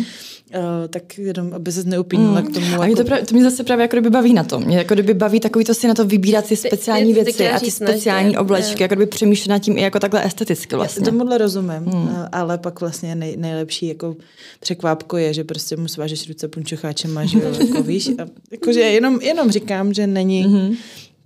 Uh, 0.56 0.62
tak 0.90 1.18
jenom, 1.18 1.54
aby 1.54 1.72
se 1.72 1.84
neupínula 1.84 2.42
mm. 2.42 2.48
k 2.48 2.54
tomu. 2.54 2.66
A 2.66 2.86
mě 2.86 2.96
jako... 2.98 3.04
to, 3.04 3.26
to 3.26 3.36
mě 3.36 3.44
zase 3.44 3.64
právě 3.64 3.84
jako 3.84 3.96
kdyby 3.96 4.10
baví 4.10 4.34
na 4.34 4.44
tom. 4.44 4.64
Mě 4.64 4.78
jako 4.78 4.94
kdyby 4.94 5.14
baví 5.14 5.40
takový 5.40 5.66
to 5.66 5.74
si 5.74 5.88
na 5.88 5.94
to 5.94 6.06
vybírat 6.06 6.46
ty 6.46 6.56
speciální 6.56 7.14
ty, 7.14 7.24
věci 7.24 7.50
a 7.50 7.60
ty 7.60 7.72
speciální 7.72 8.32
ne, 8.32 8.40
oblečky, 8.40 8.84
jako 8.84 8.96
kdyby 8.96 9.10
přemýšlet 9.10 9.50
nad 9.50 9.60
tím 9.60 9.78
i 9.78 9.82
jako 9.82 10.00
takhle 10.00 10.26
esteticky 10.26 10.76
vlastně. 10.76 11.06
Já 11.06 11.12
tomuhle 11.12 11.38
rozumím, 11.38 11.84
mm. 11.86 12.10
ale 12.32 12.58
pak 12.58 12.82
vlastně 12.82 13.16
nej, 13.16 13.38
nejlepší 13.38 13.88
jako 13.88 14.16
překvápko 14.60 15.18
je, 15.18 15.34
že 15.34 15.44
prostě 15.44 15.78
mu 15.78 15.88
svážeš 15.88 16.28
ruce 16.28 16.48
punčocháčem 16.48 17.18
a 17.18 17.26
že 17.26 17.40
jako 17.60 17.84
víš. 17.84 18.10
A, 18.10 18.26
jakože 18.52 18.80
jenom, 18.80 19.22
jenom 19.22 19.52
říkám, 19.52 19.94
že 19.94 20.08
není 20.08 20.46
mm-hmm. 20.46 20.76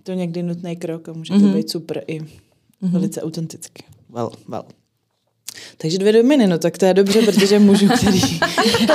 to 0.02 0.12
někdy 0.12 0.42
nutný 0.42 0.76
krok 0.76 1.08
a 1.08 1.12
může 1.12 1.32
to 1.32 1.38
mm-hmm. 1.38 1.54
být 1.54 1.70
super 1.70 2.02
i 2.06 2.20
mm-hmm. 2.82 2.90
velice 2.90 3.22
autenticky. 3.22 3.84
Well, 4.10 4.30
well. 4.48 4.64
Takže 5.78 5.98
dvě 5.98 6.12
dominy, 6.12 6.46
no 6.46 6.58
tak 6.58 6.78
to 6.78 6.84
je 6.84 6.94
dobře, 6.94 7.22
protože 7.22 7.58
můžu, 7.58 7.88
který... 7.88 8.20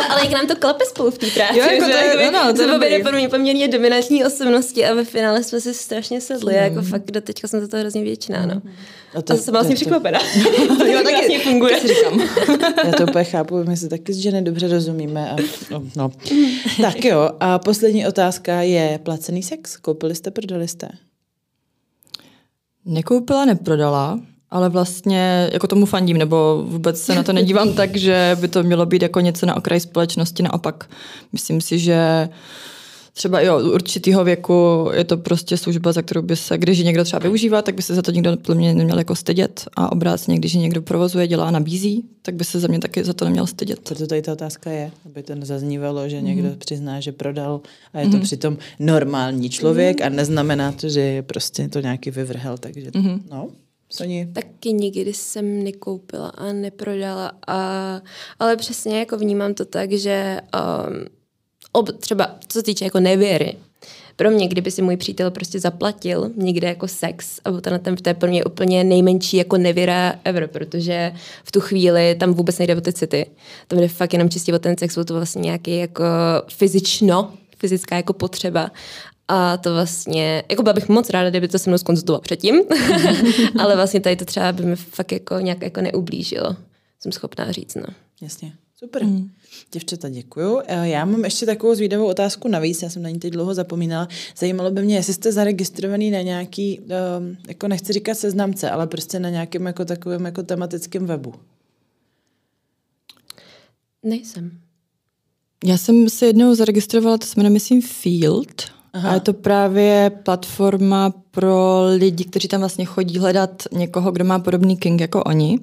ale 0.09 0.21
jak 0.23 0.31
nám 0.31 0.47
to 0.47 0.55
klepe 0.55 0.85
spolu 0.85 1.11
v 1.11 1.17
té 1.17 1.27
práci, 1.27 1.59
jo, 1.59 1.65
jako 1.65 1.85
to, 1.85 2.19
je, 2.19 2.31
no, 2.31 2.53
to 2.53 2.63
jsme 2.63 2.79
byli 2.79 3.27
poměrně 3.29 3.67
dominantní 3.67 4.25
osobnosti 4.25 4.85
a 4.85 4.93
ve 4.93 5.05
finále 5.05 5.43
jsme 5.43 5.61
si 5.61 5.73
strašně 5.73 6.21
sedli. 6.21 6.53
Mm. 6.53 6.63
Jako 6.63 6.81
fakt 6.81 7.11
do 7.11 7.21
teďka 7.21 7.47
jsem 7.47 7.61
za 7.61 7.67
to 7.67 7.77
hrozně 7.77 8.03
věčná, 8.03 8.45
no. 8.45 8.61
A, 9.15 9.21
to, 9.21 9.33
a 9.33 9.37
jsem 9.37 9.51
vlastně 9.51 9.75
překvapená. 9.75 10.19
To, 10.77 10.85
jo, 10.85 11.03
taky 11.03 11.15
vlastně 11.15 11.39
funguje. 11.39 11.79
Si 11.79 11.87
říkám. 11.87 12.21
Já 12.85 12.91
to 12.91 13.03
úplně 13.03 13.23
chápu, 13.23 13.63
my 13.63 13.77
se 13.77 13.89
taky 13.89 14.13
s 14.13 14.17
ženy 14.17 14.41
dobře 14.41 14.67
rozumíme. 14.67 15.31
A, 15.31 15.35
no, 15.71 15.83
no. 15.95 16.11
tak 16.81 17.05
jo, 17.05 17.29
a 17.39 17.59
poslední 17.59 18.07
otázka 18.07 18.61
je 18.61 18.99
placený 19.03 19.43
sex. 19.43 19.77
Koupili 19.77 20.15
jste, 20.15 20.31
prodali 20.31 20.67
jste? 20.67 20.87
Nekoupila, 22.87 23.45
neprodala 23.45 24.19
ale 24.51 24.69
vlastně 24.69 25.49
jako 25.53 25.67
tomu 25.67 25.85
fandím, 25.85 26.17
nebo 26.17 26.65
vůbec 26.67 27.01
se 27.01 27.15
na 27.15 27.23
to 27.23 27.33
nedívám 27.33 27.73
tak, 27.73 27.97
že 27.97 28.37
by 28.41 28.47
to 28.47 28.63
mělo 28.63 28.85
být 28.85 29.01
jako 29.01 29.19
něco 29.19 29.45
na 29.45 29.55
okraj 29.55 29.79
společnosti, 29.79 30.43
naopak. 30.43 30.89
Myslím 31.33 31.61
si, 31.61 31.79
že 31.79 32.29
třeba 33.17 33.41
jo, 33.41 33.59
u 33.59 33.71
určitého 33.71 34.23
věku 34.23 34.89
je 34.93 35.03
to 35.03 35.17
prostě 35.17 35.57
služba, 35.57 35.91
za 35.91 36.01
kterou 36.01 36.21
by 36.21 36.35
se, 36.35 36.57
když 36.57 36.77
ji 36.77 36.85
někdo 36.85 37.03
třeba 37.03 37.19
využívá, 37.19 37.61
tak 37.61 37.75
by 37.75 37.81
se 37.81 37.95
za 37.95 38.01
to 38.01 38.11
nikdo 38.11 38.37
pro 38.37 38.55
mě 38.55 38.73
neměl 38.73 38.97
jako 38.97 39.15
stydět 39.15 39.67
a 39.75 39.91
obráceně, 39.91 40.37
když 40.37 40.53
ji 40.53 40.59
někdo 40.59 40.81
provozuje, 40.81 41.27
dělá, 41.27 41.51
nabízí, 41.51 42.05
tak 42.21 42.35
by 42.35 42.43
se 42.43 42.59
za 42.59 42.67
mě 42.67 42.79
taky 42.79 43.03
za 43.03 43.13
to 43.13 43.25
neměl 43.25 43.47
stydět. 43.47 43.79
Proto 43.79 44.07
tady 44.07 44.21
ta 44.21 44.33
otázka 44.33 44.71
je, 44.71 44.91
aby 45.05 45.23
to 45.23 45.35
nezaznívalo, 45.35 46.09
že 46.09 46.21
někdo 46.21 46.49
mm. 46.49 46.55
přizná, 46.55 46.99
že 46.99 47.11
prodal 47.11 47.61
a 47.93 47.99
je 47.99 48.09
to 48.09 48.17
mm. 48.17 48.23
přitom 48.23 48.57
normální 48.79 49.49
člověk 49.49 49.99
mm. 49.99 50.05
a 50.05 50.09
neznamená 50.09 50.71
to, 50.71 50.89
že 50.89 51.01
je 51.01 51.23
prostě 51.23 51.67
to 51.67 51.79
nějaký 51.79 52.11
vyvrhel, 52.11 52.57
takže 52.57 52.91
mm. 52.95 53.21
no. 53.31 53.47
Soni. 53.89 54.29
Taky 54.33 54.73
nikdy 54.73 55.13
jsem 55.13 55.63
nekoupila 55.63 56.27
a 56.27 56.53
neprodala, 56.53 57.31
a, 57.47 58.01
ale 58.39 58.55
přesně 58.55 58.99
jako 58.99 59.17
vnímám 59.17 59.53
to 59.53 59.65
tak, 59.65 59.91
že 59.91 60.39
um, 60.53 61.16
ob, 61.77 61.91
třeba 61.99 62.35
co 62.47 62.59
se 62.59 62.63
týče 62.63 62.85
jako 62.85 62.99
nevěry, 62.99 63.55
pro 64.15 64.31
mě, 64.31 64.47
kdyby 64.47 64.71
si 64.71 64.81
můj 64.81 64.97
přítel 64.97 65.31
prostě 65.31 65.59
zaplatil 65.59 66.31
někde 66.35 66.67
jako 66.67 66.87
sex, 66.87 67.39
a 67.45 67.61
to, 67.61 67.69
na 67.69 67.77
ten, 67.77 67.95
to 67.95 68.09
je 68.09 68.13
pro 68.13 68.29
mě 68.29 68.43
úplně 68.43 68.83
nejmenší 68.83 69.37
jako 69.37 69.57
nevěra 69.57 70.15
ever, 70.23 70.47
protože 70.47 71.13
v 71.43 71.51
tu 71.51 71.59
chvíli 71.59 72.15
tam 72.15 72.33
vůbec 72.33 72.57
nejde 72.57 72.75
o 72.75 72.81
ty 72.81 72.93
city. 72.93 73.25
Tam 73.67 73.79
jde 73.79 73.87
fakt 73.87 74.13
jenom 74.13 74.29
čistě 74.29 74.53
o 74.53 74.59
ten 74.59 74.77
sex, 74.77 74.95
to 75.05 75.13
vlastně 75.13 75.41
nějaký 75.41 75.77
jako 75.77 76.03
fyzično, 76.47 77.33
fyzická 77.57 77.95
jako 77.95 78.13
potřeba. 78.13 78.71
A 79.27 79.57
to 79.57 79.73
vlastně, 79.73 80.43
jako 80.49 80.63
byla 80.63 80.73
bych 80.73 80.89
moc 80.89 81.09
ráda, 81.09 81.29
kdyby 81.29 81.47
to 81.47 81.59
se 81.59 81.69
mnou 81.69 81.77
skonzultoval 81.77 82.21
předtím, 82.21 82.61
ale 83.59 83.75
vlastně 83.75 83.99
tady 83.99 84.15
to 84.15 84.25
třeba 84.25 84.51
by 84.51 84.63
mi 84.63 84.75
fakt 84.75 85.11
jako 85.11 85.39
nějak 85.39 85.61
jako 85.61 85.81
neublížilo. 85.81 86.55
Jsem 86.99 87.11
schopná 87.11 87.51
říct, 87.51 87.75
no. 87.75 87.93
Jasně. 88.21 88.51
Super. 88.79 89.03
Mm. 89.03 89.29
Děvčata, 89.71 90.09
děkuju. 90.09 90.61
Eh, 90.65 90.89
já 90.89 91.05
mám 91.05 91.25
ještě 91.25 91.45
takovou 91.45 91.75
zvídavou 91.75 92.05
otázku 92.05 92.47
navíc, 92.47 92.81
já 92.81 92.89
jsem 92.89 93.01
na 93.01 93.09
ní 93.09 93.19
teď 93.19 93.33
dlouho 93.33 93.53
zapomínala. 93.53 94.07
Zajímalo 94.37 94.71
by 94.71 94.81
mě, 94.81 94.95
jestli 94.95 95.13
jste 95.13 95.31
zaregistrovaný 95.31 96.11
na 96.11 96.21
nějaký, 96.21 96.79
um, 96.79 97.37
jako 97.47 97.67
nechci 97.67 97.93
říkat 97.93 98.15
seznamce, 98.15 98.69
ale 98.69 98.87
prostě 98.87 99.19
na 99.19 99.29
nějakém 99.29 99.65
jako 99.65 99.85
takovém 99.85 100.25
jako 100.25 100.43
tematickém 100.43 101.05
webu. 101.05 101.33
Nejsem. 104.03 104.51
Já 105.65 105.77
jsem 105.77 106.09
se 106.09 106.25
jednou 106.25 106.55
zaregistrovala, 106.55 107.17
to 107.17 107.27
se 107.27 107.33
jmenuje, 107.37 107.53
myslím, 107.53 107.81
Field. 107.81 108.76
Aha. 108.97 109.09
A 109.09 109.13
je 109.13 109.19
to 109.19 109.33
právě 109.33 110.11
platforma 110.23 111.13
pro 111.31 111.85
lidi, 111.97 112.23
kteří 112.23 112.47
tam 112.47 112.59
vlastně 112.59 112.85
chodí 112.85 113.19
hledat 113.19 113.63
někoho, 113.71 114.11
kdo 114.11 114.25
má 114.25 114.39
podobný 114.39 114.77
king 114.77 115.01
jako 115.01 115.23
oni. 115.23 115.59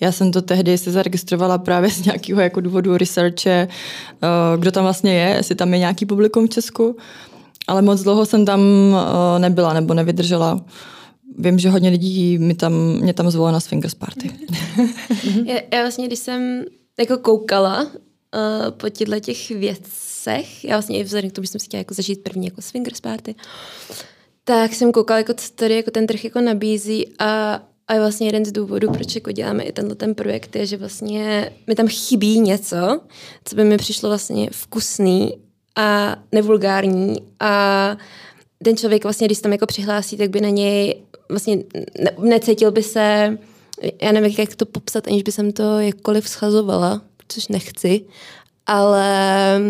Já 0.00 0.12
jsem 0.12 0.32
to 0.32 0.42
tehdy 0.42 0.78
se 0.78 0.90
zaregistrovala 0.90 1.58
právě 1.58 1.90
z 1.90 2.04
nějakého 2.04 2.40
jako 2.40 2.60
důvodu 2.60 2.96
researche, 2.96 3.68
eh, 4.22 4.58
kdo 4.58 4.72
tam 4.72 4.84
vlastně 4.84 5.14
je, 5.14 5.36
jestli 5.36 5.54
tam 5.54 5.72
je 5.72 5.78
nějaký 5.78 6.06
publikum 6.06 6.46
v 6.46 6.50
Česku. 6.50 6.96
Ale 7.66 7.82
moc 7.82 8.02
dlouho 8.02 8.26
jsem 8.26 8.44
tam 8.44 8.60
eh, 8.60 9.38
nebyla 9.38 9.72
nebo 9.72 9.94
nevydržela. 9.94 10.64
Vím, 11.38 11.58
že 11.58 11.70
hodně 11.70 11.90
lidí 11.90 12.38
mi 12.38 12.54
tam, 12.54 12.72
mě 13.00 13.14
tam 13.14 13.30
zvolilo 13.30 13.52
na 13.52 13.60
Swingers 13.60 13.94
Party. 13.94 14.30
já, 15.44 15.54
já 15.72 15.82
vlastně, 15.82 16.06
když 16.06 16.18
jsem 16.18 16.64
jako 16.98 17.18
koukala 17.18 17.82
uh, 17.82 17.90
po 18.70 18.88
těchto 18.88 19.20
těch 19.20 19.50
věcech, 19.50 20.13
já 20.62 20.76
vlastně 20.76 20.98
i 20.98 21.04
vzhledem 21.04 21.30
k 21.30 21.32
tomu, 21.32 21.44
že 21.44 21.50
jsem 21.50 21.60
si 21.60 21.66
chtěla 21.66 21.78
jako 21.78 21.94
zažít 21.94 22.22
první 22.22 22.46
jako 22.46 22.62
Swingers 22.62 23.00
Party, 23.00 23.34
tak 24.44 24.74
jsem 24.74 24.92
koukala, 24.92 25.18
jako 25.18 25.34
co 25.34 25.52
tady 25.54 25.76
jako 25.76 25.90
ten 25.90 26.06
trh 26.06 26.24
jako 26.24 26.40
nabízí 26.40 27.06
a 27.18 27.62
a 27.88 27.94
vlastně 27.94 28.28
jeden 28.28 28.44
z 28.44 28.52
důvodů, 28.52 28.90
proč 28.92 29.14
jako 29.14 29.32
děláme 29.32 29.62
i 29.62 29.72
tenhle 29.72 29.94
ten 29.94 30.14
projekt, 30.14 30.56
je, 30.56 30.66
že 30.66 30.76
vlastně 30.76 31.52
mi 31.66 31.74
tam 31.74 31.88
chybí 31.88 32.40
něco, 32.40 33.00
co 33.44 33.56
by 33.56 33.64
mi 33.64 33.76
přišlo 33.76 34.08
vlastně 34.08 34.48
vkusný 34.52 35.34
a 35.76 36.16
nevulgární 36.32 37.16
a 37.40 37.96
ten 38.64 38.76
člověk 38.76 39.04
vlastně, 39.04 39.26
když 39.26 39.40
tam 39.40 39.52
jako 39.52 39.66
přihlásí, 39.66 40.16
tak 40.16 40.30
by 40.30 40.40
na 40.40 40.48
něj 40.48 41.02
vlastně 41.28 41.56
ne, 42.00 42.10
necítil 42.18 42.70
by 42.72 42.82
se, 42.82 43.38
já 44.02 44.12
nevím, 44.12 44.34
jak 44.38 44.56
to 44.56 44.66
popsat, 44.66 45.08
aniž 45.08 45.22
by 45.22 45.32
jsem 45.32 45.52
to 45.52 45.78
jakkoliv 45.80 46.28
schazovala, 46.28 47.02
což 47.28 47.48
nechci, 47.48 48.04
ale 48.66 49.60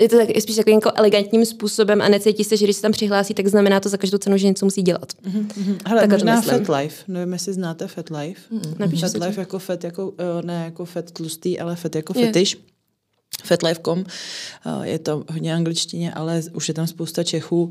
je 0.00 0.08
to 0.08 0.16
tak, 0.16 0.28
spíš 0.40 0.56
takovým 0.56 0.76
jako 0.76 0.92
elegantním 0.94 1.46
způsobem 1.46 2.02
a 2.02 2.08
necítí 2.08 2.44
se, 2.44 2.56
že 2.56 2.64
když 2.64 2.76
se 2.76 2.82
tam 2.82 2.92
přihlásí, 2.92 3.34
tak 3.34 3.46
znamená 3.46 3.80
to 3.80 3.88
za 3.88 3.96
každou 3.96 4.18
cenu, 4.18 4.36
že 4.36 4.46
něco 4.46 4.66
musí 4.66 4.82
dělat. 4.82 5.12
Mm-hmm. 5.12 5.78
Hele, 5.86 6.00
tak 6.00 6.10
možná 6.10 6.42
Fat 6.42 6.68
Life, 6.68 7.04
nevím, 7.08 7.32
jestli 7.32 7.52
znáte 7.52 7.86
Fat 7.86 8.10
Life. 8.10 8.54
Mm-hmm. 8.54 9.00
Fat 9.00 9.26
Life 9.26 9.40
jako 9.40 9.58
fat, 9.58 9.84
jako, 9.84 10.12
eh, 10.18 10.46
ne 10.46 10.64
jako 10.64 10.84
fat 10.84 11.10
tlustý, 11.10 11.60
ale 11.60 11.76
fat 11.76 11.94
jako 11.94 12.12
fetiš. 12.12 12.58
Fatlife.com, 13.44 14.04
eh, 14.66 14.88
je 14.88 14.98
to 14.98 15.24
hodně 15.32 15.54
angličtině, 15.54 16.14
ale 16.14 16.42
už 16.52 16.68
je 16.68 16.74
tam 16.74 16.86
spousta 16.86 17.24
Čechů 17.24 17.70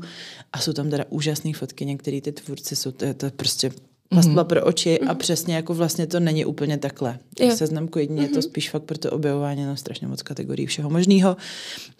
a 0.52 0.58
jsou 0.58 0.72
tam 0.72 0.90
teda 0.90 1.04
úžasné 1.08 1.52
fotky, 1.52 1.86
některý 1.86 2.20
ty 2.20 2.32
tvůrci 2.32 2.76
jsou, 2.76 2.90
to, 2.90 3.04
je 3.04 3.14
to 3.14 3.30
prostě 3.30 3.72
pastla 4.08 4.32
mm-hmm. 4.32 4.46
pro 4.46 4.64
oči 4.64 5.00
a 5.00 5.04
mhm. 5.04 5.16
přesně 5.16 5.54
jako 5.54 5.74
vlastně 5.74 6.06
to 6.06 6.20
není 6.20 6.44
úplně 6.44 6.78
takhle. 6.78 7.18
Seznamku 7.54 7.98
jedině 7.98 8.20
mm-hmm. 8.20 8.22
je 8.22 8.28
to 8.28 8.34
mhm. 8.34 8.42
spíš 8.42 8.70
fakt 8.70 8.82
pro 8.82 8.98
to 8.98 9.10
objevování 9.10 9.64
na 9.64 9.76
strašně 9.76 10.06
moc 10.06 10.22
kategorií 10.22 10.66
všeho 10.66 10.90
možného, 10.90 11.36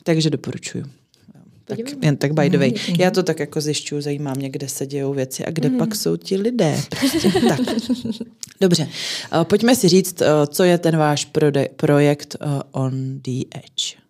takže 0.03 0.31
doporučuju. 0.31 0.85
Tak, 1.65 1.79
jen 2.03 2.17
tak 2.17 2.33
by 2.33 2.51
the 2.51 2.59
way. 2.59 2.71
Mm-hmm. 2.71 3.01
Já 3.01 3.11
to 3.11 3.23
tak 3.23 3.41
jako 3.41 3.61
zjišťuju, 3.61 4.01
zajímá 4.01 4.35
mě, 4.35 4.51
kde 4.51 4.69
se 4.69 4.87
dějou 4.87 5.15
věci 5.15 5.45
a 5.45 5.51
kde 5.51 5.69
mm-hmm. 5.69 5.79
pak 5.79 5.95
jsou 5.95 6.17
ti 6.17 6.37
lidé. 6.37 6.81
Prostě 6.99 7.33
tak. 7.49 7.61
Dobře, 8.61 8.89
uh, 9.33 9.45
pojďme 9.45 9.77
si 9.77 9.89
říct, 9.89 10.21
uh, 10.21 10.27
co 10.47 10.65
je 10.65 10.79
ten 10.79 10.97
váš 10.97 11.33
prode- 11.33 11.69
projekt 11.77 12.37
uh, 12.45 12.61
On 12.71 13.21
the 13.23 13.45
Edge. 13.55 14.08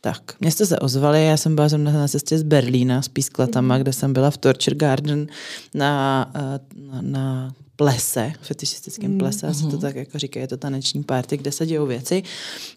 Tak, 0.00 0.22
mě 0.40 0.50
jste 0.50 0.66
se 0.66 0.78
ozvali, 0.78 1.26
já 1.26 1.36
jsem 1.36 1.54
byla 1.54 1.68
jsem 1.68 1.84
na 1.84 2.08
cestě 2.08 2.38
z 2.38 2.42
Berlína 2.42 3.02
s 3.02 3.08
Písklatama, 3.08 3.74
mm. 3.74 3.82
kde 3.82 3.92
jsem 3.92 4.12
byla 4.12 4.30
v 4.30 4.36
Torture 4.36 4.76
Garden 4.76 5.26
na, 5.74 6.32
eh, 6.34 6.58
na, 6.76 7.02
na 7.02 7.54
plese, 7.76 8.32
fetišistickém 8.40 9.12
mm. 9.12 9.18
plese, 9.18 9.46
asi 9.46 9.62
to 9.62 9.68
mhm. 9.68 9.78
tak 9.78 9.96
jako 9.96 10.18
říkají, 10.18 10.42
je 10.44 10.48
to 10.48 10.56
taneční 10.56 11.02
party, 11.02 11.36
kde 11.36 11.52
se 11.52 11.66
dějou 11.66 11.86
věci, 11.86 12.22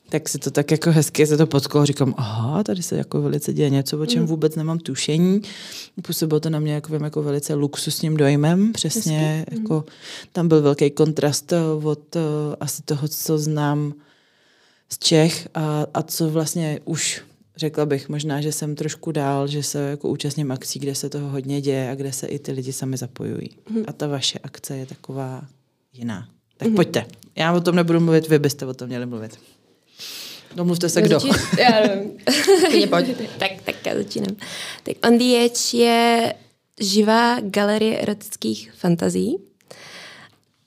tak 0.10 0.30
si 0.30 0.38
to 0.38 0.52
tak 0.52 0.72
jako 0.72 0.92
hezky 0.92 1.28
se 1.28 1.38
to 1.38 1.48
potkalo, 1.48 1.86
říkám, 1.86 2.14
aha, 2.18 2.64
tady 2.64 2.84
se 2.84 2.98
jako 2.98 3.22
velice 3.22 3.54
děje 3.54 3.70
něco, 3.70 4.00
o 4.00 4.06
čem 4.06 4.22
mm. 4.22 4.28
vůbec 4.28 4.56
nemám 4.56 4.80
tušení. 4.80 5.42
Působilo 6.02 6.40
to 6.40 6.50
na 6.50 6.60
mě 6.60 6.74
jako, 6.74 6.94
vím, 6.94 7.04
jako 7.04 7.24
velice 7.24 7.54
luxusním 7.54 8.18
dojmem, 8.18 8.74
přesně, 8.74 9.46
Hezky. 9.50 9.62
jako 9.62 9.86
tam 10.32 10.48
byl 10.48 10.62
velký 10.62 10.90
kontrast 10.90 11.54
od 11.84 12.16
uh, 12.16 12.22
asi 12.60 12.82
toho, 12.82 13.08
co 13.08 13.38
znám 13.38 13.94
z 14.94 15.00
Čech 15.00 15.48
a, 15.54 15.86
a 15.94 16.04
co 16.04 16.30
vlastně 16.30 16.80
už 16.86 17.22
řekla 17.60 17.86
bych 17.86 18.10
možná, 18.10 18.42
že 18.42 18.52
jsem 18.52 18.76
trošku 18.76 19.12
dál, 19.12 19.48
že 19.48 19.64
se 19.64 19.90
jako 19.90 20.10
účastním 20.10 20.52
akcí, 20.52 20.80
kde 20.80 20.96
se 20.96 21.10
toho 21.10 21.30
hodně 21.30 21.62
děje 21.62 21.90
a 21.90 21.96
kde 21.96 22.14
se 22.14 22.28
i 22.28 22.40
ty 22.40 22.52
lidi 22.52 22.74
sami 22.74 22.98
zapojují. 22.98 23.50
Mm. 23.70 23.84
A 23.88 23.94
ta 23.94 24.08
vaše 24.08 24.40
akce 24.44 24.78
je 24.78 24.86
taková 24.86 25.42
jiná. 25.94 26.30
Tak 26.58 26.68
mm. 26.68 26.76
pojďte. 26.76 27.06
Já 27.36 27.54
o 27.54 27.62
tom 27.62 27.76
nebudu 27.76 28.00
mluvit, 28.00 28.28
vy 28.28 28.40
byste 28.40 28.66
o 28.66 28.74
tom 28.74 28.88
měli 28.88 29.06
mluvit. 29.06 29.40
Domluvte 30.56 30.90
se, 30.90 31.02
kdo. 31.02 31.20
Já 31.60 31.88
nevím. 31.88 32.90
pojď. 32.90 33.18
tak, 33.38 33.52
tak 33.66 33.76
já 33.86 33.96
začínám. 33.96 34.36
Tak 34.84 34.96
On 35.08 35.18
the 35.18 35.46
Edge 35.46 35.78
je 35.78 36.34
živá 36.80 37.40
galerie 37.40 38.00
erotických 38.00 38.72
fantazí. 38.74 39.38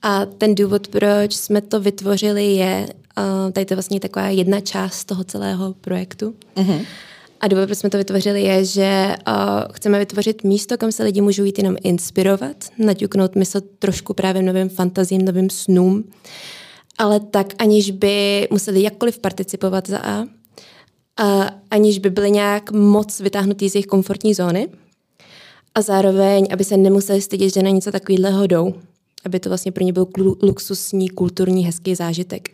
A 0.02 0.26
ten 0.26 0.54
důvod, 0.54 0.88
proč 0.88 1.34
jsme 1.34 1.60
to 1.60 1.80
vytvořili, 1.80 2.46
je, 2.46 2.86
Uh, 3.18 3.52
tady 3.52 3.64
to 3.64 3.72
je 3.72 3.76
vlastně 3.76 4.00
taková 4.00 4.28
jedna 4.28 4.60
část 4.60 5.04
toho 5.04 5.24
celého 5.24 5.74
projektu. 5.80 6.34
Uh-huh. 6.56 6.86
A 7.40 7.48
důvod, 7.48 7.66
proč 7.66 7.78
jsme 7.78 7.90
to 7.90 7.98
vytvořili, 7.98 8.42
je, 8.42 8.64
že 8.64 9.14
uh, 9.28 9.34
chceme 9.72 9.98
vytvořit 9.98 10.44
místo, 10.44 10.78
kam 10.78 10.92
se 10.92 11.02
lidi 11.02 11.20
můžou 11.20 11.44
jít 11.44 11.58
jenom 11.58 11.76
inspirovat, 11.82 12.56
naťuknout 12.78 13.36
mysl 13.36 13.60
trošku 13.78 14.14
právě 14.14 14.42
novým 14.42 14.68
fantazím, 14.68 15.24
novým 15.24 15.50
snům, 15.50 16.04
ale 16.98 17.20
tak, 17.20 17.46
aniž 17.58 17.90
by 17.90 18.48
museli 18.50 18.82
jakkoliv 18.82 19.18
participovat 19.18 19.88
za 19.88 19.98
A, 19.98 20.24
a 21.16 21.50
aniž 21.70 21.98
by 21.98 22.10
byli 22.10 22.30
nějak 22.30 22.70
moc 22.70 23.20
vytáhnutý 23.20 23.70
z 23.70 23.74
jejich 23.74 23.86
komfortní 23.86 24.34
zóny 24.34 24.68
a 25.74 25.82
zároveň, 25.82 26.46
aby 26.52 26.64
se 26.64 26.76
nemuseli 26.76 27.20
stydět, 27.20 27.54
že 27.54 27.62
na 27.62 27.70
něco 27.70 27.92
takového 27.92 28.46
jdou, 28.46 28.74
aby 29.24 29.40
to 29.40 29.48
vlastně 29.48 29.72
pro 29.72 29.84
ně 29.84 29.92
byl 29.92 30.06
luxusní, 30.42 31.08
kulturní, 31.08 31.66
hezký 31.66 31.94
zážitek. 31.94 32.48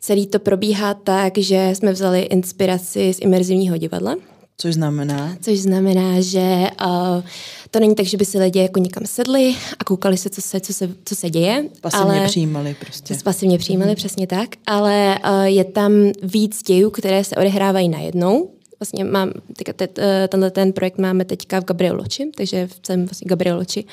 Celý 0.00 0.26
to 0.26 0.38
probíhá 0.38 0.94
tak, 0.94 1.38
že 1.38 1.70
jsme 1.74 1.92
vzali 1.92 2.20
inspiraci 2.20 3.14
z 3.14 3.20
imerzivního 3.20 3.76
divadla. 3.76 4.16
Což 4.56 4.74
znamená? 4.74 5.36
Což 5.40 5.58
znamená, 5.58 6.20
že 6.20 6.66
uh, 6.86 7.22
to 7.70 7.80
není 7.80 7.94
tak, 7.94 8.06
že 8.06 8.16
by 8.16 8.24
si 8.24 8.38
lidi 8.38 8.58
jako 8.58 8.80
někam 8.80 9.06
sedli 9.06 9.54
a 9.78 9.84
koukali 9.84 10.16
se, 10.16 10.30
co 10.30 10.42
se, 10.42 10.60
co 10.60 10.72
se, 10.72 10.88
co 11.04 11.16
se 11.16 11.30
děje. 11.30 11.64
Pasivně 11.80 12.20
ale, 12.20 12.26
přijímali 12.26 12.76
prostě. 12.80 13.14
Pasivně 13.24 13.58
přijímali, 13.58 13.92
mm-hmm. 13.92 13.96
přesně 13.96 14.26
tak. 14.26 14.48
Ale 14.66 15.18
uh, 15.24 15.42
je 15.42 15.64
tam 15.64 15.92
víc 16.22 16.62
dějů, 16.62 16.90
které 16.90 17.24
se 17.24 17.36
odehrávají 17.36 17.88
najednou 17.88 18.50
vlastně 18.80 19.04
mám, 19.04 19.32
teďka, 19.56 19.72
te, 19.72 19.88
eh, 19.98 20.28
tenhle 20.28 20.50
ten 20.50 20.72
projekt 20.72 20.98
máme 20.98 21.24
teďka 21.24 21.60
v 21.60 21.64
Gabrioloči, 21.64 22.30
takže 22.36 22.66
v 22.66 22.80
celém 22.82 23.04
vlastně 23.04 23.28
Gabrioloči 23.28 23.84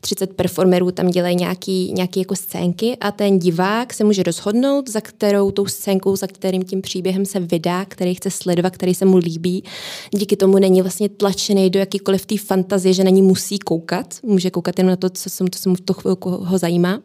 30 0.00 0.34
performerů 0.34 0.90
tam 0.90 1.10
dělají 1.10 1.36
nějaký, 1.36 1.92
nějaký 1.92 2.20
jako 2.20 2.36
scénky 2.36 2.96
a 3.00 3.12
ten 3.12 3.38
divák 3.38 3.94
se 3.94 4.04
může 4.04 4.22
rozhodnout, 4.22 4.88
za 4.88 5.00
kterou 5.00 5.50
tou 5.50 5.66
scénkou, 5.66 6.16
za 6.16 6.26
kterým 6.26 6.62
tím 6.62 6.82
příběhem 6.82 7.26
se 7.26 7.40
vydá, 7.40 7.84
který 7.84 8.14
chce 8.14 8.30
sledovat, 8.30 8.70
který 8.70 8.94
se 8.94 9.04
mu 9.04 9.16
líbí. 9.16 9.64
Díky 10.10 10.36
tomu 10.36 10.58
není 10.58 10.82
vlastně 10.82 11.08
tlačený 11.08 11.70
do 11.70 11.78
jakýkoliv 11.78 12.26
té 12.26 12.38
fantazie, 12.38 12.94
že 12.94 13.04
na 13.04 13.10
ní 13.10 13.22
musí 13.22 13.58
koukat, 13.58 14.14
může 14.22 14.50
koukat 14.50 14.78
jen 14.78 14.86
na 14.86 14.96
to, 14.96 15.10
co 15.10 15.30
se, 15.30 15.44
co 15.50 15.70
mu 15.70 15.76
v 15.76 15.80
tu 15.80 15.92
chvilku 15.92 16.30
ho 16.30 16.58
zajímá. 16.58 17.00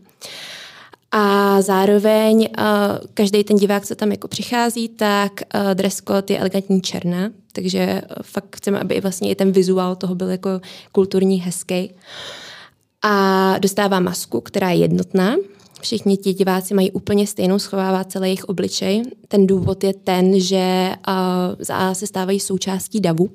A 1.17 1.61
zároveň 1.61 2.37
uh, 2.37 2.65
každý 3.13 3.43
ten 3.43 3.57
divák, 3.57 3.85
co 3.85 3.95
tam 3.95 4.11
jako 4.11 4.27
přichází, 4.27 4.89
tak 4.89 5.31
uh, 5.31 5.73
dress 5.73 6.01
code 6.01 6.33
je 6.33 6.39
elegantní 6.39 6.81
černá, 6.81 7.29
takže 7.51 8.01
uh, 8.09 8.15
fakt 8.21 8.55
chceme, 8.55 8.79
aby 8.79 9.01
vlastně 9.01 9.29
i 9.29 9.35
ten 9.35 9.51
vizuál 9.51 9.95
toho 9.95 10.15
byl 10.15 10.29
jako 10.29 10.49
kulturní, 10.91 11.41
hezký. 11.41 11.91
A 13.01 13.55
dostává 13.59 13.99
masku, 13.99 14.41
která 14.41 14.69
je 14.69 14.77
jednotná. 14.77 15.35
Všichni 15.81 16.17
ti 16.17 16.33
diváci 16.33 16.73
mají 16.73 16.91
úplně 16.91 17.27
stejnou, 17.27 17.59
schovává 17.59 18.03
celý 18.03 18.27
jejich 18.27 18.45
obličej. 18.45 19.03
Ten 19.27 19.47
důvod 19.47 19.83
je 19.83 19.93
ten, 19.93 20.39
že 20.39 20.91
uh, 21.07 21.93
se 21.93 22.07
stávají 22.07 22.39
součástí 22.39 22.99
davu, 22.99 23.29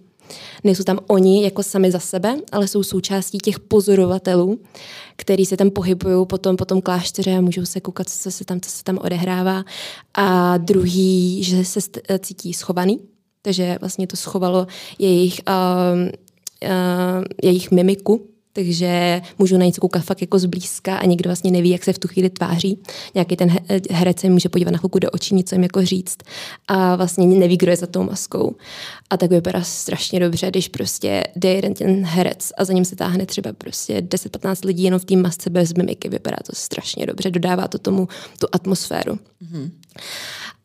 Nejsou 0.65 0.85
tam 0.85 0.99
oni 1.07 1.45
jako 1.45 1.63
sami 1.63 1.91
za 1.91 1.99
sebe, 1.99 2.37
ale 2.53 2.69
jsou 2.69 2.83
součástí 2.83 3.39
těch 3.39 3.61
pozorovatelů, 3.61 4.61
který 5.17 5.47
se 5.47 5.57
tam 5.57 5.71
pohybují 5.71 6.27
potom 6.27 6.57
po 6.57 6.65
tom 6.65 6.81
klášteře 6.81 7.37
a 7.37 7.41
můžou 7.41 7.65
se 7.65 7.81
koukat, 7.81 8.09
co 8.09 8.31
se 8.31 8.45
tam, 8.45 8.61
co 8.61 8.71
se 8.71 8.85
tam 8.85 8.99
odehrává. 8.99 9.65
A 10.15 10.57
druhý, 10.59 11.45
že 11.45 11.65
se 11.65 11.81
cítí 12.19 12.55
schovaný, 12.55 13.01
takže 13.43 13.77
vlastně 13.81 14.07
to 14.07 14.17
schovalo 14.17 14.67
jejich, 14.99 15.41
uh, 15.49 16.09
uh, 16.71 17.25
jejich 17.43 17.71
mimiku, 17.71 18.27
takže 18.53 19.23
můžu 19.39 19.59
na 19.59 19.65
něco 19.65 19.81
koukat 19.81 20.05
fakt 20.05 20.21
jako 20.21 20.39
zblízka 20.39 20.97
a 20.97 21.07
někdo 21.07 21.29
vlastně 21.29 21.51
neví, 21.51 21.71
jak 21.71 21.85
se 21.85 21.93
v 21.93 21.99
tu 21.99 22.09
chvíli 22.09 22.31
tváří. 22.31 22.79
Nějaký 23.15 23.37
ten 23.37 23.57
herec 23.91 24.21
se 24.21 24.31
může 24.31 24.49
podívat 24.49 24.71
na 24.71 24.79
chvilku 24.79 24.99
do 24.99 25.11
očí, 25.11 25.35
něco 25.35 25.55
jim 25.55 25.63
jako 25.63 25.85
říct 25.85 26.17
a 26.69 26.97
vlastně 26.97 27.27
neví, 27.27 27.57
kdo 27.57 27.71
je 27.71 27.77
za 27.77 27.87
tou 27.87 28.03
maskou. 28.03 28.57
A 29.11 29.17
tak 29.17 29.31
vypadá 29.31 29.63
strašně 29.63 30.21
dobře, 30.21 30.51
když 30.51 30.69
prostě 30.69 31.25
jde 31.37 31.53
jeden 31.53 31.75
ten 31.75 32.05
herec 32.05 32.53
a 32.59 32.65
za 32.65 32.73
ním 32.73 32.85
se 32.85 32.97
táhne 32.97 33.27
třeba 33.27 33.53
prostě 33.53 34.01
10-15 34.01 34.67
lidí 34.67 34.83
jenom 34.83 35.01
v 35.01 35.05
té 35.05 35.17
masce 35.17 35.51
bez 35.51 35.75
mimiky. 35.75 36.09
Vypadá 36.09 36.37
to 36.47 36.53
strašně 36.55 37.07
dobře, 37.07 37.31
dodává 37.31 37.69
to 37.69 37.79
tomu 37.79 38.09
tu 38.39 38.47
atmosféru. 38.53 39.13
Mm-hmm. 39.15 39.71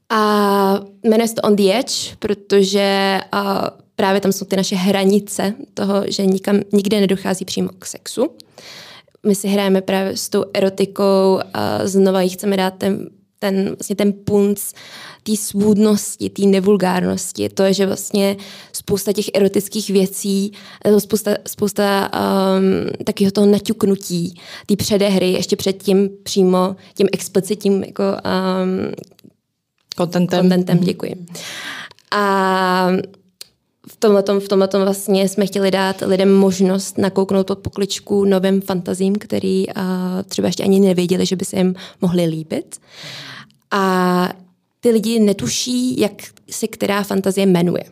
A 0.10 0.80
jmenuje 1.04 1.28
se 1.28 1.36
to 1.36 1.42
On 1.42 1.56
the 1.56 1.80
Edge, 1.80 2.16
protože 2.20 3.20
uh, 3.34 3.85
právě 3.96 4.22
tam 4.22 4.32
jsou 4.32 4.46
ty 4.46 4.56
naše 4.56 4.76
hranice 4.76 5.54
toho, 5.74 6.04
že 6.08 6.26
nikam, 6.26 6.60
nikde 6.74 7.00
nedochází 7.00 7.46
přímo 7.46 7.70
k 7.80 7.86
sexu. 7.86 8.30
My 9.26 9.36
si 9.36 9.48
hrajeme 9.48 9.82
právě 9.82 10.18
s 10.18 10.30
tou 10.30 10.46
erotikou 10.54 11.40
a 11.54 11.88
znova 11.88 12.22
jí 12.22 12.30
chceme 12.30 12.58
dát 12.58 12.74
ten, 12.78 13.10
ten, 13.40 13.66
vlastně 13.66 13.96
ten 13.96 14.14
punc 14.14 14.74
té 15.24 15.36
svůdnosti, 15.36 16.30
té 16.30 16.42
nevulgárnosti. 16.46 17.50
To 17.50 17.64
je, 17.64 17.74
že 17.74 17.86
vlastně 17.86 18.38
spousta 18.74 19.14
těch 19.14 19.26
erotických 19.34 19.90
věcí, 19.90 20.52
spousta, 20.98 21.32
spousta 21.48 22.10
um, 22.14 23.04
takového 23.04 23.32
toho 23.32 23.48
naťuknutí, 23.48 24.40
té 24.66 24.76
předehry, 24.76 25.32
ještě 25.32 25.56
před 25.56 25.84
tím 25.84 26.10
přímo 26.24 26.76
tím 26.94 27.08
explicitním 27.14 27.84
jako, 27.84 28.04
um, 28.04 28.92
contentem. 29.98 30.40
contentem. 30.40 30.80
Děkuji. 30.80 31.26
A 32.12 32.88
v 34.10 34.24
tomhle, 34.24 34.46
v 34.46 34.48
tomhle 34.48 34.70
vlastně 34.74 35.30
jsme 35.30 35.46
chtěli 35.46 35.72
dát 35.72 36.04
lidem 36.06 36.34
možnost 36.34 36.98
nakouknout 36.98 37.48
pod 37.48 37.60
pokličku 37.60 38.26
novým 38.26 38.62
fantazím, 38.62 39.16
který 39.16 39.68
uh, 39.68 39.74
třeba 40.28 40.48
ještě 40.48 40.64
ani 40.64 40.80
nevěděli, 40.80 41.26
že 41.26 41.36
by 41.36 41.46
se 41.46 41.58
jim 41.58 41.76
mohli 42.02 42.26
líbit. 42.26 42.76
A 43.72 44.30
ty 44.80 44.90
lidi 44.90 45.20
netuší, 45.20 46.00
jak 46.00 46.12
se 46.52 46.68
která 46.68 47.04
fantazie 47.04 47.46
jmenuje. 47.46 47.84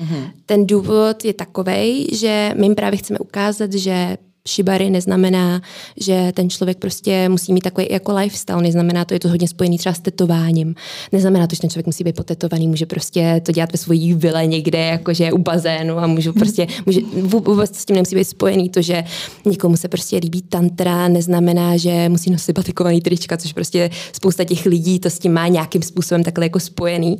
Mm-hmm. 0.00 0.30
Ten 0.46 0.66
důvod 0.66 1.24
je 1.24 1.34
takový, 1.34 2.08
že 2.12 2.52
my 2.56 2.66
jim 2.66 2.74
právě 2.74 2.96
chceme 2.96 3.18
ukázat, 3.18 3.72
že 3.72 4.16
šibary 4.48 4.90
neznamená, 4.90 5.62
že 5.96 6.32
ten 6.34 6.50
člověk 6.50 6.78
prostě 6.78 7.28
musí 7.28 7.52
mít 7.52 7.60
takový 7.60 7.86
jako 7.90 8.14
lifestyle, 8.14 8.62
neznamená 8.62 9.04
to, 9.04 9.14
je 9.14 9.20
to 9.20 9.28
hodně 9.28 9.48
spojený 9.48 9.78
třeba 9.78 9.94
s 9.94 10.00
tetováním, 10.00 10.74
neznamená 11.12 11.46
to, 11.46 11.54
že 11.54 11.60
ten 11.60 11.70
člověk 11.70 11.86
musí 11.86 12.04
být 12.04 12.16
potetovaný, 12.16 12.68
může 12.68 12.86
prostě 12.86 13.42
to 13.46 13.52
dělat 13.52 13.72
ve 13.72 13.78
svojí 13.78 14.14
vile 14.14 14.46
někde, 14.46 14.78
jakože 14.78 15.32
u 15.32 15.38
bazénu 15.38 15.98
a 15.98 16.06
můžu 16.06 16.32
prostě, 16.32 16.66
může, 16.86 17.00
vůbec 17.22 17.76
s 17.76 17.84
tím 17.84 17.94
nemusí 17.94 18.14
být 18.14 18.24
spojený 18.24 18.68
to, 18.68 18.82
že 18.82 19.04
někomu 19.44 19.76
se 19.76 19.88
prostě 19.88 20.16
líbí 20.16 20.42
tantra, 20.42 21.08
neznamená, 21.08 21.76
že 21.76 22.08
musí 22.08 22.30
nosit 22.30 22.52
batikovaný 22.52 23.00
trička, 23.00 23.36
což 23.36 23.52
prostě 23.52 23.90
spousta 24.12 24.44
těch 24.44 24.66
lidí 24.66 24.98
to 24.98 25.10
s 25.10 25.18
tím 25.18 25.32
má 25.32 25.48
nějakým 25.48 25.82
způsobem 25.82 26.24
takhle 26.24 26.44
jako 26.44 26.60
spojený. 26.60 27.18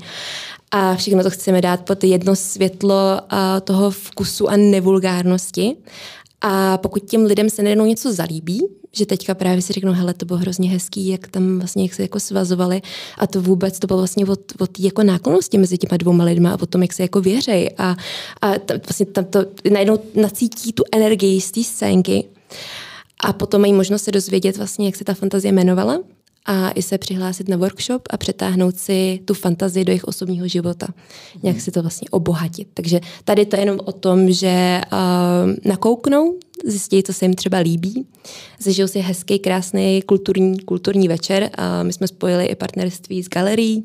A 0.72 0.94
všechno 0.94 1.22
to 1.22 1.30
chceme 1.30 1.60
dát 1.60 1.80
pod 1.80 2.04
jedno 2.04 2.36
světlo 2.36 3.20
toho 3.64 3.90
vkusu 3.90 4.48
a 4.48 4.56
nevulgárnosti. 4.56 5.76
A 6.40 6.78
pokud 6.78 7.04
těm 7.10 7.24
lidem 7.24 7.50
se 7.50 7.62
najednou 7.62 7.84
něco 7.84 8.12
zalíbí, 8.12 8.66
že 8.92 9.06
teďka 9.06 9.34
právě 9.34 9.62
si 9.62 9.72
řeknou, 9.72 9.92
hele, 9.92 10.14
to 10.14 10.26
bylo 10.26 10.38
hrozně 10.38 10.70
hezký, 10.70 11.08
jak 11.08 11.28
tam 11.28 11.58
vlastně 11.58 11.82
jak 11.82 11.94
se 11.94 12.02
jako 12.02 12.20
svazovali 12.20 12.82
a 13.18 13.26
to 13.26 13.42
vůbec, 13.42 13.78
to 13.78 13.86
bylo 13.86 13.98
vlastně 13.98 14.26
od, 14.26 14.40
od 14.58 14.80
jako 14.80 15.02
náklonosti 15.02 15.58
mezi 15.58 15.78
těma 15.78 15.96
dvouma 15.96 16.24
lidma 16.24 16.50
a 16.50 16.62
o 16.62 16.66
tom, 16.66 16.82
jak 16.82 16.92
se 16.92 17.02
jako 17.02 17.20
věřej. 17.20 17.70
A, 17.78 17.96
a 18.40 18.58
tam, 18.58 18.78
vlastně 18.86 19.06
tam 19.06 19.24
to 19.24 19.44
najednou 19.70 19.98
nacítí 20.14 20.72
tu 20.72 20.82
energii 20.92 21.40
z 21.40 21.50
té 21.50 21.64
scénky 21.64 22.24
a 23.24 23.32
potom 23.32 23.60
mají 23.60 23.72
možnost 23.72 24.04
se 24.04 24.12
dozvědět 24.12 24.56
vlastně, 24.56 24.86
jak 24.86 24.96
se 24.96 25.04
ta 25.04 25.14
fantazie 25.14 25.48
jmenovala 25.52 25.98
a 26.46 26.70
i 26.70 26.82
se 26.82 26.98
přihlásit 26.98 27.48
na 27.48 27.56
workshop 27.56 28.02
a 28.10 28.16
přetáhnout 28.16 28.76
si 28.76 29.20
tu 29.24 29.34
fantazii 29.34 29.84
do 29.84 29.92
jejich 29.92 30.04
osobního 30.04 30.48
života. 30.48 30.86
Nějak 31.42 31.60
si 31.60 31.70
to 31.70 31.82
vlastně 31.82 32.08
obohatit. 32.10 32.68
Takže 32.74 33.00
tady 33.24 33.46
to 33.46 33.56
je 33.56 33.62
jenom 33.62 33.78
o 33.84 33.92
tom, 33.92 34.32
že 34.32 34.80
uh, 34.92 34.98
nakouknou, 35.64 36.34
zjistí, 36.64 37.02
co 37.02 37.12
se 37.12 37.24
jim 37.24 37.34
třeba 37.34 37.58
líbí, 37.58 38.06
zažijou 38.58 38.88
si 38.88 39.00
hezký, 39.00 39.38
krásný 39.38 40.02
kulturní, 40.02 40.58
kulturní 40.58 41.08
večer. 41.08 41.50
A 41.54 41.82
my 41.82 41.92
jsme 41.92 42.08
spojili 42.08 42.46
i 42.46 42.54
partnerství 42.54 43.22
s 43.22 43.28
galerií, 43.28 43.84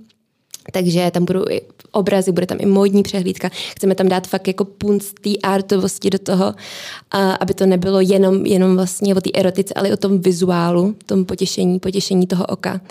takže 0.72 1.12
tam 1.12 1.26
budou 1.26 1.46
i 1.50 1.62
obrazy, 1.92 2.32
bude 2.32 2.46
tam 2.46 2.58
i 2.62 2.66
módní 2.66 3.04
přehlídka. 3.04 3.50
Chceme 3.76 3.96
tam 3.96 4.08
dát 4.08 4.28
fakt 4.28 4.48
jako 4.48 4.66
punc 4.66 5.14
té 5.22 5.30
artovosti 5.44 6.10
do 6.10 6.20
toho, 6.20 6.54
a 7.12 7.32
aby 7.32 7.54
to 7.54 7.66
nebylo 7.66 8.02
jenom, 8.02 8.46
jenom 8.46 8.76
vlastně 8.76 9.16
o 9.16 9.22
té 9.22 9.30
erotice, 9.34 9.74
ale 9.74 9.90
i 9.90 9.94
o 9.94 9.98
tom 9.98 10.20
vizuálu, 10.20 10.96
tom 11.06 11.26
potěšení, 11.26 11.80
potěšení 11.80 12.28
toho 12.28 12.46
oka. 12.46 12.82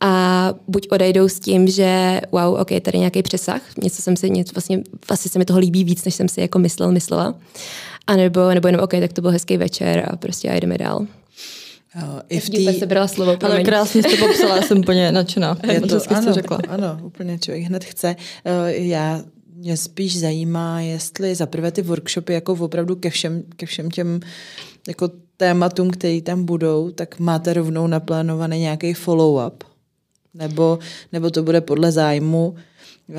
A 0.00 0.54
buď 0.68 0.88
odejdou 0.90 1.28
s 1.28 1.40
tím, 1.40 1.68
že 1.68 2.20
wow, 2.32 2.60
ok, 2.60 2.68
tady 2.82 2.98
nějaký 2.98 3.22
přesah, 3.22 3.62
něco 3.82 4.02
jsem 4.02 4.16
si, 4.16 4.30
něco 4.30 4.52
vlastně, 4.54 4.82
asi 5.08 5.28
se 5.28 5.38
mi 5.38 5.44
toho 5.44 5.58
líbí 5.58 5.84
víc, 5.84 6.04
než 6.04 6.14
jsem 6.14 6.28
si 6.28 6.40
jako 6.40 6.58
myslel, 6.58 6.92
myslela. 6.92 7.34
A 8.06 8.16
nebo, 8.16 8.54
nebo 8.54 8.68
jenom 8.68 8.84
ok, 8.84 8.90
tak 8.90 9.12
to 9.12 9.22
byl 9.22 9.30
hezký 9.30 9.56
večer 9.56 10.08
a 10.10 10.16
prostě 10.16 10.48
a 10.48 10.54
jdeme 10.54 10.78
dál. 10.78 11.06
Jo, 11.94 12.20
I 12.28 12.40
v 12.40 12.50
tý... 12.50 12.78
se 12.78 12.86
brala 12.86 13.08
slovo, 13.08 13.36
promiň. 13.36 13.56
Ale 13.56 13.64
krásně 13.64 14.02
jste 14.02 14.16
popsala, 14.16 14.56
já 14.56 14.62
jsem 14.62 14.78
úplně 14.78 15.12
nadšená. 15.12 15.58
Je 15.72 15.80
to, 15.80 16.00
to 16.00 16.14
ano, 16.16 16.32
řekla. 16.32 16.58
ano, 16.68 17.00
úplně 17.02 17.38
člověk 17.38 17.64
hned 17.64 17.84
chce. 17.84 18.16
Eh, 18.44 18.72
já 18.76 19.22
mě 19.54 19.76
spíš 19.76 20.20
zajímá, 20.20 20.80
jestli 20.80 21.34
za 21.34 21.46
prvé 21.46 21.70
ty 21.72 21.82
workshopy 21.82 22.32
jako 22.32 22.52
opravdu 22.52 22.96
ke 22.96 23.10
všem, 23.10 23.42
ke 23.56 23.66
všem 23.66 23.90
těm 23.90 24.20
jako 24.88 25.10
tématům, 25.36 25.90
které 25.90 26.20
tam 26.20 26.44
budou, 26.44 26.90
tak 26.90 27.18
máte 27.18 27.52
rovnou 27.52 27.86
naplánovaný 27.86 28.58
nějaký 28.58 28.94
follow-up? 28.94 29.52
Nebo, 30.34 30.78
nebo 31.12 31.30
to 31.30 31.42
bude 31.42 31.60
podle 31.60 31.92
zájmu? 31.92 32.54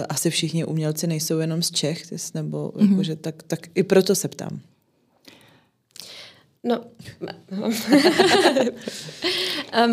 Asi 0.10 0.30
všichni 0.30 0.66
umělci 0.66 1.08
nejsou 1.08 1.40
jenom 1.40 1.62
z 1.62 1.72
Čech, 1.72 2.04
nebo 2.34 2.72
mm-hmm. 2.76 2.90
jakože, 2.90 3.16
tak, 3.16 3.44
tak 3.44 3.60
i 3.76 3.84
proto 3.84 4.16
se 4.16 4.28
ptám. 4.28 4.60
No, 6.64 6.82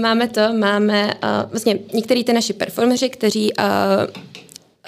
máme 0.01 0.29
to, 0.29 0.53
máme 0.53 1.07
uh, 1.07 1.51
vlastně 1.51 1.79
některý 1.95 2.25
ty 2.25 2.33
naši 2.33 2.53
performeři, 2.53 3.09
kteří 3.09 3.53
uh, 3.53 3.64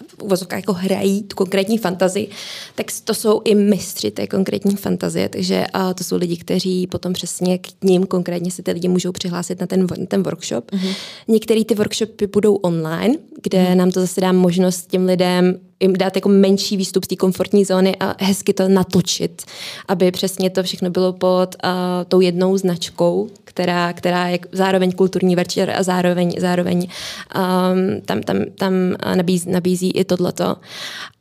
v 0.09 0.23
uvozovkách 0.23 0.59
jako 0.59 0.73
hrají 0.73 1.23
tu 1.23 1.37
konkrétní 1.37 1.79
fantazii, 1.79 2.31
tak 2.75 2.87
to 3.05 3.15
jsou 3.15 3.41
i 3.45 3.55
mistři 3.55 4.11
té 4.11 4.27
konkrétní 4.27 4.77
fantazie, 4.77 5.29
takže 5.29 5.65
uh, 5.75 5.93
to 5.93 6.05
jsou 6.05 6.17
lidi, 6.17 6.37
kteří 6.37 6.87
potom 6.87 7.13
přesně 7.13 7.59
k 7.59 7.85
ním 7.85 8.07
konkrétně 8.07 8.51
se 8.51 8.63
ty 8.63 8.73
lidi 8.73 8.89
můžou 8.89 9.13
přihlásit 9.13 9.61
na 9.61 9.67
ten, 9.67 9.87
ten 10.09 10.23
workshop. 10.23 10.71
Mm-hmm. 10.71 10.95
Některé 11.29 11.65
ty 11.65 11.75
workshopy 11.75 12.27
budou 12.27 12.55
online, 12.55 13.15
kde 13.43 13.59
mm-hmm. 13.59 13.77
nám 13.77 13.91
to 13.91 14.01
zase 14.01 14.21
dá 14.21 14.33
možnost 14.33 14.91
těm 14.91 15.07
lidem 15.07 15.61
jim 15.81 15.93
dát 15.93 16.17
jako 16.17 16.29
menší 16.29 16.77
výstup 16.77 17.05
z 17.05 17.09
té 17.09 17.17
komfortní 17.17 17.65
zóny 17.65 17.97
a 18.01 18.25
hezky 18.25 18.53
to 18.53 18.69
natočit, 18.69 19.43
aby 19.89 20.11
přesně 20.11 20.51
to 20.51 20.63
všechno 20.63 20.91
bylo 20.91 21.13
pod 21.13 21.57
uh, 21.65 21.71
tou 22.09 22.21
jednou 22.21 22.57
značkou, 22.57 23.29
která, 23.45 23.93
která 23.93 24.29
je 24.29 24.39
zároveň 24.53 24.93
kulturní 24.93 25.37
večer 25.37 25.71
a 25.71 25.83
zároveň, 25.83 26.35
zároveň 26.39 26.79
um, 26.79 28.01
tam, 28.01 28.21
tam, 28.21 28.37
tam 28.55 28.73
nabízí, 29.15 29.51
nabízí 29.51 29.91
i 29.91 30.05
tohleto. 30.05 30.57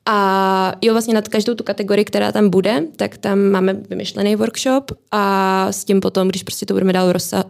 A 0.05 0.73
jo, 0.81 0.93
vlastně 0.93 1.13
nad 1.13 1.27
každou 1.27 1.55
tu 1.55 1.63
kategorii, 1.63 2.05
která 2.05 2.31
tam 2.31 2.49
bude, 2.49 2.83
tak 2.95 3.17
tam 3.17 3.39
máme 3.39 3.73
vymyšlený 3.73 4.35
workshop 4.35 4.91
a 5.11 5.67
s 5.71 5.85
tím 5.85 5.99
potom, 5.99 6.27
když 6.27 6.43
prostě 6.43 6.65
to 6.65 6.73
budeme 6.73 6.93
dál 6.93 7.11
rozsa- 7.11 7.43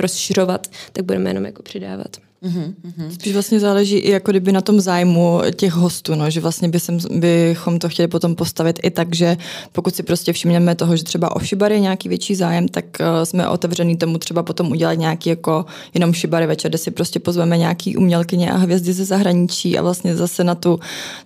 rozšiřovat, 0.00 0.66
tak 0.92 1.04
budeme 1.04 1.30
jenom 1.30 1.44
jako 1.44 1.62
přidávat. 1.62 2.25
Mm-hmm. 2.42 3.10
Spíš 3.10 3.32
vlastně 3.32 3.60
záleží 3.60 3.96
i 3.96 4.10
jako 4.10 4.30
kdyby 4.30 4.52
na 4.52 4.60
tom 4.60 4.80
zájmu 4.80 5.40
těch 5.56 5.72
hostů, 5.72 6.14
no, 6.14 6.30
že 6.30 6.40
vlastně 6.40 6.68
by 6.68 6.80
sem, 6.80 6.98
bychom 7.10 7.78
to 7.78 7.88
chtěli 7.88 8.08
potom 8.08 8.34
postavit 8.34 8.80
i 8.82 8.90
tak, 8.90 9.14
že 9.14 9.36
pokud 9.72 9.96
si 9.96 10.02
prostě 10.02 10.32
všimneme 10.32 10.74
toho, 10.74 10.96
že 10.96 11.04
třeba 11.04 11.36
o 11.36 11.40
šibary 11.40 11.74
je 11.74 11.80
nějaký 11.80 12.08
větší 12.08 12.34
zájem, 12.34 12.68
tak 12.68 12.84
uh, 13.00 13.06
jsme 13.24 13.48
otevřený 13.48 13.96
tomu 13.96 14.18
třeba 14.18 14.42
potom 14.42 14.70
udělat 14.70 14.94
nějaký 14.94 15.30
jako 15.30 15.64
jenom 15.94 16.12
šibary 16.12 16.46
večer, 16.46 16.70
kde 16.70 16.78
si 16.78 16.90
prostě 16.90 17.20
pozveme 17.20 17.58
nějaký 17.58 17.96
umělkyně 17.96 18.52
a 18.52 18.56
hvězdy 18.56 18.92
ze 18.92 19.04
zahraničí 19.04 19.78
a 19.78 19.82
vlastně 19.82 20.16
zase 20.16 20.44
na 20.44 20.54
tu, 20.54 20.80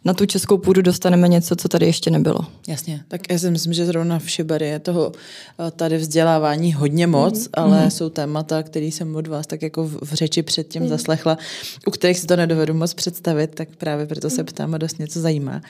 na 0.05 0.15
tu 0.15 0.27
českou 0.27 0.59
půdu 0.59 0.83
dostaneme 0.83 1.29
něco, 1.29 1.57
co 1.57 1.69
tady 1.69 1.87
ještě 1.87 2.11
nebylo. 2.11 2.41
Jasně, 2.69 3.03
tak 3.09 3.21
já 3.31 3.39
si 3.39 3.51
myslím, 3.51 3.73
že 3.73 3.87
zrovna 3.87 4.19
v 4.19 4.31
šibary 4.31 4.69
je 4.69 4.79
toho 4.79 5.13
eh, 5.13 5.71
tady 5.71 5.99
vzdělávání 5.99 6.73
hodně 6.73 7.07
moc, 7.07 7.35
mm-hmm. 7.39 7.51
ale 7.55 7.79
mm-hmm. 7.79 7.91
jsou 7.91 8.09
témata, 8.09 8.63
které 8.63 8.87
jsem 8.87 9.17
od 9.17 9.27
vás 9.27 9.47
tak 9.47 9.63
jako 9.63 9.85
v 9.85 10.13
řeči 10.13 10.43
předtím 10.43 10.83
mm-hmm 10.83 11.00
zaslechla, 11.01 11.39
u 11.87 11.91
kterých 11.91 12.19
si 12.19 12.27
to 12.27 12.37
nedovedu 12.37 12.75
moc 12.75 12.95
představit, 12.95 13.55
tak 13.55 13.69
právě 13.77 14.07
proto 14.07 14.31
se 14.31 14.45
ptám 14.45 14.75
a 14.75 14.79
dost 14.79 14.99
něco 14.99 15.21
zajímá. 15.21 15.63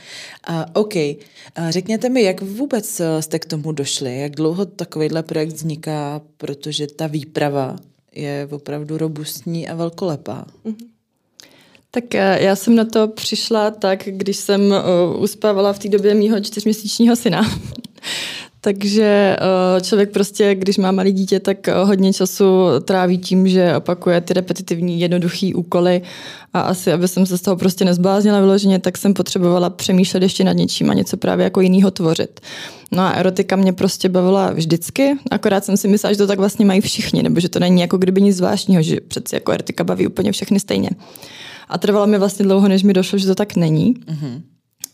A, 0.45 0.66
OK, 0.76 0.97
a 0.97 1.70
řekněte 1.70 2.09
mi, 2.09 2.22
jak 2.22 2.43
vůbec 2.43 3.01
eh, 3.01 3.22
jste 3.22 3.39
k 3.39 3.45
tomu 3.45 3.72
došli? 3.72 4.20
Jak 4.20 4.37
dlouho 4.37 4.64
takovýhle 4.66 5.22
projekt 5.22 5.53
vzniká, 5.53 6.20
protože 6.37 6.87
ta 6.87 7.07
výprava 7.07 7.76
je 8.12 8.49
opravdu 8.51 8.99
robustní 8.99 9.68
a 9.68 9.74
velkolepá? 9.74 10.47
Mm-hmm. 10.64 10.87
Tak 11.91 12.14
eh, 12.14 12.39
já 12.43 12.57
jsem 12.57 12.74
na 12.76 12.85
to 12.85 13.09
přišla 13.09 13.70
tak, 13.70 14.03
když 14.05 14.37
jsem 14.37 14.61
uh, 14.61 15.22
uspávala 15.22 15.72
v 15.72 15.78
té 15.78 15.89
době 15.89 16.14
mýho 16.14 16.41
čtyřměsíčního 16.41 17.16
syna. 17.16 17.43
Takže 18.61 19.36
eh, 19.40 19.80
člověk 19.80 20.11
prostě, 20.11 20.54
když 20.54 20.78
má 20.78 20.92
malé 20.92 21.12
dítě, 21.12 21.40
tak 21.40 21.68
eh, 21.68 21.74
hodně 21.84 22.12
času 22.12 22.44
tráví 22.84 23.18
tím, 23.18 23.48
že 23.48 23.76
opakuje 23.76 24.20
ty 24.20 24.34
repetitivní, 24.34 25.00
jednoduché 25.00 25.50
úkoly 25.54 26.02
a 26.52 26.61
asi, 26.61 26.92
aby 26.92 27.08
jsem 27.08 27.26
se 27.26 27.38
z 27.38 27.40
toho 27.40 27.56
prostě 27.56 27.84
nezbláznila 27.84 28.40
vyloženě, 28.40 28.78
tak 28.78 28.98
jsem 28.98 29.14
potřebovala 29.14 29.70
přemýšlet 29.70 30.22
ještě 30.22 30.44
nad 30.44 30.52
něčím 30.52 30.90
a 30.90 30.94
něco 30.94 31.16
právě 31.16 31.44
jako 31.44 31.61
jinýho 31.61 31.90
tvořit. 31.90 32.40
No 32.92 33.02
a 33.02 33.11
erotika 33.11 33.56
mě 33.56 33.72
prostě 33.72 34.08
bavila 34.08 34.52
vždycky, 34.52 35.16
akorát 35.30 35.64
jsem 35.64 35.76
si 35.76 35.88
myslela, 35.88 36.12
že 36.12 36.18
to 36.18 36.26
tak 36.26 36.38
vlastně 36.38 36.66
mají 36.66 36.80
všichni, 36.80 37.22
nebo 37.22 37.40
že 37.40 37.48
to 37.48 37.58
není 37.58 37.80
jako 37.80 37.98
kdyby 37.98 38.22
nic 38.22 38.36
zvláštního, 38.36 38.82
že 38.82 39.00
přeci 39.08 39.34
jako 39.34 39.52
erotika 39.52 39.84
baví 39.84 40.06
úplně 40.06 40.32
všechny 40.32 40.61
stejně. 40.61 40.90
A 41.68 41.78
trvalo 41.78 42.06
mi 42.06 42.18
vlastně 42.18 42.44
dlouho, 42.44 42.68
než 42.68 42.82
mi 42.82 42.92
došlo, 42.92 43.18
že 43.18 43.26
to 43.26 43.34
tak 43.34 43.56
není. 43.56 43.94
Mm-hmm. 43.94 44.40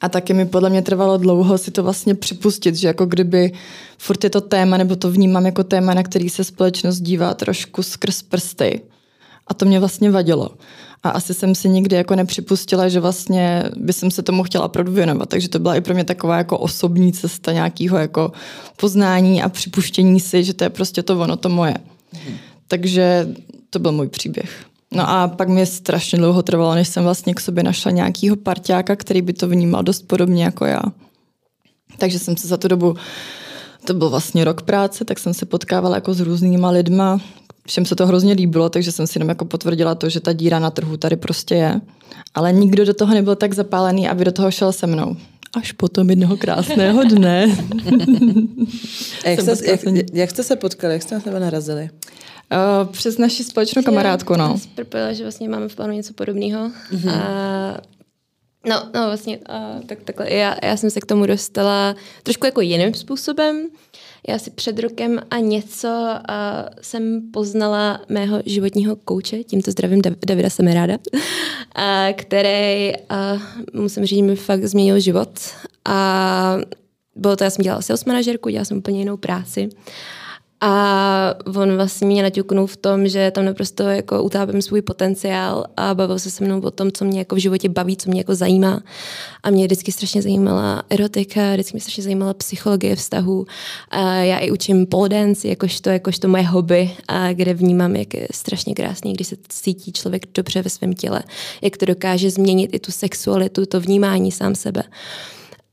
A 0.01 0.09
taky 0.09 0.35
mi 0.35 0.47
podle 0.47 0.71
mě 0.71 0.83
trvalo 0.83 1.17
dlouho 1.17 1.59
si 1.59 1.71
to 1.71 1.83
vlastně 1.83 2.15
připustit, 2.15 2.75
že 2.75 2.89
jako 2.89 3.07
kdyby 3.07 3.53
furt 3.99 4.25
je 4.25 4.31
to 4.31 4.41
téma, 4.41 4.77
nebo 4.77 4.97
to 4.97 5.11
vnímám 5.11 5.47
jako 5.47 5.65
téma, 5.65 5.95
na 5.95 6.03
který 6.03 6.29
se 6.29 6.45
společnost 6.45 7.01
dívá 7.01 7.35
trošku 7.35 7.83
skrz 7.83 8.23
prsty. 8.23 8.81
A 9.47 9.55
to 9.55 9.65
mě 9.65 9.81
vlastně 9.81 10.11
vadilo. 10.11 10.51
A 11.03 11.11
asi 11.11 11.35
jsem 11.35 11.55
si 11.55 11.69
nikdy 11.69 11.97
jako 11.97 12.15
nepřipustila, 12.15 12.89
že 12.89 13.01
vlastně 13.01 13.65
by 13.77 13.93
jsem 13.93 14.11
se 14.11 14.23
tomu 14.23 14.43
chtěla 14.43 14.65
opravdu 14.65 14.93
věnovat. 14.93 15.29
Takže 15.29 15.49
to 15.49 15.59
byla 15.59 15.77
i 15.77 15.81
pro 15.81 15.95
mě 15.95 16.05
taková 16.05 16.37
jako 16.37 16.59
osobní 16.59 17.13
cesta 17.13 17.53
nějakého 17.53 17.99
jako 17.99 18.33
poznání 18.77 19.43
a 19.43 19.49
připuštění 19.49 20.21
si, 20.21 20.45
že 20.45 20.55
to 20.55 20.65
je 20.65 20.71
prostě 20.71 21.03
to 21.03 21.21
ono, 21.21 21.37
to 21.37 21.49
moje. 21.49 21.75
Mhm. 22.13 22.37
Takže 22.69 23.35
to 23.71 23.79
byl 23.79 23.93
můj 23.93 24.09
příběh. 24.09 24.67
No 24.97 25.11
a 25.11 25.29
pak 25.29 25.49
mě 25.49 25.67
strašně 25.67 26.19
dlouho 26.19 26.43
trvalo, 26.43 26.75
než 26.75 26.89
jsem 26.89 27.05
vlastně 27.05 27.35
k 27.35 27.41
sobě 27.41 27.63
našla 27.63 27.91
nějakýho 27.91 28.37
parťáka, 28.37 28.97
který 28.97 29.23
by 29.23 29.33
to 29.33 29.49
vnímal 29.49 29.83
dost 29.83 30.03
podobně 30.03 30.45
jako 30.45 30.65
já. 30.65 30.83
Takže 31.99 32.19
jsem 32.19 32.37
se 32.37 32.49
za 32.49 32.57
tu 32.57 32.69
dobu, 32.69 32.95
to 33.85 33.95
byl 33.95 34.11
vlastně 34.11 34.45
rok 34.45 34.63
práce, 34.63 35.05
tak 35.05 35.19
jsem 35.19 35.35
se 35.35 35.47
potkávala 35.47 35.95
jako 35.95 36.15
s 36.15 36.21
různýma 36.21 36.71
lidma, 36.71 37.21
všem 37.67 37.85
se 37.85 37.97
to 37.97 38.07
hrozně 38.07 38.33
líbilo, 38.33 38.69
takže 38.69 38.93
jsem 38.93 39.07
si 39.07 39.19
jenom 39.19 39.29
jako 39.29 39.45
potvrdila 39.45 39.95
to, 39.95 40.09
že 40.09 40.21
ta 40.21 40.33
díra 40.33 40.59
na 40.59 40.71
trhu 40.71 40.97
tady 40.97 41.17
prostě 41.17 41.55
je. 41.55 41.81
Ale 42.35 42.53
nikdo 42.53 42.85
do 42.85 42.95
toho 42.95 43.15
nebyl 43.15 43.37
tak 43.37 43.55
zapálený, 43.55 44.09
aby 44.09 44.25
do 44.25 44.33
toho 44.33 44.51
šel 44.51 44.73
se 44.73 44.87
mnou. 44.87 45.17
Až 45.55 45.73
potom 45.73 46.11
jednoho 46.11 46.37
krásného 46.37 47.05
dne. 47.09 47.57
jak, 49.25 49.41
jste, 49.41 49.71
jak, 49.71 49.81
jak 50.13 50.31
jste 50.31 50.43
se 50.43 50.57
potkali, 50.57 50.93
jak 50.93 51.03
jste 51.03 51.15
na 51.15 51.21
sebe 51.21 51.41
narazili? 51.41 51.91
Uh, 52.53 52.93
přes 52.93 53.19
naši 53.19 53.45
společnou 53.45 53.83
kamarádku, 53.83 54.37
no. 54.37 54.61
Propila, 54.75 55.13
že 55.13 55.23
vlastně 55.23 55.49
máme 55.49 55.69
v 55.69 55.77
plánu 55.77 55.93
něco 55.93 56.15
podobného. 56.15 56.71
Mm-hmm. 56.93 57.11
A 57.11 57.79
No, 58.69 58.83
no 58.95 59.07
vlastně, 59.07 59.39
uh, 59.39 59.81
tak, 59.87 59.99
takhle. 60.05 60.33
Já, 60.33 60.57
já 60.63 60.77
jsem 60.77 60.91
se 60.91 61.01
k 61.01 61.07
tomu 61.07 61.27
dostala 61.27 61.95
trošku 62.23 62.47
jako 62.47 62.61
jiným 62.61 62.95
způsobem. 62.95 63.67
Já 64.29 64.39
si 64.39 64.51
před 64.51 64.79
rokem 64.79 65.21
a 65.31 65.39
něco 65.39 65.89
uh, 65.89 66.69
jsem 66.81 67.23
poznala 67.33 68.01
mého 68.09 68.43
životního 68.47 68.97
kouče, 68.97 69.45
tímto 69.45 69.71
zdravím 69.71 70.03
Dav- 70.03 70.17
Davida 70.27 70.51
Semeráda, 70.51 70.95
uh, 71.15 71.21
který, 72.17 72.93
uh, 73.11 73.43
musím 73.81 74.07
říct, 74.07 74.23
mi 74.23 74.37
fakt 74.37 74.65
změnil 74.65 75.01
život. 75.01 75.41
A 75.85 76.57
bylo 77.17 77.37
to, 77.37 77.45
já 77.45 77.51
jsem 77.51 77.63
dělala 77.63 77.83
sales 77.83 78.05
manažerku, 78.05 78.49
dělala 78.49 78.65
jsem 78.65 78.79
úplně 78.79 78.99
jinou 78.99 79.17
práci. 79.17 79.69
A 80.61 81.35
on 81.57 81.77
vlastně 81.77 82.07
mě 82.07 82.23
naťuknul 82.23 82.67
v 82.67 82.77
tom, 82.77 83.09
že 83.09 83.31
tam 83.31 83.45
naprosto 83.45 83.83
jako 83.83 84.23
utápím 84.23 84.63
svůj 84.63 84.83
potenciál 84.83 85.65
a 85.77 85.95
bavil 85.95 86.19
se 86.19 86.31
se 86.31 86.45
mnou 86.45 86.61
o 86.61 86.71
tom, 86.71 86.93
co 86.93 87.05
mě 87.05 87.19
jako 87.19 87.35
v 87.35 87.39
životě 87.39 87.69
baví, 87.69 87.97
co 87.97 88.11
mě 88.11 88.21
jako 88.21 88.35
zajímá. 88.35 88.83
A 89.43 89.51
mě 89.51 89.65
vždycky 89.65 89.93
strašně 89.93 90.23
zajímala 90.23 90.83
erotika, 90.91 91.53
vždycky 91.53 91.75
mě 91.75 91.81
strašně 91.81 92.03
zajímala 92.03 92.35
psychologie 92.35 92.97
vztahu. 92.97 93.47
A 93.89 94.13
já 94.13 94.39
i 94.39 94.51
učím 94.51 94.87
pole 94.87 95.09
dance, 95.09 95.49
jakožto, 95.49 95.91
jakožto 95.91 96.29
moje 96.29 96.43
hobby, 96.43 96.91
a 97.09 97.33
kde 97.33 97.55
vnímám, 97.55 97.97
jak 97.97 98.15
je 98.15 98.29
strašně 98.33 98.75
krásný, 98.75 99.13
když 99.13 99.27
se 99.27 99.37
cítí 99.49 99.93
člověk 99.93 100.27
dobře 100.35 100.63
ve 100.63 100.71
svém 100.71 100.93
těle, 100.93 101.23
jak 101.63 101.77
to 101.77 101.87
dokáže 101.87 102.31
změnit 102.31 102.71
i 102.75 102.79
tu 102.79 102.93
sexualitu, 102.93 103.67
to 103.67 103.81
vnímání 103.81 104.33
sám 104.33 104.55
sebe. 104.55 104.83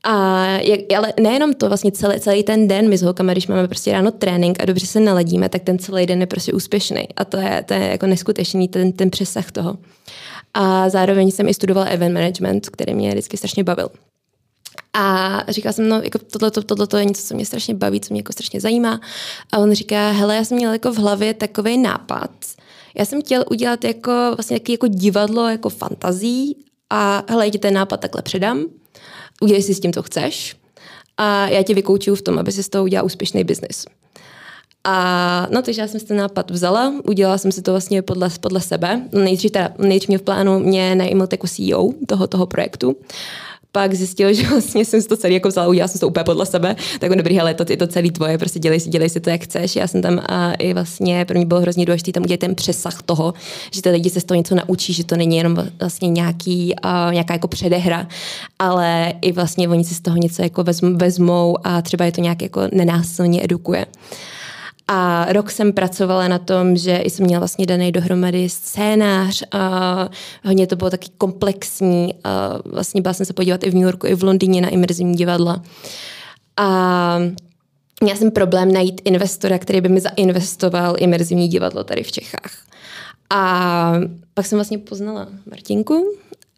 A 0.06 0.44
jak, 0.46 0.80
ale 0.96 1.12
nejenom 1.20 1.54
to, 1.54 1.68
vlastně 1.68 1.92
celý, 1.92 2.20
celý 2.20 2.42
ten 2.42 2.68
den 2.68 2.88
my 2.88 2.98
s 2.98 3.02
holkama, 3.02 3.32
když 3.32 3.46
máme 3.46 3.68
prostě 3.68 3.92
ráno 3.92 4.10
trénink 4.10 4.62
a 4.62 4.64
dobře 4.64 4.86
se 4.86 5.00
naladíme, 5.00 5.48
tak 5.48 5.62
ten 5.62 5.78
celý 5.78 6.06
den 6.06 6.20
je 6.20 6.26
prostě 6.26 6.52
úspěšný. 6.52 7.08
A 7.16 7.24
to 7.24 7.36
je, 7.36 7.64
to 7.66 7.74
je 7.74 7.80
jako 7.80 8.06
neskutečný, 8.06 8.68
ten, 8.68 8.92
ten 8.92 9.10
přesah 9.10 9.50
toho. 9.50 9.78
A 10.54 10.88
zároveň 10.88 11.30
jsem 11.30 11.48
i 11.48 11.54
studovala 11.54 11.86
event 11.86 12.14
management, 12.14 12.68
který 12.68 12.94
mě 12.94 13.10
vždycky 13.10 13.36
strašně 13.36 13.64
bavil. 13.64 13.88
A 14.92 15.42
říkala 15.48 15.72
jsem, 15.72 15.88
no, 15.88 16.00
jako 16.02 16.18
tohle, 16.18 16.50
tohle, 16.50 16.86
tohle 16.86 17.00
je 17.00 17.04
něco, 17.04 17.22
co 17.22 17.34
mě 17.34 17.46
strašně 17.46 17.74
baví, 17.74 18.00
co 18.00 18.14
mě 18.14 18.18
jako 18.18 18.32
strašně 18.32 18.60
zajímá. 18.60 19.00
A 19.52 19.58
on 19.58 19.72
říká, 19.72 20.10
hele, 20.10 20.36
já 20.36 20.44
jsem 20.44 20.56
měla 20.56 20.72
jako 20.72 20.92
v 20.92 20.96
hlavě 20.96 21.34
takový 21.34 21.78
nápad. 21.78 22.30
Já 22.98 23.04
jsem 23.04 23.22
chtěl 23.22 23.44
udělat 23.50 23.84
jako 23.84 24.12
vlastně 24.36 24.60
jako 24.68 24.86
divadlo, 24.86 25.48
jako 25.48 25.68
fantazí 25.68 26.56
a 26.90 27.22
hele, 27.28 27.50
ti 27.50 27.58
ten 27.58 27.74
nápad 27.74 28.00
takhle 28.00 28.22
předám 28.22 28.64
udělej 29.40 29.62
si 29.62 29.74
s 29.74 29.80
tím, 29.80 29.92
co 29.92 30.02
chceš 30.02 30.56
a 31.16 31.48
já 31.48 31.62
tě 31.62 31.74
vykoučuju 31.74 32.16
v 32.16 32.22
tom, 32.22 32.38
aby 32.38 32.52
si 32.52 32.62
z 32.62 32.68
toho 32.68 32.84
udělal 32.84 33.06
úspěšný 33.06 33.44
biznis. 33.44 33.86
A 34.84 35.46
no, 35.50 35.62
takže 35.62 35.80
já 35.80 35.88
jsem 35.88 36.00
si 36.00 36.06
ten 36.06 36.16
nápad 36.16 36.50
vzala, 36.50 36.94
udělala 37.08 37.38
jsem 37.38 37.52
si 37.52 37.62
to 37.62 37.70
vlastně 37.70 38.02
podle, 38.02 38.30
podle 38.40 38.60
sebe. 38.60 39.02
Nejdřív, 39.12 39.50
teda, 39.50 39.70
nejdřív 39.78 40.08
mě 40.08 40.18
v 40.18 40.22
plánu 40.22 40.58
mě 40.58 40.94
najmout 40.94 41.32
jako 41.32 41.46
CEO 41.46 41.90
toho, 42.06 42.26
toho 42.26 42.46
projektu 42.46 42.96
pak 43.74 43.94
zjistil, 43.94 44.32
že 44.34 44.48
vlastně 44.48 44.84
jsem 44.84 45.02
si 45.02 45.08
to 45.08 45.16
celý 45.16 45.34
jako 45.34 45.48
vzala, 45.48 45.68
udělala 45.68 45.88
jsem 45.88 45.98
to 45.98 46.08
úplně 46.08 46.24
podle 46.24 46.46
sebe, 46.46 46.76
tak 47.00 47.10
on 47.10 47.16
dobrý, 47.16 47.36
hele, 47.36 47.54
to 47.54 47.64
je 47.68 47.76
to 47.76 47.86
celý 47.86 48.10
tvoje, 48.10 48.38
prostě 48.38 48.58
dělej 48.58 48.80
si, 48.80 48.88
dělej 48.88 49.10
si 49.10 49.20
to, 49.20 49.30
jak 49.30 49.42
chceš. 49.42 49.76
Já 49.76 49.86
jsem 49.86 50.02
tam 50.02 50.20
a 50.26 50.52
i 50.52 50.74
vlastně 50.74 51.24
pro 51.24 51.36
mě 51.36 51.46
bylo 51.46 51.60
hrozně 51.60 51.86
důležité 51.86 52.12
tam 52.12 52.22
udělat 52.22 52.40
ten 52.40 52.54
přesah 52.54 53.02
toho, 53.02 53.34
že 53.70 53.82
ty 53.82 53.90
lidi 53.90 54.10
se 54.10 54.20
z 54.20 54.24
toho 54.24 54.36
něco 54.36 54.54
naučí, 54.54 54.92
že 54.92 55.04
to 55.04 55.16
není 55.16 55.36
jenom 55.36 55.58
vlastně 55.80 56.08
nějaký, 56.08 56.74
uh, 56.84 57.12
nějaká 57.12 57.34
jako 57.34 57.48
předehra, 57.48 58.08
ale 58.58 59.12
i 59.22 59.32
vlastně 59.32 59.68
oni 59.68 59.84
si 59.84 59.94
z 59.94 60.00
toho 60.00 60.16
něco 60.16 60.42
jako 60.42 60.64
vezmou 60.94 61.56
a 61.64 61.82
třeba 61.82 62.04
je 62.04 62.12
to 62.12 62.20
nějak 62.20 62.42
jako 62.42 62.60
nenásilně 62.72 63.44
edukuje. 63.44 63.86
A 64.88 65.26
rok 65.32 65.50
jsem 65.50 65.72
pracovala 65.72 66.28
na 66.28 66.38
tom, 66.38 66.76
že 66.76 67.02
jsem 67.04 67.26
měla 67.26 67.38
vlastně 67.38 67.66
daný 67.66 67.92
dohromady 67.92 68.48
scénář 68.48 69.42
a 69.52 70.08
hodně 70.44 70.66
to 70.66 70.76
bylo 70.76 70.90
taky 70.90 71.08
komplexní. 71.18 72.14
A 72.24 72.58
vlastně 72.64 73.00
byla 73.00 73.14
jsem 73.14 73.26
se 73.26 73.32
podívat 73.32 73.64
i 73.64 73.70
v 73.70 73.74
New 73.74 73.82
Yorku, 73.82 74.06
i 74.06 74.14
v 74.14 74.24
Londýně 74.24 74.60
na 74.60 74.68
imerzivní 74.68 75.14
divadla. 75.14 75.62
A 76.56 77.18
měla 78.00 78.18
jsem 78.18 78.30
problém 78.30 78.72
najít 78.72 79.00
investora, 79.04 79.58
který 79.58 79.80
by 79.80 79.88
mi 79.88 80.00
zainvestoval 80.00 80.94
imerzivní 80.98 81.48
divadlo 81.48 81.84
tady 81.84 82.02
v 82.02 82.12
Čechách. 82.12 82.52
A 83.30 83.92
pak 84.34 84.46
jsem 84.46 84.56
vlastně 84.56 84.78
poznala 84.78 85.28
Martinku, 85.50 86.16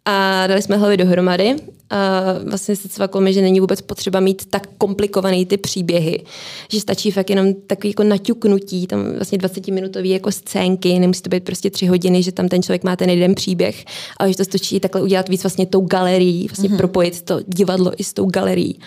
a 0.09 0.47
dali 0.47 0.61
jsme 0.61 0.77
hlavy 0.77 0.97
dohromady. 0.97 1.55
A 1.89 2.21
vlastně 2.49 2.75
se 2.75 2.89
cvaklo 2.89 3.21
mi, 3.21 3.33
že 3.33 3.41
není 3.41 3.59
vůbec 3.59 3.81
potřeba 3.81 4.19
mít 4.19 4.45
tak 4.45 4.67
komplikovaný 4.77 5.45
ty 5.45 5.57
příběhy, 5.57 6.23
že 6.71 6.79
stačí 6.79 7.11
fakt 7.11 7.29
jenom 7.29 7.53
takový 7.53 7.89
jako 7.89 8.03
naťuknutí, 8.03 8.87
tam 8.87 9.13
vlastně 9.15 9.37
20-minutový 9.37 10.09
jako 10.09 10.31
scénky, 10.31 10.99
nemusí 10.99 11.21
to 11.21 11.29
být 11.29 11.43
prostě 11.43 11.69
tři 11.69 11.85
hodiny, 11.85 12.23
že 12.23 12.31
tam 12.31 12.47
ten 12.47 12.63
člověk 12.63 12.83
má 12.83 12.95
ten 12.95 13.09
jeden 13.09 13.35
příběh, 13.35 13.85
ale 14.17 14.29
že 14.29 14.37
to 14.37 14.43
stačí 14.43 14.79
takhle 14.79 15.01
udělat 15.01 15.29
víc 15.29 15.43
vlastně 15.43 15.65
tou 15.65 15.81
galerií, 15.81 16.47
vlastně 16.47 16.69
mm-hmm. 16.69 16.77
propojit 16.77 17.21
to 17.21 17.39
divadlo 17.47 17.91
i 17.97 18.03
s 18.03 18.13
tou 18.13 18.25
galerií. 18.25 18.79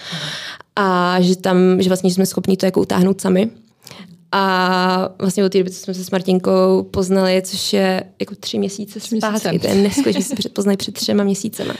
A 0.76 1.16
že 1.20 1.36
tam, 1.36 1.82
že 1.82 1.90
vlastně 1.90 2.10
jsme 2.10 2.26
schopni 2.26 2.56
to 2.56 2.66
jako 2.66 2.80
utáhnout 2.80 3.20
sami. 3.20 3.50
A 4.32 5.14
vlastně 5.18 5.44
od 5.44 5.52
té 5.52 5.58
doby, 5.58 5.70
co 5.70 5.80
jsme 5.80 5.94
se 5.94 6.04
s 6.04 6.10
Martinkou 6.10 6.82
poznali, 6.82 7.42
což 7.44 7.72
je 7.72 8.04
jako 8.20 8.34
tři 8.34 8.58
měsíce 8.58 9.00
zpátky, 9.00 9.58
to 9.58 9.66
je 9.66 9.74
neskutečné, 9.74 10.22
jsme 10.22 10.42
se 10.42 10.48
poznali 10.48 10.76
před 10.76 10.94
třema 10.94 11.24
měsícema, 11.24 11.74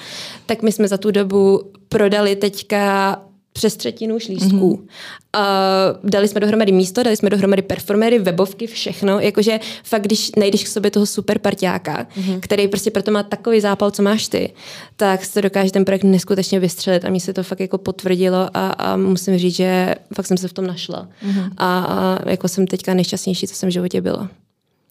tak 0.46 0.62
my 0.62 0.72
jsme 0.72 0.88
za 0.88 0.98
tu 0.98 1.10
dobu 1.10 1.72
prodali 1.88 2.36
teďka 2.36 3.16
přes 3.52 3.76
třetinu 3.76 4.18
šlístků. 4.18 4.76
Mm-hmm. 4.76 5.96
Uh, 6.02 6.10
dali 6.10 6.28
jsme 6.28 6.40
dohromady 6.40 6.72
místo, 6.72 7.02
dali 7.02 7.16
jsme 7.16 7.30
dohromady 7.30 7.62
performery, 7.62 8.18
webovky, 8.18 8.66
všechno. 8.66 9.20
Jakože 9.20 9.60
fakt, 9.84 10.02
když 10.02 10.30
najdeš 10.36 10.64
k 10.64 10.68
sobě 10.68 10.90
toho 10.90 11.06
super 11.06 11.38
parťáka, 11.38 12.06
mm-hmm. 12.16 12.40
který 12.40 12.68
prostě 12.68 12.90
proto 12.90 13.10
má 13.10 13.22
takový 13.22 13.60
zápal, 13.60 13.90
co 13.90 14.02
máš 14.02 14.28
ty, 14.28 14.52
tak 14.96 15.24
se 15.24 15.42
dokáže 15.42 15.72
ten 15.72 15.84
projekt 15.84 16.04
neskutečně 16.04 16.60
vystřelit. 16.60 17.04
A 17.04 17.10
mně 17.10 17.20
se 17.20 17.32
to 17.32 17.42
fakt 17.42 17.60
jako 17.60 17.78
potvrdilo 17.78 18.48
a, 18.54 18.70
a 18.70 18.96
musím 18.96 19.38
říct, 19.38 19.56
že 19.56 19.94
fakt 20.14 20.26
jsem 20.26 20.36
se 20.36 20.48
v 20.48 20.52
tom 20.52 20.66
našla. 20.66 21.08
Mm-hmm. 21.26 21.50
A, 21.56 21.78
a 21.78 22.30
jako 22.30 22.48
jsem 22.48 22.66
teďka 22.66 22.94
nejšťastnější, 22.94 23.48
co 23.48 23.54
jsem 23.54 23.68
v 23.68 23.72
životě 23.72 24.00
byla. 24.00 24.28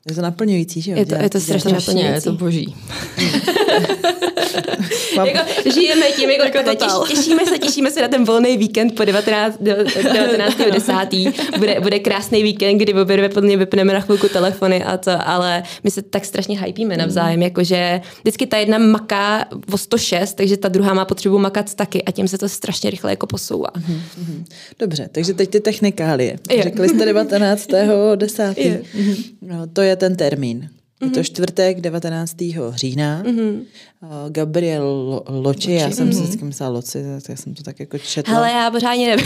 Je 0.09 0.15
to 0.15 0.21
naplňující, 0.21 0.81
že 0.81 0.91
jo? 0.91 0.97
Je 0.97 1.05
to, 1.05 1.15
je 1.15 1.29
to 1.29 1.39
strašně 1.39 1.73
naplňující. 1.73 2.13
Je 2.13 2.21
to 2.21 2.33
boží. 2.33 2.75
jako, 5.25 5.39
žijeme 5.73 6.05
tím, 6.11 6.29
jako, 6.29 6.57
jako 6.57 6.75
těš, 6.75 7.17
těšíme 7.17 7.45
se, 7.45 7.57
těšíme 7.59 7.91
se 7.91 8.01
na 8.01 8.07
ten 8.07 8.25
volný 8.25 8.57
víkend 8.57 8.95
po 8.95 9.05
19. 9.05 9.57
19. 9.61 10.57
10. 10.71 10.93
Bude, 11.57 11.79
bude 11.79 11.99
krásný 11.99 12.43
víkend, 12.43 12.77
kdy 12.77 12.93
obě 12.93 13.17
dvě 13.17 13.29
podle 13.29 13.47
mě 13.47 13.57
vypneme 13.57 13.93
na 13.93 13.99
chvilku 13.99 14.27
telefony 14.29 14.83
a 14.83 14.97
to, 14.97 15.11
ale 15.25 15.63
my 15.83 15.91
se 15.91 16.01
tak 16.01 16.25
strašně 16.25 16.61
hypíme 16.61 16.97
navzájem, 16.97 17.41
jakože 17.41 18.01
vždycky 18.21 18.47
ta 18.47 18.57
jedna 18.57 18.77
maká 18.77 19.45
o 19.71 19.77
106, 19.77 20.33
takže 20.33 20.57
ta 20.57 20.67
druhá 20.67 20.93
má 20.93 21.05
potřebu 21.05 21.39
makat 21.39 21.73
taky 21.73 22.03
a 22.03 22.11
tím 22.11 22.27
se 22.27 22.37
to 22.37 22.49
strašně 22.49 22.89
rychle 22.89 23.11
jako 23.11 23.27
posouvá. 23.27 23.69
Mm-hmm. 23.77 24.43
Dobře, 24.79 25.09
takže 25.11 25.33
teď 25.33 25.49
ty 25.49 25.59
technikálie. 25.59 26.37
Řekli 26.63 26.89
jste 26.89 27.05
19. 27.05 27.67
10. 28.15 28.55
No, 29.41 29.67
to 29.73 29.81
je 29.81 29.95
ten 29.95 30.15
termín. 30.15 30.69
Je 31.01 31.09
to 31.09 31.19
mhm. 31.19 31.23
čtvrtek 31.23 31.81
19. 31.81 32.35
října. 32.75 33.23
Mm-hmm. 33.23 33.65
Gabriel 34.29 35.23
Loči, 35.27 35.71
já 35.71 35.91
jsem 35.91 36.09
mm-hmm. 36.09 36.13
si 36.13 36.21
vždycky 36.21 36.45
myslela 36.45 36.71
Loci, 36.71 37.03
tak 37.15 37.29
já 37.29 37.35
jsem 37.35 37.53
to 37.53 37.63
tak 37.63 37.79
jako 37.79 37.97
četla. 37.97 38.33
Hele, 38.33 38.51
já 38.51 38.71
pořádně 38.71 39.07
nevím. 39.07 39.25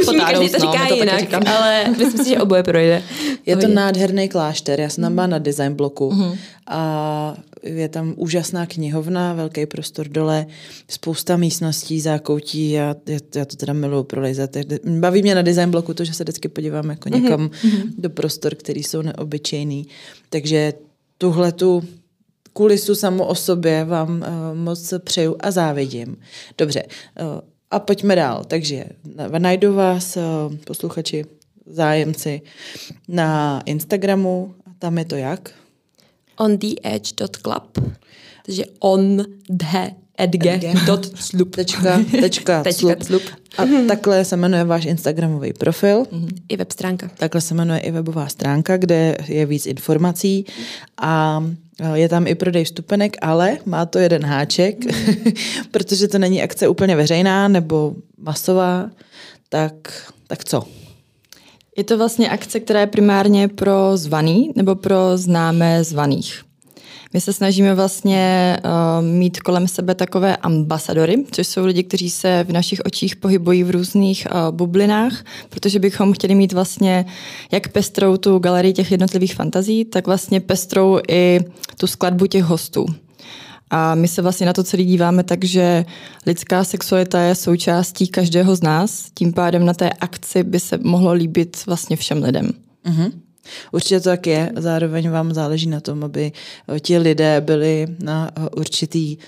Už 0.00 0.06
mi 0.06 0.20
každý 0.20 0.50
to 0.50 0.58
říká 0.58 0.86
no, 0.90 0.96
jinak, 0.96 1.28
to 1.30 1.48
ale 1.48 1.84
myslím 1.98 2.24
si, 2.24 2.28
že 2.28 2.38
oboje 2.38 2.62
projde. 2.62 3.02
Je 3.46 3.56
to 3.56 3.68
nádherný 3.68 4.28
klášter, 4.28 4.80
já 4.80 4.88
jsem 4.88 5.02
tam 5.02 5.14
byla 5.14 5.26
na 5.26 5.38
design 5.38 5.74
bloku 5.74 6.10
mm-hmm. 6.10 6.38
a 6.66 7.36
je 7.62 7.88
tam 7.88 8.14
úžasná 8.16 8.66
knihovna, 8.66 9.34
velký 9.34 9.66
prostor 9.66 10.08
dole, 10.08 10.46
spousta 10.90 11.36
místností, 11.36 12.00
zákoutí, 12.00 12.70
já, 12.70 12.96
já, 13.06 13.18
já 13.34 13.44
to 13.44 13.56
teda 13.56 13.72
miluju 13.72 14.02
prolejzat. 14.02 14.50
Baví 14.84 15.22
mě 15.22 15.34
na 15.34 15.42
design 15.42 15.70
bloku 15.70 15.94
to, 15.94 16.04
že 16.04 16.14
se 16.14 16.24
vždycky 16.24 16.48
podívám 16.48 16.90
jako 16.90 17.08
mhm. 17.08 17.22
někam 17.22 17.48
mm-hmm. 17.48 17.90
do 17.98 18.10
prostor, 18.10 18.54
který 18.54 18.82
jsou 18.82 19.02
neobyčejný. 19.02 19.86
Takže 20.30 20.72
tuhle 21.24 21.52
tu 21.52 21.82
kulisu 22.52 22.94
samo 22.94 23.26
o 23.26 23.34
sobě 23.34 23.84
vám 23.84 24.10
uh, 24.10 24.58
moc 24.58 24.94
přeju 25.04 25.36
a 25.40 25.50
závidím. 25.50 26.16
Dobře, 26.58 26.82
uh, 26.82 27.40
a 27.70 27.78
pojďme 27.78 28.16
dál. 28.16 28.44
Takže 28.44 28.84
najdu 29.38 29.74
vás, 29.74 30.16
uh, 30.16 30.22
posluchači, 30.64 31.24
zájemci, 31.66 32.42
na 33.08 33.62
Instagramu. 33.66 34.54
Tam 34.78 34.98
je 34.98 35.04
to 35.04 35.16
jak? 35.16 35.50
ontheedge.club. 36.36 37.78
Takže 38.46 38.64
on 38.80 39.16
the 39.48 40.03
edge 40.18 40.74
dot 40.86 41.18
slup. 41.18 41.56
Tečka, 41.56 42.00
tečka, 42.20 42.62
tečka 42.68 42.96
slup. 43.02 43.22
A 43.58 43.62
takhle 43.88 44.24
se 44.24 44.36
jmenuje 44.36 44.64
váš 44.64 44.84
Instagramový 44.84 45.52
profil. 45.52 46.02
Mm-hmm. 46.02 46.28
I 46.48 46.56
web 46.56 46.72
stránka. 46.72 47.10
Takhle 47.18 47.40
se 47.40 47.54
jmenuje 47.54 47.80
i 47.80 47.90
webová 47.90 48.28
stránka, 48.28 48.76
kde 48.76 49.16
je 49.28 49.46
víc 49.46 49.66
informací 49.66 50.46
a 50.98 51.44
je 51.94 52.08
tam 52.08 52.26
i 52.26 52.34
prodej 52.34 52.64
vstupenek, 52.64 53.16
ale 53.22 53.58
má 53.66 53.86
to 53.86 53.98
jeden 53.98 54.24
háček, 54.24 54.84
mm. 54.84 55.32
protože 55.70 56.08
to 56.08 56.18
není 56.18 56.42
akce 56.42 56.68
úplně 56.68 56.96
veřejná 56.96 57.48
nebo 57.48 57.94
masová, 58.18 58.90
tak, 59.48 59.74
tak 60.26 60.44
co? 60.44 60.62
Je 61.76 61.84
to 61.84 61.98
vlastně 61.98 62.30
akce, 62.30 62.60
která 62.60 62.80
je 62.80 62.86
primárně 62.86 63.48
pro 63.48 63.96
zvaný 63.96 64.52
nebo 64.56 64.74
pro 64.74 65.18
známé 65.18 65.84
zvaných. 65.84 66.42
My 67.14 67.20
se 67.20 67.32
snažíme 67.32 67.74
vlastně 67.74 68.56
uh, 68.64 69.04
mít 69.04 69.40
kolem 69.40 69.68
sebe 69.68 69.94
takové 69.94 70.36
ambasadory, 70.36 71.24
což 71.30 71.46
jsou 71.46 71.64
lidi, 71.66 71.82
kteří 71.82 72.10
se 72.10 72.44
v 72.48 72.52
našich 72.52 72.80
očích 72.84 73.16
pohybují 73.16 73.64
v 73.64 73.70
různých 73.70 74.26
uh, 74.30 74.56
bublinách, 74.56 75.24
protože 75.50 75.78
bychom 75.78 76.12
chtěli 76.12 76.34
mít 76.34 76.52
vlastně 76.52 77.06
jak 77.52 77.68
pestrou 77.68 78.16
tu 78.16 78.38
galerii 78.38 78.72
těch 78.72 78.90
jednotlivých 78.90 79.34
fantazí, 79.34 79.84
tak 79.84 80.06
vlastně 80.06 80.40
pestrou 80.40 80.98
i 81.08 81.40
tu 81.80 81.86
skladbu 81.86 82.26
těch 82.26 82.44
hostů. 82.44 82.86
A 83.70 83.94
my 83.94 84.08
se 84.08 84.22
vlastně 84.22 84.46
na 84.46 84.52
to 84.52 84.64
celý 84.64 84.84
díváme 84.84 85.22
tak, 85.22 85.44
že 85.44 85.84
lidská 86.26 86.64
sexualita 86.64 87.20
je 87.20 87.34
součástí 87.34 88.08
každého 88.08 88.56
z 88.56 88.62
nás, 88.62 89.06
tím 89.14 89.32
pádem 89.32 89.66
na 89.66 89.74
té 89.74 89.90
akci 89.90 90.42
by 90.42 90.60
se 90.60 90.78
mohlo 90.78 91.12
líbit 91.12 91.66
vlastně 91.66 91.96
všem 91.96 92.22
lidem. 92.22 92.50
Mm-hmm. 92.86 93.23
Určitě 93.72 94.00
to 94.00 94.08
tak 94.08 94.26
je. 94.26 94.52
Zároveň 94.56 95.10
vám 95.10 95.34
záleží 95.34 95.68
na 95.68 95.80
tom, 95.80 96.04
aby 96.04 96.32
ti 96.80 96.98
lidé 96.98 97.40
byli 97.40 97.86
na 97.98 98.30
určitý 98.56 99.18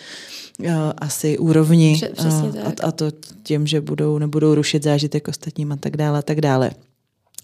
uh, 0.58 0.66
asi 0.98 1.38
úrovni 1.38 2.00
Přesně 2.12 2.52
tak. 2.52 2.84
a, 2.84 2.86
a 2.86 2.92
to 2.92 3.06
tím, 3.42 3.66
že 3.66 3.80
budou 3.80 4.18
nebudou 4.18 4.54
rušit 4.54 4.82
zážitek 4.82 5.28
ostatním 5.28 5.72
a 5.72 5.76
tak 5.76 5.96
dále 5.96 6.18
a 6.18 6.22
tak 6.22 6.40
dále. 6.40 6.70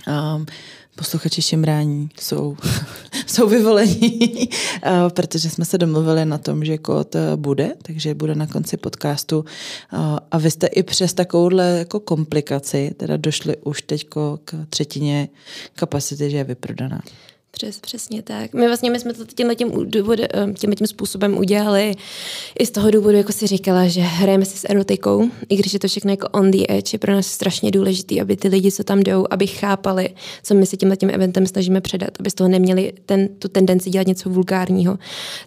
Um, 0.08 0.46
posluchači 0.96 1.42
šimrání 1.42 2.08
jsou, 2.20 2.56
jsou 3.26 3.48
vyvolení, 3.48 4.48
protože 5.08 5.50
jsme 5.50 5.64
se 5.64 5.78
domluvili 5.78 6.24
na 6.24 6.38
tom, 6.38 6.64
že 6.64 6.78
kód 6.78 7.14
eh, 7.14 7.36
bude, 7.36 7.72
takže 7.82 8.14
bude 8.14 8.34
na 8.34 8.46
konci 8.46 8.76
podcastu. 8.76 9.44
A 10.30 10.38
vy 10.38 10.50
jste 10.50 10.66
i 10.66 10.82
přes 10.82 11.14
takovouhle 11.14 11.64
jako 11.78 12.00
komplikaci 12.00 12.94
teda 12.96 13.16
došli 13.16 13.56
už 13.56 13.82
teď 13.82 14.06
k 14.44 14.66
třetině 14.68 15.28
kapacity, 15.74 16.30
že 16.30 16.36
je 16.36 16.44
vyprodaná. 16.44 17.00
Přes, 17.54 17.80
přesně 17.80 18.22
tak. 18.22 18.54
My 18.54 18.66
vlastně 18.66 18.90
my 18.90 19.00
jsme 19.00 19.14
to 19.14 19.24
tímhle 19.24 19.54
tím, 19.54 19.68
eh, 19.68 20.52
tímhle 20.58 20.76
tím 20.76 20.86
způsobem 20.86 21.38
udělali 21.38 21.94
i 22.58 22.66
z 22.66 22.70
toho 22.70 22.90
důvodu, 22.90 23.16
jako 23.16 23.32
si 23.32 23.46
říkala, 23.46 23.88
že 23.88 24.00
hrajeme 24.00 24.44
si 24.44 24.58
s 24.58 24.70
erotikou, 24.70 25.30
i 25.48 25.56
když 25.56 25.72
je 25.72 25.78
to 25.78 25.88
všechno 25.88 26.10
jako 26.10 26.28
on 26.28 26.50
the 26.50 26.64
edge, 26.68 26.94
je 26.94 26.98
pro 26.98 27.12
nás 27.12 27.26
strašně 27.26 27.70
důležité, 27.70 28.20
aby 28.20 28.36
ty 28.36 28.48
lidi, 28.48 28.72
co 28.72 28.84
tam 28.84 29.00
jdou, 29.00 29.26
aby 29.30 29.46
chápali, 29.46 30.10
co 30.42 30.54
my 30.54 30.66
si 30.66 30.76
tímhle 30.76 30.96
tím 30.96 31.10
eventem 31.10 31.46
snažíme 31.46 31.80
předat, 31.80 32.10
aby 32.20 32.30
z 32.30 32.34
toho 32.34 32.48
neměli 32.48 32.92
ten, 33.06 33.28
tu 33.28 33.48
tendenci 33.48 33.90
dělat 33.90 34.06
něco 34.06 34.30
vulgárního. 34.30 34.98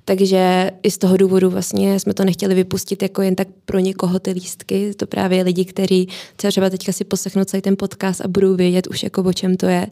Takže 0.06 0.72
i 0.84 0.92
z 0.92 0.98
toho 0.98 1.18
důvodu 1.18 1.50
vlastně 1.50 2.00
jsme 2.00 2.14
to 2.14 2.26
nechtěli 2.26 2.56
vypustit 2.56 3.04
jako 3.04 3.22
jen 3.22 3.36
tak 3.36 3.48
pro 3.66 3.80
někoho 3.80 4.20
ty 4.20 4.32
lístky. 4.32 4.94
To 4.94 5.08
právě 5.08 5.44
lidi, 5.44 5.66
kteří 5.66 6.08
třeba 6.36 6.70
teďka 6.70 6.92
si 6.92 7.04
poslechnou 7.04 7.44
celý 7.44 7.62
ten 7.62 7.78
podcast 7.78 8.22
a 8.22 8.28
budou 8.28 8.56
vědět 8.56 8.88
už 8.88 9.04
jako 9.04 9.24
o 9.24 9.34
čem 9.34 9.58
to 9.58 9.66
je. 9.66 9.88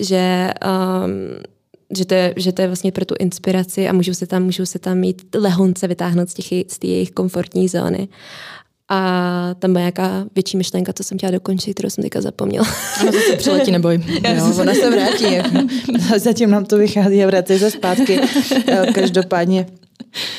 Že 0.00 0.50
um, 0.64 1.41
že 1.96 2.04
to, 2.04 2.14
je, 2.14 2.34
že 2.36 2.52
to 2.52 2.62
je 2.62 2.68
vlastně 2.68 2.92
pro 2.92 3.04
tu 3.04 3.14
inspiraci 3.18 3.88
a 3.88 3.92
můžou 3.92 4.14
se 4.14 4.26
tam, 4.26 4.42
můžou 4.42 4.66
se 4.66 4.78
tam 4.78 4.98
mít 4.98 5.22
lehonce 5.34 5.88
vytáhnout 5.88 6.30
z, 6.30 6.34
těch, 6.34 6.72
z 6.72 6.78
té 6.78 6.86
jejich 6.86 7.10
komfortní 7.10 7.68
zóny. 7.68 8.08
A 8.88 9.54
tam 9.58 9.72
byla 9.72 9.80
nějaká 9.80 10.24
větší 10.34 10.56
myšlenka, 10.56 10.92
co 10.92 11.04
jsem 11.04 11.18
chtěla 11.18 11.32
dokončit, 11.32 11.74
kterou 11.74 11.90
jsem 11.90 12.02
teďka 12.02 12.20
zapomněla. 12.20 12.66
Ona 13.02 13.12
se 13.12 13.36
přiletí, 13.36 13.70
neboj. 13.70 14.04
Jo, 14.08 14.54
ona 14.60 14.74
se 14.74 14.90
vrátí. 14.90 15.58
Zatím 16.16 16.50
nám 16.50 16.64
to 16.64 16.76
vychází 16.76 17.24
a 17.24 17.26
vrací 17.26 17.58
se 17.58 17.70
zpátky. 17.70 18.20
Každopádně 18.94 19.66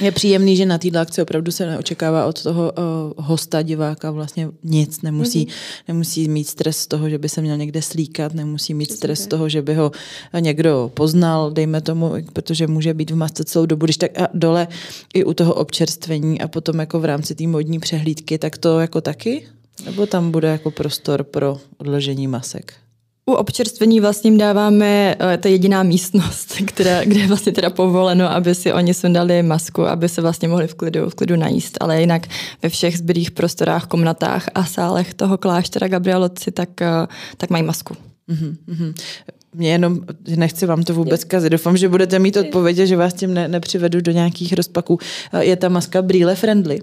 je 0.02 0.12
příjemný, 0.12 0.56
že 0.56 0.66
na 0.66 0.78
této 0.78 1.00
akci 1.00 1.22
opravdu 1.22 1.52
se 1.52 1.66
neočekává 1.66 2.26
od 2.26 2.44
toho 2.44 2.72
uh, 2.72 3.26
hosta, 3.26 3.62
diváka 3.62 4.12
vlastně 4.12 4.50
nic. 4.64 5.02
Nemusí, 5.02 5.46
mm-hmm. 5.46 5.84
nemusí 5.88 6.28
mít 6.28 6.48
stres 6.48 6.78
z 6.78 6.88
toho, 6.88 7.10
že 7.10 7.18
by 7.18 7.30
se 7.30 7.42
měl 7.42 7.58
někde 7.58 7.82
slíkat, 7.82 8.34
nemusí 8.34 8.74
mít 8.74 8.86
Přesně 8.86 8.98
stres 8.98 9.24
z 9.24 9.28
toho, 9.28 9.50
že 9.50 9.62
by 9.62 9.74
ho 9.74 9.92
někdo 10.40 10.92
poznal, 10.94 11.52
dejme 11.52 11.82
tomu, 11.82 12.14
protože 12.34 12.68
může 12.68 12.94
být 12.94 13.12
v 13.12 13.16
masce 13.16 13.44
celou 13.44 13.66
dobu. 13.66 13.86
Když 13.86 13.98
tak 13.98 14.20
a 14.20 14.28
dole 14.34 14.68
i 15.14 15.24
u 15.24 15.34
toho 15.34 15.54
občerstvení 15.54 16.42
a 16.42 16.48
potom 16.48 16.80
jako 16.80 17.00
v 17.00 17.06
rámci 17.06 17.36
té 17.36 17.48
modní 17.48 17.80
přehlídky, 17.80 18.38
tak 18.38 18.58
to 18.58 18.80
jako 18.80 19.02
taky? 19.02 19.48
Nebo 19.86 20.06
tam 20.06 20.32
bude 20.32 20.48
jako 20.48 20.72
prostor 20.72 21.24
pro 21.24 21.58
odložení 21.78 22.28
masek? 22.28 22.83
U 23.26 23.34
občerstvení 23.34 24.00
vlastně 24.00 24.38
dáváme, 24.38 25.16
uh, 25.22 25.38
to 25.38 25.48
jediná 25.48 25.84
místnost, 25.84 26.54
která, 26.66 27.04
kde 27.04 27.20
je 27.20 27.28
vlastně 27.28 27.52
teda 27.52 27.70
povoleno, 27.70 28.32
aby 28.32 28.56
si 28.56 28.74
oni 28.74 28.94
sundali 28.94 29.44
masku, 29.44 29.86
aby 29.86 30.10
se 30.10 30.22
vlastně 30.22 30.48
mohli 30.48 30.68
v 30.68 30.76
klidu, 30.76 31.10
v 31.10 31.16
klidu 31.16 31.36
najíst, 31.36 31.78
ale 31.82 32.02
jinak 32.02 32.28
ve 32.62 32.70
všech 32.70 32.98
zbylých 32.98 33.32
prostorách, 33.32 33.88
komnatách 33.88 34.50
a 34.56 34.66
sálech 34.66 35.14
toho 35.14 35.38
kláštera 35.38 35.88
Gabrielotci, 35.88 36.52
tak, 36.52 36.70
uh, 36.82 37.08
tak 37.38 37.50
mají 37.50 37.64
masku. 37.64 37.96
Mm-hmm. 38.30 38.94
Mě 39.56 39.72
jenom, 39.72 40.00
nechci 40.36 40.66
vám 40.66 40.84
to 40.84 40.94
vůbec 40.94 41.24
kazit, 41.24 41.52
doufám, 41.52 41.78
že 41.78 41.90
budete 41.90 42.20
mít 42.20 42.38
odpověď 42.38 42.78
že 42.78 42.98
vás 42.98 43.14
tím 43.14 43.34
ne, 43.34 43.48
nepřivedu 43.48 44.02
do 44.02 44.12
nějakých 44.12 44.54
rozpaků. 44.54 45.00
Je 45.40 45.56
ta 45.56 45.70
maska 45.70 46.02
brýle 46.02 46.36
friendly? 46.36 46.80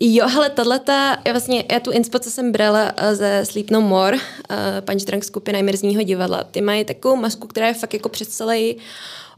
Jo, 0.00 0.28
hele, 0.28 0.50
tato, 0.50 0.92
já 1.26 1.32
vlastně, 1.32 1.64
já 1.72 1.80
tu 1.80 1.90
inspo, 1.90 2.18
co 2.18 2.30
jsem 2.30 2.52
brala 2.52 2.92
eh, 2.96 3.14
ze 3.14 3.44
Sleep 3.44 3.70
No 3.70 3.80
More, 3.80 4.16
uh, 4.16 4.22
Punch 4.80 5.02
Drunk 5.02 5.24
skupina 5.24 5.62
Mrzního 5.62 6.02
divadla, 6.02 6.44
ty 6.44 6.60
mají 6.60 6.84
takovou 6.84 7.16
masku, 7.16 7.46
která 7.46 7.66
je 7.66 7.74
fakt 7.74 7.94
jako 7.94 8.08
před 8.08 8.28
celý 8.28 8.76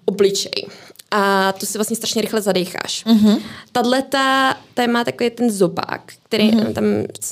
obličej. 0.05 0.67
A 1.11 1.53
to 1.53 1.67
si 1.67 1.79
vlastně 1.79 1.97
strašně 1.97 2.23
rychle 2.23 2.41
zadecháš. 2.41 3.07
Mm-hmm. 3.07 3.43
Tahle 3.73 4.03
ta 4.81 4.93
má 4.93 5.05
takový 5.05 5.31
ten 5.31 5.51
zobák, 5.51 6.13
který, 6.27 6.51
mm-hmm. 6.51 6.73
tam, 6.73 6.85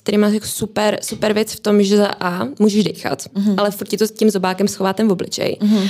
který 0.03 0.19
má 0.19 0.29
jako 0.29 0.47
super, 0.47 0.99
super 1.03 1.33
věc 1.33 1.53
v 1.53 1.61
tom, 1.61 1.83
že 1.83 1.97
za 1.97 2.07
A 2.07 2.49
můžeš 2.59 2.85
dechat, 2.85 3.23
mm-hmm. 3.23 3.55
ale 3.57 3.71
furt 3.71 3.89
ti 3.89 3.97
to 3.97 4.07
s 4.07 4.11
tím 4.11 4.31
zobákem 4.31 4.69
schová 4.69 4.93
ten 4.93 5.09
v 5.09 5.13
obličej. 5.13 5.57
Mm-hmm 5.61 5.89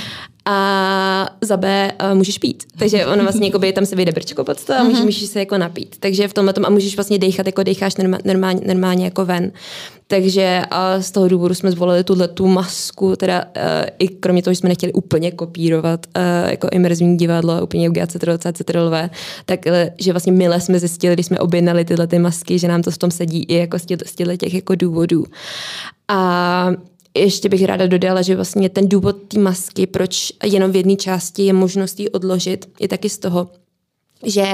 a 0.51 1.29
za 1.41 1.57
B 1.57 1.91
uh, 2.03 2.17
můžeš 2.17 2.37
pít. 2.37 2.63
Takže 2.77 3.05
ono 3.05 3.23
vlastně 3.23 3.47
jakoby, 3.47 3.73
tam 3.73 3.85
se 3.85 3.95
vyjde 3.95 4.11
brčko 4.11 4.43
pod 4.43 4.65
to 4.65 4.73
a 4.73 4.83
můžeš, 4.83 4.97
mhm. 4.97 5.05
můžeš 5.05 5.29
se 5.29 5.39
jako 5.39 5.57
napít. 5.57 5.95
Takže 5.99 6.27
v 6.27 6.33
tomhle 6.33 6.53
tom 6.53 6.65
a 6.65 6.69
můžeš 6.69 6.95
vlastně 6.95 7.17
dechat, 7.17 7.45
jako 7.45 7.63
decháš 7.63 7.93
normálně, 8.25 8.61
normálně 8.65 9.05
jako 9.05 9.25
ven. 9.25 9.51
Takže 10.07 10.61
a 10.71 11.01
z 11.01 11.11
toho 11.11 11.27
důvodu 11.27 11.53
jsme 11.55 11.71
zvolili 11.71 12.03
tuhle 12.03 12.27
tu 12.27 12.47
masku, 12.47 13.15
teda 13.15 13.43
uh, 13.43 13.61
i 13.99 14.07
kromě 14.07 14.41
toho, 14.41 14.53
že 14.53 14.59
jsme 14.59 14.69
nechtěli 14.69 14.93
úplně 14.93 15.31
kopírovat 15.31 16.07
uh, 16.15 16.49
jako 16.51 16.67
imerzivní 16.71 17.17
divadlo, 17.17 17.63
úplně 17.63 17.89
udělat 17.89 18.09
cetrolové, 18.53 19.09
tak 19.45 19.59
uh, 19.65 19.73
že 19.99 20.13
vlastně 20.13 20.31
mile 20.31 20.61
jsme 20.61 20.79
zjistili, 20.79 21.13
když 21.13 21.25
jsme 21.25 21.39
objednali 21.49 21.85
tyhle 21.85 22.07
ty 22.07 22.19
masky, 22.19 22.59
že 22.59 22.67
nám 22.67 22.81
to 22.81 22.91
v 22.91 22.97
tom 22.97 23.11
sedí 23.11 23.43
i 23.43 23.53
jako 23.53 23.79
z 23.79 23.85
těchto 23.85 24.35
těch 24.37 24.53
jako 24.53 24.75
důvodů. 24.75 25.25
A 26.07 26.69
ještě 27.17 27.49
bych 27.49 27.65
ráda 27.65 27.87
dodala, 27.87 28.21
že 28.21 28.35
vlastně 28.35 28.69
ten 28.69 28.89
důvod 28.89 29.17
té 29.27 29.39
masky, 29.39 29.87
proč 29.87 30.31
jenom 30.45 30.71
v 30.71 30.75
jedné 30.75 30.95
části 30.95 31.43
je 31.43 31.53
možnost 31.53 31.99
ji 31.99 32.09
odložit, 32.09 32.69
je 32.79 32.87
taky 32.87 33.09
z 33.09 33.17
toho, 33.17 33.49
že 34.25 34.45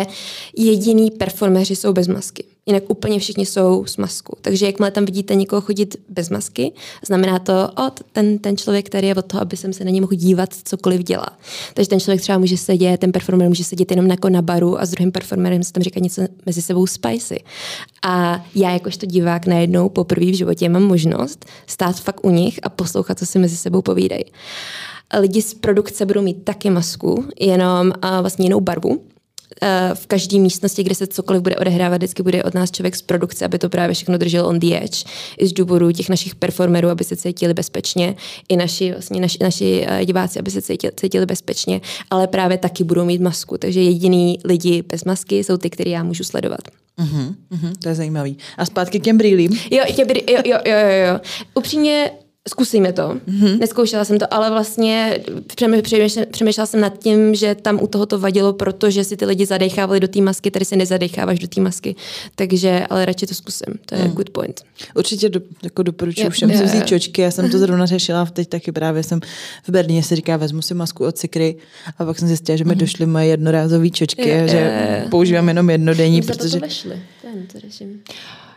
jediný 0.58 1.12
performeři 1.12 1.76
jsou 1.76 1.94
bez 1.94 2.08
masky. 2.08 2.55
Jinak 2.68 2.84
úplně 2.88 3.20
všichni 3.20 3.46
jsou 3.46 3.86
s 3.86 3.98
maskou. 3.98 4.34
Takže 4.42 4.66
jakmile 4.66 4.92
tam 4.92 5.06
vidíte 5.06 5.36
někoho 5.36 5.62
chodit 5.62 5.96
bez 6.10 6.30
masky, 6.30 6.72
znamená 7.06 7.40
to, 7.40 7.54
o, 7.54 7.92
ten, 8.12 8.40
ten 8.40 8.58
člověk 8.58 8.90
tady 8.90 9.08
je 9.08 9.16
od 9.16 9.26
toho, 9.26 9.42
aby 9.42 9.58
jsem 9.58 9.74
se 9.74 9.86
na 9.86 9.92
něj 9.92 10.02
mohl 10.02 10.14
dívat, 10.16 10.50
cokoliv 10.64 11.04
dělá. 11.04 11.28
Takže 11.74 11.90
ten 11.90 12.00
člověk 12.00 12.22
třeba 12.22 12.38
může 12.38 12.58
sedět, 12.58 13.00
ten 13.00 13.12
performer 13.12 13.48
může 13.48 13.64
sedět 13.64 13.92
jenom 13.92 14.08
jako 14.08 14.30
na 14.30 14.42
baru 14.42 14.82
a 14.82 14.86
s 14.86 14.92
druhým 14.92 15.12
performerem 15.12 15.64
se 15.64 15.74
tam 15.74 15.84
říká 15.84 16.00
něco 16.00 16.22
mezi 16.46 16.62
sebou 16.62 16.88
spicy. 16.88 17.44
A 18.04 18.46
já 18.56 18.72
jakožto 18.72 19.06
divák 19.06 19.46
najednou 19.46 19.90
poprvé 19.90 20.26
v 20.26 20.38
životě 20.38 20.70
mám 20.70 20.84
možnost 20.84 21.46
stát 21.68 22.00
fakt 22.00 22.26
u 22.26 22.30
nich 22.30 22.60
a 22.64 22.70
poslouchat, 22.70 23.20
co 23.20 23.26
si 23.26 23.40
mezi 23.40 23.58
sebou 23.58 23.82
povídají. 23.82 24.26
Lidi 25.20 25.42
z 25.42 25.54
produkce 25.54 26.06
budou 26.06 26.22
mít 26.22 26.44
taky 26.44 26.70
masku, 26.70 27.26
jenom 27.40 27.94
vlastně 28.22 28.46
jinou 28.46 28.62
barvu, 28.62 29.02
v 29.94 30.08
každé 30.08 30.40
místnosti, 30.40 30.84
kde 30.84 30.96
se 30.96 31.08
cokoliv 31.08 31.42
bude 31.42 31.56
odehrávat, 31.56 31.98
vždycky 31.98 32.24
bude 32.24 32.44
od 32.44 32.54
nás 32.54 32.72
člověk 32.72 32.96
z 32.96 33.02
produkce, 33.02 33.46
aby 33.46 33.60
to 33.60 33.70
právě 33.70 33.94
všechno 33.94 34.18
držel 34.18 34.46
on 34.46 34.60
the 34.60 34.76
edge. 34.76 35.04
I 35.38 35.48
z 35.48 35.54
důvodu 35.54 35.92
těch 35.92 36.10
našich 36.10 36.36
performerů, 36.36 36.90
aby 36.90 37.04
se 37.04 37.16
cítili 37.16 37.54
bezpečně, 37.54 38.16
i 38.50 38.58
naši, 38.58 38.92
vlastně 38.92 39.22
naši, 39.22 39.38
naši 39.42 39.86
eh, 39.88 40.06
diváci, 40.06 40.40
aby 40.40 40.52
se 40.52 40.62
cítili, 40.62 40.94
cítili 40.96 41.26
bezpečně, 41.26 41.82
ale 42.10 42.28
právě 42.28 42.58
taky 42.58 42.84
budou 42.84 43.06
mít 43.06 43.22
masku. 43.22 43.58
Takže 43.58 43.82
jediný 43.82 44.40
lidi 44.44 44.84
bez 44.92 45.04
masky 45.04 45.44
jsou 45.44 45.58
ty, 45.58 45.70
které 45.70 45.92
já 45.92 46.04
můžu 46.04 46.24
sledovat. 46.24 46.62
Uh-huh, 47.00 47.36
uh-huh, 47.52 47.74
to 47.80 47.90
je 47.90 47.96
zajímavý. 47.96 48.38
A 48.58 48.66
zpátky 48.66 49.00
k 49.00 49.04
těm 49.04 49.18
brýlím. 49.18 49.60
Jo, 49.72 49.84
tě 49.96 50.06
brý, 50.06 50.22
jo, 50.30 50.42
jo, 50.46 50.58
jo, 50.66 50.78
jo. 51.08 51.20
Upřímně 51.54 52.12
zkusíme 52.50 52.94
to. 52.94 53.02
Mm-hmm. 53.02 53.60
Neskoušela 53.60 54.06
jsem 54.06 54.20
to, 54.20 54.34
ale 54.34 54.50
vlastně 54.50 55.20
přemýšlela, 56.32 56.66
jsem 56.66 56.82
nad 56.82 57.00
tím, 57.00 57.36
že 57.36 57.56
tam 57.56 57.80
u 57.82 57.88
toho 57.88 58.06
to 58.06 58.20
vadilo, 58.20 58.54
protože 58.54 59.04
si 59.04 59.18
ty 59.18 59.26
lidi 59.26 59.46
zadechávali 59.46 60.00
do 60.00 60.08
té 60.08 60.22
masky, 60.22 60.52
tady 60.52 60.66
se 60.66 60.76
nezadecháváš 60.76 61.40
do 61.40 61.48
té 61.48 61.62
masky. 61.62 61.96
Takže, 62.36 62.86
ale 62.90 63.06
radši 63.06 63.28
to 63.28 63.34
zkusím. 63.34 63.74
To 63.86 63.96
je 63.96 64.04
mm. 64.04 64.12
good 64.12 64.30
point. 64.30 64.62
Určitě 64.96 65.30
do, 65.30 65.42
jako 65.64 65.84
doporučuji 65.84 66.30
všem 66.30 66.58
si 66.58 66.64
vzít 66.64 66.88
čočky. 66.88 67.22
Já 67.22 67.32
jsem 67.32 67.50
to 67.50 67.58
zrovna 67.66 67.86
řešila, 67.86 68.26
teď 68.26 68.50
taky 68.50 68.72
právě 68.72 69.04
jsem 69.04 69.20
v 69.64 69.70
Berlíně 69.70 70.04
si 70.04 70.16
říká, 70.16 70.38
vezmu 70.38 70.62
si 70.62 70.74
masku 70.74 71.06
od 71.06 71.18
Cikry 71.18 71.56
a 71.98 72.06
pak 72.06 72.20
jsem 72.20 72.28
zjistila, 72.28 72.56
že 72.56 72.64
mi 72.64 72.74
mm. 72.74 72.80
došly 72.80 73.06
moje 73.06 73.26
jednorázové 73.26 73.90
čočky, 73.90 74.30
je, 74.30 74.48
že 74.48 75.06
používám 75.10 75.48
jenom 75.48 75.70
jednodenní, 75.70 76.22
protože... 76.22 76.60
To. 76.60 76.68
Ten 77.22 77.48
to 77.52 77.60
řeším. 77.60 78.02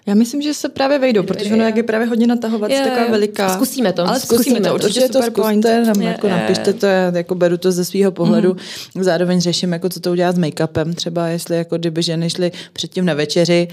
Já 0.08 0.14
myslím, 0.14 0.42
že 0.42 0.54
se 0.54 0.68
právě 0.68 0.98
vejdou, 0.98 1.22
protože 1.22 1.54
ono 1.54 1.64
jak 1.64 1.76
je 1.76 1.82
právě 1.82 2.06
hodně 2.06 2.26
natahovací, 2.26 2.74
je, 2.74 2.82
taková 2.82 3.06
veliká. 3.10 3.48
Zkusíme 3.48 3.92
to. 3.92 4.08
Ale 4.08 4.20
zkusíme, 4.20 4.42
zkusíme 4.42 4.60
to, 4.60 4.74
určitě 4.74 5.08
to 5.08 5.22
zkuste, 5.22 5.84
nám 5.84 6.02
jako 6.02 6.26
je, 6.26 6.32
napište 6.32 6.72
to, 6.72 6.86
já 6.86 7.16
jako 7.16 7.34
beru 7.34 7.56
to 7.56 7.72
ze 7.72 7.84
svého 7.84 8.12
pohledu. 8.12 8.56
Mm. 8.94 9.04
Zároveň 9.04 9.40
řeším, 9.40 9.72
jako 9.72 9.88
co 9.88 10.00
to 10.00 10.10
udělat 10.10 10.36
s 10.36 10.38
make-upem, 10.38 10.94
třeba 10.94 11.28
jestli 11.28 11.56
jako 11.56 11.78
kdyby 11.78 12.02
ženy 12.02 12.30
šly 12.30 12.52
předtím 12.72 13.04
na 13.04 13.14
večeři, 13.14 13.68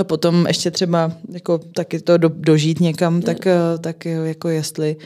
a 0.00 0.04
potom 0.04 0.46
ještě 0.46 0.70
třeba 0.70 1.12
jako 1.32 1.58
taky 1.58 2.00
to 2.00 2.16
do, 2.16 2.28
dožít 2.34 2.80
někam, 2.80 3.22
tak, 3.22 3.38
tak 3.80 4.04
jako 4.04 4.48
jestli, 4.48 4.96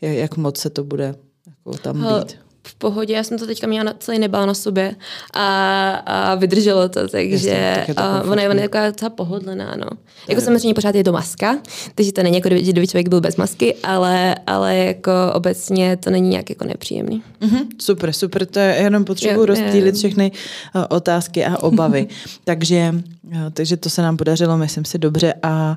jak 0.00 0.36
moc 0.36 0.58
se 0.58 0.70
to 0.70 0.84
bude 0.84 1.14
jako 1.46 1.78
tam 1.78 1.96
být 1.96 2.45
v 2.66 2.74
pohodě, 2.74 3.14
já 3.14 3.22
jsem 3.22 3.38
to 3.38 3.46
teďka 3.46 3.66
měla 3.66 3.94
celý 3.98 4.18
nebál 4.18 4.46
na 4.46 4.54
sobě 4.54 4.94
a, 5.34 5.90
a 5.90 6.34
vydrželo 6.34 6.88
to, 6.88 7.08
takže 7.08 7.48
Jasně, 7.50 7.74
tak 7.76 7.88
je 7.88 7.94
to 7.94 8.02
ona, 8.30 8.42
je, 8.42 8.48
ona 8.50 8.62
je 8.62 8.68
taková 8.68 8.86
docela 8.86 9.10
pohodlná, 9.10 9.74
no. 9.76 9.86
Jako 10.28 10.40
samozřejmě 10.40 10.74
pořád 10.74 10.94
je 10.94 11.04
to 11.04 11.12
maska, 11.12 11.58
takže 11.94 12.12
to 12.12 12.22
není 12.22 12.36
jako 12.36 12.48
kdyby, 12.48 12.62
kdyby 12.72 12.86
člověk 12.86 13.08
byl 13.08 13.20
bez 13.20 13.36
masky, 13.36 13.74
ale, 13.82 14.34
ale 14.46 14.76
jako 14.76 15.12
obecně 15.34 15.96
to 15.96 16.10
není 16.10 16.28
nějak 16.28 16.50
jako 16.50 16.64
nepříjemný. 16.64 17.22
Mm-hmm, 17.40 17.66
super, 17.78 18.12
super, 18.12 18.46
to 18.46 18.58
je 18.58 18.74
jenom 18.74 19.04
potřebuji 19.04 19.44
rozptýlit 19.44 19.96
všechny 19.96 20.32
uh, 20.74 20.84
otázky 20.88 21.44
a 21.44 21.58
obavy. 21.58 22.06
takže, 22.44 22.94
uh, 23.24 23.36
takže 23.52 23.76
to 23.76 23.90
se 23.90 24.02
nám 24.02 24.16
podařilo, 24.16 24.58
myslím 24.58 24.84
si, 24.84 24.98
dobře 24.98 25.34
a 25.42 25.76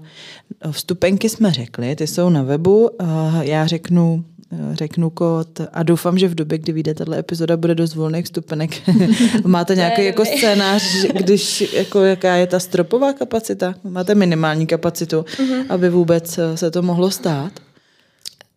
vstupenky 0.72 1.30
jsme 1.30 1.52
řekli, 1.52 1.96
ty 1.96 2.08
jsou 2.08 2.30
na 2.30 2.44
webu, 2.44 2.90
uh, 3.02 3.08
já 3.42 3.68
řeknu 3.68 4.24
řeknu 4.72 5.10
kód 5.10 5.62
a 5.74 5.84
doufám, 5.84 6.18
že 6.18 6.28
v 6.28 6.36
době, 6.36 6.58
kdy 6.58 6.72
vyjde 6.72 6.94
tato 6.94 7.14
epizoda, 7.14 7.58
bude 7.58 7.76
dost 7.76 7.96
volných 7.96 8.26
vstupenek. 8.26 8.72
Máte 9.46 9.76
nějaký 9.76 10.06
jako 10.06 10.26
scénář, 10.26 10.84
když, 11.14 11.74
jako 11.74 12.00
jaká 12.00 12.36
je 12.36 12.48
ta 12.48 12.60
stropová 12.60 13.14
kapacita? 13.14 13.76
Máte 13.84 14.16
minimální 14.16 14.68
kapacitu, 14.68 15.22
mm-hmm. 15.22 15.66
aby 15.70 15.90
vůbec 15.90 16.40
se 16.56 16.72
to 16.72 16.82
mohlo 16.82 17.12
stát? 17.12 17.52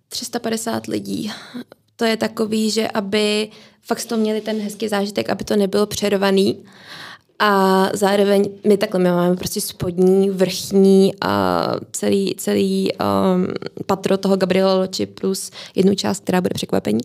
350 0.08 0.86
lidí. 0.86 1.32
To 1.96 2.04
je 2.04 2.16
takový, 2.16 2.70
že 2.70 2.88
aby 2.88 3.48
fakt 3.82 4.04
to 4.04 4.16
měli 4.16 4.40
ten 4.40 4.60
hezký 4.60 4.88
zážitek, 4.88 5.30
aby 5.30 5.44
to 5.44 5.56
nebylo 5.56 5.86
přerovaný. 5.86 6.64
A 7.44 7.88
zároveň 7.94 8.50
my 8.66 8.76
takhle 8.76 9.00
my 9.00 9.10
máme 9.10 9.36
prostě 9.36 9.60
spodní, 9.60 10.30
vrchní 10.30 11.12
a 11.20 11.66
celý, 11.92 12.34
celý 12.38 12.90
um, 12.92 13.46
patro 13.86 14.16
toho 14.16 14.36
Gabriela 14.36 14.74
Loči 14.74 15.06
plus 15.06 15.50
jednu 15.74 15.94
část, 15.94 16.22
která 16.22 16.40
bude 16.40 16.54
překvapení. 16.54 17.00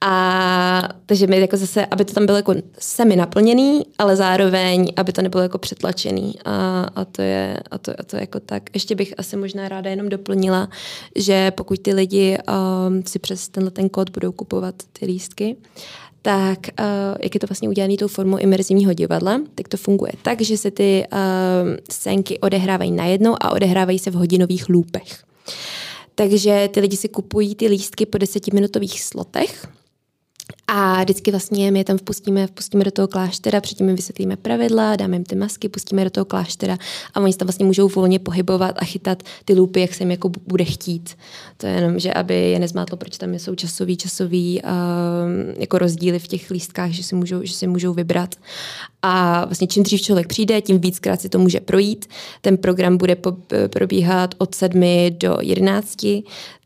A 0.00 0.88
takže 1.06 1.26
my 1.26 1.40
jako 1.40 1.56
zase, 1.56 1.86
aby 1.86 2.04
to 2.04 2.12
tam 2.12 2.26
bylo 2.26 2.36
jako 2.36 2.54
semi 2.78 3.16
naplněný, 3.16 3.82
ale 3.98 4.16
zároveň, 4.16 4.92
aby 4.96 5.12
to 5.12 5.22
nebylo 5.22 5.42
jako 5.42 5.58
přetlačený. 5.58 6.34
A, 6.44 6.86
a, 6.96 7.04
to 7.04 7.22
je, 7.22 7.60
a, 7.70 7.78
to, 7.78 7.92
a 7.98 8.02
to 8.02 8.16
je 8.16 8.20
jako 8.20 8.40
tak. 8.40 8.62
Ještě 8.74 8.94
bych 8.94 9.14
asi 9.18 9.36
možná 9.36 9.68
ráda 9.68 9.90
jenom 9.90 10.08
doplnila, 10.08 10.68
že 11.16 11.50
pokud 11.50 11.78
ty 11.78 11.94
lidi 11.94 12.38
um, 12.38 13.02
si 13.06 13.18
přes 13.18 13.48
tenhle 13.48 13.70
ten 13.70 13.88
kód 13.88 14.10
budou 14.10 14.32
kupovat 14.32 14.74
ty 14.92 15.06
lístky, 15.06 15.56
tak 16.22 16.58
uh, 16.80 16.86
jak 17.22 17.34
je 17.34 17.40
to 17.40 17.46
vlastně 17.46 17.68
udělané 17.68 17.96
tou 17.96 18.08
formou 18.08 18.36
imerzivního 18.36 18.92
divadla, 18.92 19.40
tak 19.54 19.68
to 19.68 19.76
funguje 19.76 20.12
tak, 20.22 20.40
že 20.40 20.56
se 20.56 20.70
ty 20.70 21.04
uh, 21.12 21.18
scénky 21.90 22.38
odehrávají 22.38 22.90
najednou 22.92 23.36
a 23.40 23.50
odehrávají 23.50 23.98
se 23.98 24.10
v 24.10 24.14
hodinových 24.14 24.68
loopech. 24.68 25.24
Takže 26.14 26.68
ty 26.72 26.80
lidi 26.80 26.96
si 26.96 27.08
kupují 27.08 27.54
ty 27.54 27.66
lístky 27.66 28.06
po 28.06 28.18
desetiminutových 28.18 29.02
slotech 29.02 29.68
a 30.70 31.02
vždycky 31.02 31.30
vlastně 31.30 31.70
my 31.70 31.78
je 31.78 31.84
tam 31.84 31.98
vpustíme, 31.98 32.46
vpustíme 32.46 32.84
do 32.84 32.90
toho 32.90 33.08
kláštera, 33.08 33.60
předtím 33.60 33.86
jim 33.86 33.96
vysvětlíme 33.96 34.36
pravidla, 34.36 34.96
dáme 34.96 35.16
jim 35.16 35.24
ty 35.24 35.36
masky, 35.36 35.68
pustíme 35.68 36.04
do 36.04 36.10
toho 36.10 36.24
kláštera 36.24 36.78
a 37.14 37.20
oni 37.20 37.32
se 37.32 37.38
tam 37.38 37.46
vlastně 37.46 37.66
můžou 37.66 37.88
volně 37.88 38.18
pohybovat 38.18 38.74
a 38.78 38.84
chytat 38.84 39.22
ty 39.44 39.54
lupy, 39.54 39.80
jak 39.80 39.94
se 39.94 40.02
jim 40.02 40.10
jako 40.10 40.30
bude 40.46 40.64
chtít. 40.64 41.16
To 41.56 41.66
je 41.66 41.72
jenom, 41.72 41.98
že 41.98 42.12
aby 42.12 42.34
je 42.34 42.58
nezmátlo, 42.58 42.96
proč 42.96 43.18
tam 43.18 43.34
jsou 43.34 43.54
časový, 43.54 43.96
časový 43.96 44.62
uh, 44.62 44.70
jako 45.58 45.78
rozdíly 45.78 46.18
v 46.18 46.26
těch 46.26 46.50
lístkách, 46.50 46.90
že 46.90 47.02
si 47.02 47.14
můžou, 47.14 47.40
že 47.42 47.52
si 47.52 47.66
můžou 47.66 47.94
vybrat. 47.94 48.34
A 49.02 49.44
vlastně 49.44 49.66
čím 49.66 49.82
dřív 49.82 50.02
člověk 50.02 50.26
přijde, 50.26 50.60
tím 50.60 50.78
víckrát 50.78 51.20
si 51.20 51.28
to 51.28 51.38
může 51.38 51.60
projít. 51.60 52.06
Ten 52.40 52.56
program 52.56 52.96
bude 52.96 53.16
po, 53.16 53.36
probíhat 53.68 54.34
od 54.38 54.54
7 54.54 54.82
do 55.18 55.36
11, 55.40 56.06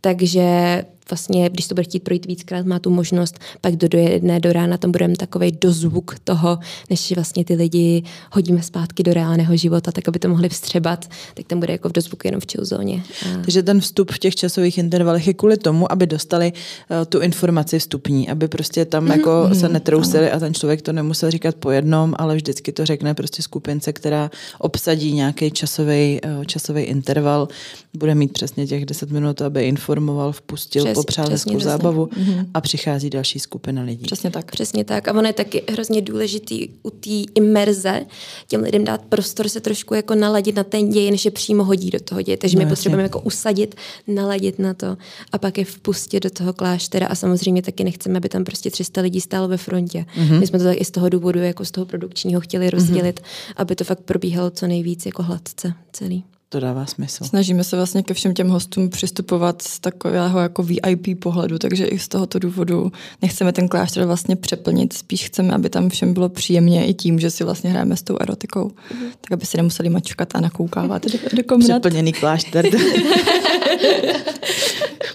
takže 0.00 0.84
vlastně, 1.10 1.50
když 1.50 1.66
to 1.66 1.74
bude 1.74 1.84
chtít 1.84 2.02
projít 2.02 2.26
víckrát, 2.26 2.66
má 2.66 2.78
tu 2.78 2.90
možnost, 2.90 3.38
pak 3.60 3.76
do, 3.76 3.98
jedné 3.98 4.40
do 4.40 4.52
rána 4.52 4.76
tam 4.76 4.92
budeme 4.92 5.16
takový 5.16 5.52
dozvuk 5.60 6.16
toho, 6.24 6.58
než 6.90 7.12
vlastně 7.12 7.44
ty 7.44 7.54
lidi 7.54 8.02
hodíme 8.32 8.62
zpátky 8.62 9.02
do 9.02 9.14
reálného 9.14 9.56
života, 9.56 9.92
tak 9.92 10.08
aby 10.08 10.18
to 10.18 10.28
mohli 10.28 10.48
vstřebat, 10.48 11.08
tak 11.34 11.46
tam 11.46 11.60
bude 11.60 11.72
jako 11.72 11.88
v 11.88 11.92
dozvuku 11.92 12.20
jenom 12.24 12.40
v 12.40 12.46
chillzóně. 12.52 13.02
A... 13.26 13.42
Takže 13.42 13.62
ten 13.62 13.80
vstup 13.80 14.10
v 14.10 14.18
těch 14.18 14.34
časových 14.36 14.78
intervalech 14.78 15.26
je 15.26 15.34
kvůli 15.34 15.56
tomu, 15.56 15.92
aby 15.92 16.06
dostali 16.06 16.52
uh, 16.52 17.04
tu 17.04 17.20
informaci 17.20 17.78
vstupní, 17.78 18.28
aby 18.28 18.48
prostě 18.48 18.84
tam 18.84 19.04
mm-hmm. 19.04 19.16
jako 19.16 19.30
mm-hmm. 19.30 19.60
se 19.60 19.68
netrousili 19.68 20.30
a 20.30 20.38
ten 20.38 20.54
člověk 20.54 20.82
to 20.82 20.92
nemusel 20.92 21.30
říkat 21.30 21.54
po 21.54 21.70
jednom, 21.70 22.14
ale 22.18 22.36
vždycky 22.36 22.72
to 22.72 22.86
řekne 22.86 23.14
prostě 23.14 23.42
skupince, 23.42 23.92
která 23.92 24.30
obsadí 24.58 25.12
nějaký 25.12 25.50
časový, 25.50 26.20
uh, 26.38 26.44
časový 26.44 26.82
interval, 26.82 27.48
bude 27.94 28.14
mít 28.14 28.32
přesně 28.32 28.66
těch 28.66 28.86
10 28.86 29.10
minut, 29.10 29.42
aby 29.42 29.68
informoval, 29.68 30.32
vpustil, 30.32 30.84
Přes, 30.92 31.04
popřál 31.04 31.30
hezkou 31.30 31.60
zábavu 31.60 32.06
mm-hmm. 32.06 32.46
a 32.54 32.60
přichází 32.60 33.10
další 33.10 33.38
skupina 33.38 33.82
lidí. 33.82 34.02
Přesně 34.04 34.30
tak. 34.30 34.50
Přesně 34.50 34.84
tak. 34.84 35.08
A 35.08 35.12
ono 35.12 35.26
je 35.26 35.32
taky 35.32 35.62
hrozně 35.70 36.02
důležitý 36.02 36.68
u 36.82 36.90
té 36.90 37.32
imerze 37.34 38.06
těm 38.46 38.62
lidem 38.62 38.84
dát 38.84 39.00
prostor 39.08 39.48
se 39.48 39.60
trošku 39.60 39.94
jako 39.94 40.14
naladit 40.14 40.56
na 40.56 40.64
ten 40.64 40.90
děj, 40.90 41.10
než 41.10 41.24
je 41.24 41.30
přímo 41.30 41.64
hodí 41.64 41.90
do 41.90 42.00
toho 42.00 42.22
děje. 42.22 42.36
Takže 42.36 42.56
no, 42.56 42.58
my 42.58 42.64
jasně. 42.64 42.72
potřebujeme 42.72 43.02
jako 43.02 43.20
usadit, 43.20 43.74
naladit 44.06 44.58
na 44.58 44.74
to 44.74 44.96
a 45.32 45.38
pak 45.38 45.58
je 45.58 45.64
vpustit 45.64 46.22
do 46.22 46.30
toho 46.30 46.52
kláštera 46.52 47.06
a 47.06 47.14
samozřejmě 47.14 47.62
taky 47.62 47.84
nechceme, 47.84 48.16
aby 48.16 48.28
tam 48.28 48.44
prostě 48.44 48.70
300 48.70 49.00
lidí 49.00 49.20
stálo 49.20 49.48
ve 49.48 49.56
frontě. 49.56 50.04
Mm-hmm. 50.16 50.40
My 50.40 50.46
jsme 50.46 50.58
to 50.58 50.64
tak 50.64 50.80
i 50.80 50.84
z 50.84 50.90
toho 50.90 51.08
důvodu, 51.08 51.38
jako 51.38 51.64
z 51.64 51.70
toho 51.70 51.86
produkčního 51.86 52.40
chtěli 52.40 52.70
rozdělit, 52.70 53.20
mm-hmm. 53.20 53.52
aby 53.56 53.76
to 53.76 53.84
fakt 53.84 54.00
probíhalo 54.00 54.50
co 54.50 54.66
nejvíc 54.66 55.06
jako 55.06 55.22
hladce 55.22 55.74
celý 55.92 56.24
to 56.52 56.60
dává 56.60 56.86
smysl. 56.86 57.24
Snažíme 57.24 57.64
se 57.64 57.76
vlastně 57.76 58.02
ke 58.02 58.14
všem 58.14 58.34
těm 58.34 58.48
hostům 58.48 58.90
přistupovat 58.90 59.62
z 59.62 59.80
takového 59.80 60.40
jako 60.40 60.62
VIP 60.62 61.20
pohledu, 61.20 61.58
takže 61.58 61.86
i 61.86 61.98
z 61.98 62.08
tohoto 62.08 62.38
důvodu 62.38 62.92
nechceme 63.22 63.52
ten 63.52 63.68
klášter 63.68 64.04
vlastně 64.04 64.36
přeplnit, 64.36 64.92
spíš 64.92 65.24
chceme, 65.24 65.54
aby 65.54 65.70
tam 65.70 65.88
všem 65.88 66.14
bylo 66.14 66.28
příjemně 66.28 66.86
i 66.86 66.94
tím, 66.94 67.18
že 67.18 67.30
si 67.30 67.44
vlastně 67.44 67.70
hrajeme 67.70 67.96
s 67.96 68.02
tou 68.02 68.16
erotikou, 68.20 68.64
mm. 68.64 69.06
tak 69.20 69.32
aby 69.32 69.46
si 69.46 69.56
nemuseli 69.56 69.88
mačkat 69.88 70.28
a 70.34 70.40
nakoukávat 70.40 71.06
do, 71.12 71.18
do 71.32 71.44
komnat. 71.44 71.68
Přeplněný 71.68 72.12
klášter. 72.12 72.66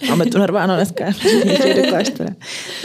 Máme 0.08 0.26
tu 0.26 0.38
narváno 0.38 0.74
dneska, 0.74 1.04
do 1.76 1.82
kláštera. 1.88 2.30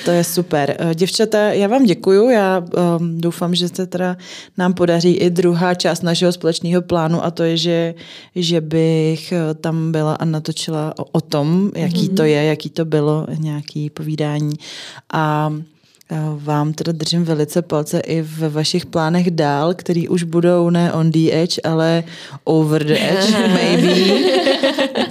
To 0.06 0.12
je 0.12 0.24
super. 0.24 0.76
Eh, 0.80 0.96
děvčata, 0.96 1.38
já 1.38 1.68
vám 1.68 1.86
děkuju. 1.86 2.30
Já 2.30 2.60
um, 3.00 3.22
doufám, 3.22 3.56
že 3.56 3.68
se 3.68 3.88
teda 3.88 4.18
nám 4.58 4.74
podaří 4.74 5.14
i 5.14 5.30
druhá 5.30 5.74
část 5.74 6.02
našeho 6.02 6.32
společného 6.32 6.82
plánu 6.82 7.26
a 7.26 7.32
to 7.32 7.44
je, 7.44 7.58
že, 7.58 7.94
že 8.44 8.62
bych 8.62 9.32
eh, 9.32 9.54
tam 9.54 9.92
byla 9.92 10.16
a 10.16 10.26
natočila 10.26 10.94
o, 11.00 11.04
o 11.04 11.22
tom, 11.22 11.72
jaký 11.76 12.10
mm-hmm. 12.10 12.16
to 12.16 12.24
je, 12.24 12.44
jaký 12.44 12.70
to 12.70 12.86
bylo, 12.86 13.28
nějaký 13.38 13.90
povídání. 13.90 14.54
A 15.14 15.54
vám 16.38 16.74
teda 16.74 16.92
držím 16.92 17.24
velice 17.24 17.62
palce 17.62 18.00
i 18.00 18.22
ve 18.22 18.50
vašich 18.50 18.86
plánech 18.86 19.32
dál, 19.32 19.74
který 19.74 20.08
už 20.08 20.24
budou 20.24 20.70
ne 20.70 20.94
on 20.94 21.12
the 21.12 21.32
edge, 21.32 21.62
ale 21.64 22.04
over 22.44 22.86
the 22.86 22.94
edge, 22.94 23.32
maybe. 23.48 24.20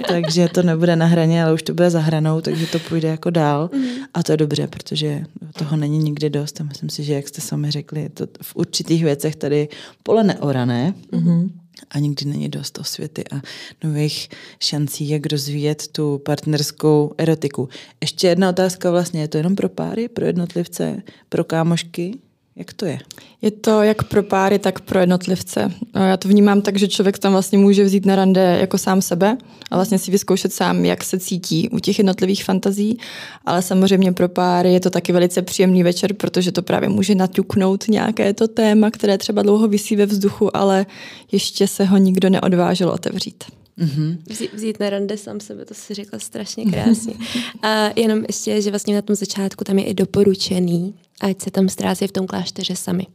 takže 0.07 0.47
to 0.47 0.63
nebude 0.63 0.95
na 0.95 1.05
hraně, 1.05 1.43
ale 1.43 1.53
už 1.53 1.63
to 1.63 1.73
bude 1.73 1.89
za 1.89 1.99
hranou, 1.99 2.41
takže 2.41 2.67
to 2.67 2.79
půjde 2.79 3.07
jako 3.07 3.29
dál. 3.29 3.69
Mhm. 3.73 3.87
A 4.13 4.23
to 4.23 4.31
je 4.31 4.37
dobře, 4.37 4.67
protože 4.67 5.23
toho 5.57 5.77
není 5.77 5.97
nikdy 5.97 6.29
dost. 6.29 6.61
A 6.61 6.63
myslím 6.63 6.89
si, 6.89 7.03
že 7.03 7.13
jak 7.13 7.27
jste 7.27 7.41
sami 7.41 7.71
řekli, 7.71 8.09
to 8.09 8.27
v 8.41 8.55
určitých 8.55 9.03
věcech 9.03 9.35
tady 9.35 9.67
pole 10.03 10.23
neorané. 10.23 10.93
Mm-hmm 11.11 11.49
a 11.89 11.99
nikdy 11.99 12.25
není 12.25 12.49
dost 12.49 12.79
osvěty 12.79 13.23
a 13.31 13.41
nových 13.83 14.29
šancí, 14.59 15.09
jak 15.09 15.25
rozvíjet 15.25 15.87
tu 15.87 16.17
partnerskou 16.25 17.11
erotiku. 17.17 17.69
Ještě 18.01 18.27
jedna 18.27 18.49
otázka 18.49 18.91
vlastně, 18.91 19.21
je 19.21 19.27
to 19.27 19.37
jenom 19.37 19.55
pro 19.55 19.69
páry, 19.69 20.07
pro 20.07 20.25
jednotlivce, 20.25 21.01
pro 21.29 21.43
kámošky? 21.43 22.19
Jak 22.55 22.73
to 22.73 22.85
je? 22.85 22.99
Je 23.41 23.51
to 23.51 23.81
jak 23.81 24.03
pro 24.03 24.23
páry, 24.23 24.59
tak 24.59 24.79
pro 24.79 24.99
jednotlivce. 24.99 25.71
Já 25.95 26.17
to 26.17 26.27
vnímám 26.27 26.61
tak, 26.61 26.77
že 26.77 26.87
člověk 26.87 27.19
tam 27.19 27.31
vlastně 27.31 27.57
může 27.57 27.83
vzít 27.83 28.05
na 28.05 28.15
rande 28.15 28.57
jako 28.59 28.77
sám 28.77 29.01
sebe 29.01 29.37
a 29.71 29.75
vlastně 29.75 29.99
si 29.99 30.11
vyzkoušet 30.11 30.53
sám, 30.53 30.85
jak 30.85 31.03
se 31.03 31.19
cítí 31.19 31.69
u 31.69 31.79
těch 31.79 31.97
jednotlivých 31.97 32.43
fantazí, 32.43 32.97
ale 33.45 33.61
samozřejmě 33.61 34.11
pro 34.11 34.29
páry 34.29 34.73
je 34.73 34.79
to 34.79 34.89
taky 34.89 35.13
velice 35.13 35.41
příjemný 35.41 35.83
večer, 35.83 36.13
protože 36.13 36.51
to 36.51 36.61
právě 36.61 36.89
může 36.89 37.15
naťuknout 37.15 37.87
nějaké 37.87 38.33
to 38.33 38.47
téma, 38.47 38.91
které 38.91 39.17
třeba 39.17 39.41
dlouho 39.41 39.67
visí 39.67 39.95
ve 39.95 40.05
vzduchu, 40.05 40.57
ale 40.57 40.85
ještě 41.31 41.67
se 41.67 41.85
ho 41.85 41.97
nikdo 41.97 42.29
neodvážil 42.29 42.89
otevřít. 42.89 43.43
Mm-hmm. 43.79 44.17
Vzít, 44.29 44.53
vzít 44.53 44.79
na 44.79 44.89
rande 44.89 45.17
sám 45.17 45.39
sebe, 45.39 45.65
to 45.65 45.73
si 45.73 45.93
řekla 45.93 46.19
strašně 46.19 46.65
krásně. 46.65 47.13
A 47.61 47.89
jenom 47.95 48.23
ještě, 48.27 48.61
že 48.61 48.69
vlastně 48.69 48.95
na 48.95 49.01
tom 49.01 49.15
začátku 49.15 49.63
tam 49.63 49.79
je 49.79 49.85
i 49.85 49.93
doporučený, 49.93 50.93
ať 51.21 51.41
se 51.41 51.51
tam 51.51 51.69
ztrácí 51.69 52.07
v 52.07 52.11
tom 52.11 52.27
klášteře 52.27 52.75
sami. 52.75 53.07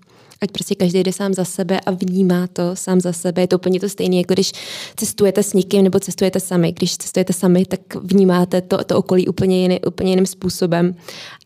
Ať 0.42 0.50
prostě 0.50 0.74
každý 0.74 1.00
jde 1.00 1.12
sám 1.12 1.34
za 1.34 1.44
sebe 1.44 1.80
a 1.80 1.90
vnímá 1.90 2.46
to 2.46 2.76
sám 2.76 3.00
za 3.00 3.12
sebe. 3.12 3.42
Je 3.42 3.46
to 3.48 3.56
úplně 3.56 3.80
to 3.80 3.88
stejné, 3.88 4.16
jako 4.16 4.34
když 4.34 4.52
cestujete 4.96 5.42
s 5.42 5.52
někým 5.52 5.84
nebo 5.84 6.00
cestujete 6.00 6.40
sami. 6.40 6.72
Když 6.72 6.96
cestujete 6.96 7.32
sami, 7.32 7.64
tak 7.64 7.80
vnímáte 8.02 8.60
to, 8.60 8.84
to 8.84 8.98
okolí 8.98 9.28
úplně, 9.28 9.62
jiný, 9.62 9.80
úplně 9.80 10.12
jiným 10.12 10.26
způsobem. 10.26 10.94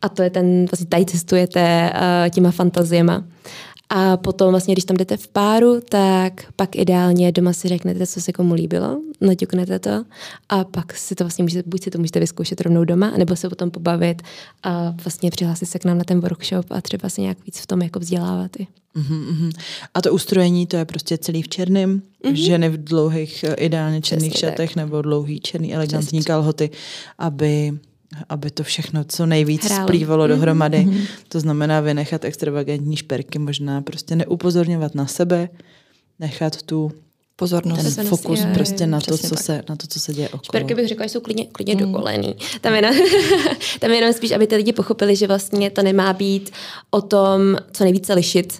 A 0.02 0.08
to 0.08 0.22
je 0.22 0.30
ten, 0.30 0.66
vlastně 0.70 0.86
tady 0.86 1.04
cestujete 1.04 1.92
uh, 1.94 2.30
těma 2.30 2.50
fantaziema. 2.50 3.24
A 3.94 4.16
potom 4.16 4.50
vlastně, 4.50 4.74
když 4.74 4.84
tam 4.84 4.96
jdete 4.96 5.16
v 5.16 5.28
páru, 5.28 5.80
tak 5.88 6.52
pak 6.56 6.76
ideálně 6.76 7.32
doma 7.32 7.52
si 7.52 7.68
řeknete, 7.68 8.06
co 8.06 8.20
se 8.20 8.32
komu 8.32 8.54
líbilo, 8.54 9.00
naťuknete 9.20 9.78
to 9.78 10.04
a 10.48 10.64
pak 10.64 10.96
si 10.96 11.14
to 11.14 11.24
vlastně 11.24 11.42
můžete, 11.44 11.68
buď 11.68 11.82
si 11.82 11.90
to 11.90 11.98
můžete 11.98 12.20
vyzkoušet 12.20 12.60
rovnou 12.60 12.84
doma, 12.84 13.10
nebo 13.18 13.36
se 13.36 13.48
potom 13.48 13.70
pobavit 13.70 14.22
a 14.62 14.94
vlastně 15.04 15.30
přihlásit 15.30 15.66
se 15.66 15.78
k 15.78 15.84
nám 15.84 15.98
na 15.98 16.04
ten 16.04 16.20
workshop 16.20 16.66
a 16.70 16.80
třeba 16.80 17.08
se 17.08 17.20
nějak 17.20 17.38
víc 17.46 17.60
v 17.60 17.66
tom 17.66 17.82
jako 17.82 17.98
vzdělávat 17.98 18.50
i. 18.60 18.66
Uh-huh, 18.96 19.50
A 19.94 20.02
to 20.02 20.12
ustrojení, 20.12 20.66
to 20.66 20.76
je 20.76 20.84
prostě 20.84 21.18
celý 21.18 21.42
v 21.42 21.48
černém, 21.48 22.02
uh-huh. 22.24 22.32
ženy 22.32 22.68
v 22.68 22.84
dlouhých, 22.84 23.44
eh, 23.44 23.54
ideálně 23.54 24.00
černých 24.00 24.32
Přesně 24.32 24.48
šatech 24.48 24.70
tak. 24.70 24.76
nebo 24.76 25.02
dlouhý 25.02 25.40
černý 25.40 25.74
elegantní 25.74 26.18
Přesně. 26.18 26.32
kalhoty, 26.32 26.70
aby 27.18 27.72
aby 28.28 28.50
to 28.50 28.62
všechno 28.62 29.04
co 29.04 29.26
nejvíc 29.26 29.64
Hrálo. 29.64 29.88
splývalo 29.88 30.26
dohromady. 30.26 30.78
Mm-hmm. 30.78 31.06
To 31.28 31.40
znamená 31.40 31.80
vynechat 31.80 32.24
extravagantní 32.24 32.96
šperky, 32.96 33.38
možná 33.38 33.80
prostě 33.82 34.16
neupozorňovat 34.16 34.94
na 34.94 35.06
sebe, 35.06 35.48
nechat 36.18 36.62
tu 36.62 36.92
pozornost, 37.36 37.96
ten 37.96 38.06
fokus 38.06 38.40
je, 38.40 38.46
prostě 38.54 38.86
na 38.86 39.00
to, 39.00 39.18
co 39.18 39.36
se, 39.36 39.62
na 39.68 39.76
to, 39.76 39.86
co 39.86 40.00
se 40.00 40.14
děje 40.14 40.28
okolo. 40.28 40.42
Šperky 40.44 40.74
bych 40.74 40.88
řekla, 40.88 41.06
že 41.06 41.10
jsou 41.10 41.20
klidně, 41.20 41.46
klidně 41.46 41.74
mm. 41.74 41.80
dovolený. 41.80 42.36
Tam, 42.60 42.74
jenom, 42.74 42.94
tam 43.80 43.90
jenom 43.90 44.12
spíš, 44.12 44.32
aby 44.32 44.46
ty 44.46 44.56
lidi 44.56 44.72
pochopili, 44.72 45.16
že 45.16 45.26
vlastně 45.26 45.70
to 45.70 45.82
nemá 45.82 46.12
být 46.12 46.50
o 46.90 47.00
tom, 47.00 47.56
co 47.72 47.84
nejvíce 47.84 48.14
lišit, 48.14 48.58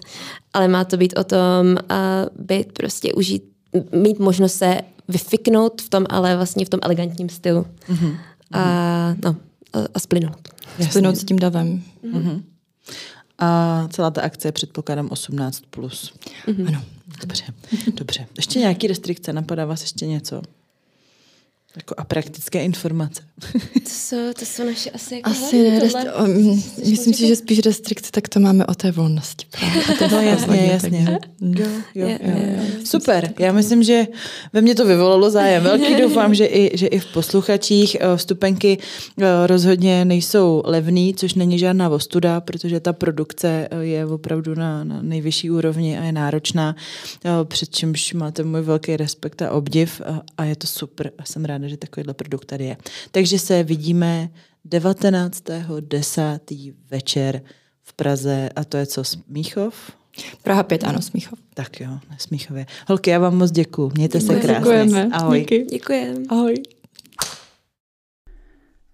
ale 0.53 0.67
má 0.67 0.83
to 0.83 0.97
být 0.97 1.13
o 1.17 1.23
tom 1.23 1.67
uh, 1.67 2.45
být 2.45 2.71
prostě 2.71 3.13
užít, 3.13 3.43
mít 3.91 4.19
možnost 4.19 4.53
se 4.53 4.81
vyfiknout 5.07 5.81
v 5.81 5.89
tom, 5.89 6.05
ale 6.09 6.35
vlastně 6.35 6.65
v 6.65 6.69
tom 6.69 6.79
elegantním 6.83 7.29
stylu. 7.29 7.65
Mm-hmm. 7.89 8.17
A, 8.53 9.15
no, 9.23 9.35
a, 9.73 9.79
a 9.93 9.99
splynout. 9.99 10.47
Splynout 10.89 11.15
s 11.15 11.23
tím 11.23 11.39
davem. 11.39 11.83
Mm-hmm. 12.13 12.43
A 13.39 13.87
celá 13.87 14.11
ta 14.11 14.21
akce 14.21 14.47
je 14.47 14.51
předpokládám 14.51 15.07
18+. 15.07 15.63
Plus. 15.69 16.13
Mm-hmm. 16.47 16.67
Ano. 16.67 16.83
Dobře, 17.21 17.45
dobře. 17.93 18.27
Ještě 18.37 18.59
nějaký 18.59 18.87
restrikce? 18.87 19.33
Napadá 19.33 19.65
vás 19.65 19.81
ještě 19.81 20.05
něco? 20.05 20.41
Jako 21.75 21.95
a 21.97 22.03
praktické 22.03 22.63
informace. 22.63 23.21
To 23.83 23.89
jsou, 23.89 24.33
to 24.39 24.45
jsou 24.45 24.65
naše 24.65 24.89
asi 24.89 25.15
jako 25.15 25.29
Asi 25.29 25.69
ne, 25.69 25.79
restri- 25.79 26.23
um, 26.23 26.63
myslím 26.89 27.13
si, 27.13 27.27
že 27.27 27.35
spíš 27.35 27.59
restrikce, 27.59 28.11
tak 28.11 28.29
to 28.29 28.39
máme 28.39 28.65
o 28.65 28.75
té 28.75 28.91
volnosti. 28.91 29.45
To 29.99 30.07
no 30.07 30.21
jasně, 30.21 30.69
jasně. 30.71 31.19
Jo, 31.41 31.67
jo, 31.95 32.07
jo. 32.21 32.63
Super, 32.83 33.33
já 33.39 33.51
myslím, 33.51 33.83
že 33.83 34.07
ve 34.53 34.61
mně 34.61 34.75
to 34.75 34.85
vyvolalo 34.85 35.29
zájem 35.29 35.63
velký. 35.63 35.95
Doufám, 36.01 36.35
že 36.35 36.45
i, 36.45 36.77
že 36.77 36.87
i 36.87 36.99
v 36.99 37.05
posluchačích 37.05 37.97
eh, 37.99 38.17
vstupenky 38.17 38.77
eh, 39.21 39.47
rozhodně 39.47 40.05
nejsou 40.05 40.63
levný, 40.65 41.13
což 41.13 41.33
není 41.33 41.59
žádná 41.59 41.89
ostuda, 41.89 42.41
protože 42.41 42.79
ta 42.79 42.93
produkce 42.93 43.67
eh, 43.71 43.83
je 43.83 44.05
opravdu 44.05 44.55
na, 44.55 44.83
na 44.83 45.01
nejvyšší 45.01 45.51
úrovni 45.51 45.99
a 45.99 46.03
je 46.03 46.11
náročná, 46.11 46.75
před 47.43 47.69
čímž 47.69 48.13
máte 48.13 48.43
můj 48.43 48.61
velký 48.61 48.97
respekt 48.97 49.41
a 49.41 49.51
obdiv 49.51 50.01
a, 50.05 50.21
a 50.37 50.43
je 50.43 50.55
to 50.55 50.67
super 50.67 51.11
a 51.17 51.25
jsem 51.25 51.45
ráda, 51.45 51.62
že 51.69 51.77
takovýhle 51.77 52.13
produkt 52.13 52.45
tady 52.45 52.65
je. 52.65 52.77
Takže 53.11 53.39
se 53.39 53.63
vidíme 53.63 54.29
19.10. 54.69 56.73
večer 56.91 57.41
v 57.83 57.93
Praze 57.93 58.49
a 58.55 58.63
to 58.63 58.77
je 58.77 58.85
co, 58.85 59.03
Smíchov? 59.03 59.91
Praha 60.43 60.63
5, 60.63 60.83
ano, 60.83 61.01
Smíchov. 61.01 61.39
Tak 61.53 61.79
jo, 61.79 61.89
na 61.89 62.17
Smíchově. 62.17 62.65
Holky, 62.87 63.09
já 63.09 63.19
vám 63.19 63.37
moc 63.37 63.51
děkuju. 63.51 63.91
Mějte 63.95 64.21
se 64.21 64.35
krásně. 64.35 64.53
Děkujeme. 64.53 65.09
Ahoj. 65.11 65.39
Díky. 65.39 65.63
Děkujeme. 65.63 66.19
Ahoj. 66.29 66.55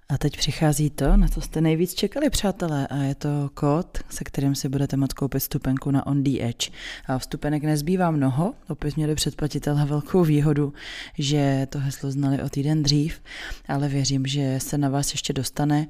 A 0.10 0.18
teď 0.18 0.38
přichází 0.38 0.89
to, 0.89 1.18
na 1.18 1.28
co 1.28 1.41
jste 1.41 1.62
nejvíc 1.62 1.93
čekali, 1.93 2.30
přátelé, 2.30 2.88
a 2.88 2.97
je 2.97 3.16
to 3.16 3.49
kód, 3.53 3.97
se 4.10 4.24
kterým 4.24 4.55
si 4.55 4.70
budete 4.70 4.97
moct 4.97 5.14
koupit 5.14 5.39
vstupenku 5.39 5.91
na 5.91 6.07
On 6.07 6.24
The 6.24 6.41
Edge. 6.41 6.70
A 7.07 7.18
vstupenek 7.18 7.64
nezbývá 7.64 8.12
mnoho, 8.12 8.53
opět 8.68 8.95
měli 8.95 9.16
předplatitelé 9.16 9.86
velkou 9.86 10.24
výhodu, 10.24 10.74
že 11.18 11.68
to 11.70 11.80
heslo 11.80 12.12
znali 12.12 12.43
o 12.43 12.49
týden 12.49 12.84
dřív, 12.84 13.22
ale 13.68 13.89
věřím, 13.89 14.28
že 14.28 14.60
se 14.62 14.78
na 14.78 14.89
vás 14.89 15.12
ještě 15.12 15.34
dostane. 15.34 15.88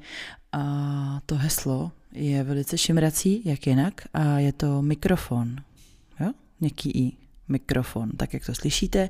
A 0.51 1.21
to 1.25 1.35
heslo 1.35 1.91
je 2.11 2.43
velice 2.43 2.77
šimrací, 2.77 3.41
jak 3.45 3.67
jinak, 3.67 4.01
a 4.13 4.39
je 4.39 4.53
to 4.53 4.81
mikrofon. 4.81 5.55
Jo? 6.19 6.31
Měkký 6.59 6.91
i 6.91 7.18
mikrofon. 7.49 8.09
Tak 8.17 8.33
jak 8.33 8.45
to 8.45 8.55
slyšíte, 8.55 9.09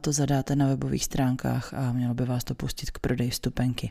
to 0.00 0.12
zadáte 0.12 0.56
na 0.56 0.66
webových 0.66 1.04
stránkách 1.04 1.74
a 1.74 1.92
mělo 1.92 2.14
by 2.14 2.24
vás 2.24 2.44
to 2.44 2.54
pustit 2.54 2.90
k 2.90 2.98
prodeji 2.98 3.30
vstupenky. 3.30 3.90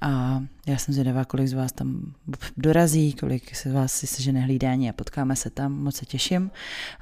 A 0.00 0.42
já 0.66 0.78
jsem 0.78 0.94
zvědavá, 0.94 1.24
kolik 1.24 1.48
z 1.48 1.52
vás 1.52 1.72
tam 1.72 2.14
dorazí, 2.56 3.12
kolik 3.12 3.56
se 3.56 3.72
vás 3.72 3.92
si 3.92 4.06
sežene 4.06 4.40
hlídání 4.40 4.90
a 4.90 4.92
potkáme 4.92 5.36
se 5.36 5.50
tam, 5.50 5.72
moc 5.72 5.96
se 5.96 6.06
těším. 6.06 6.50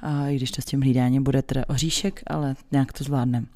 A 0.02 0.28
i 0.28 0.36
když 0.36 0.50
to 0.50 0.62
s 0.62 0.64
tím 0.64 0.80
hlídáním 0.80 1.22
bude 1.22 1.42
teda 1.42 1.64
oříšek, 1.68 2.22
ale 2.26 2.56
nějak 2.72 2.92
to 2.92 3.04
zvládnem. 3.04 3.46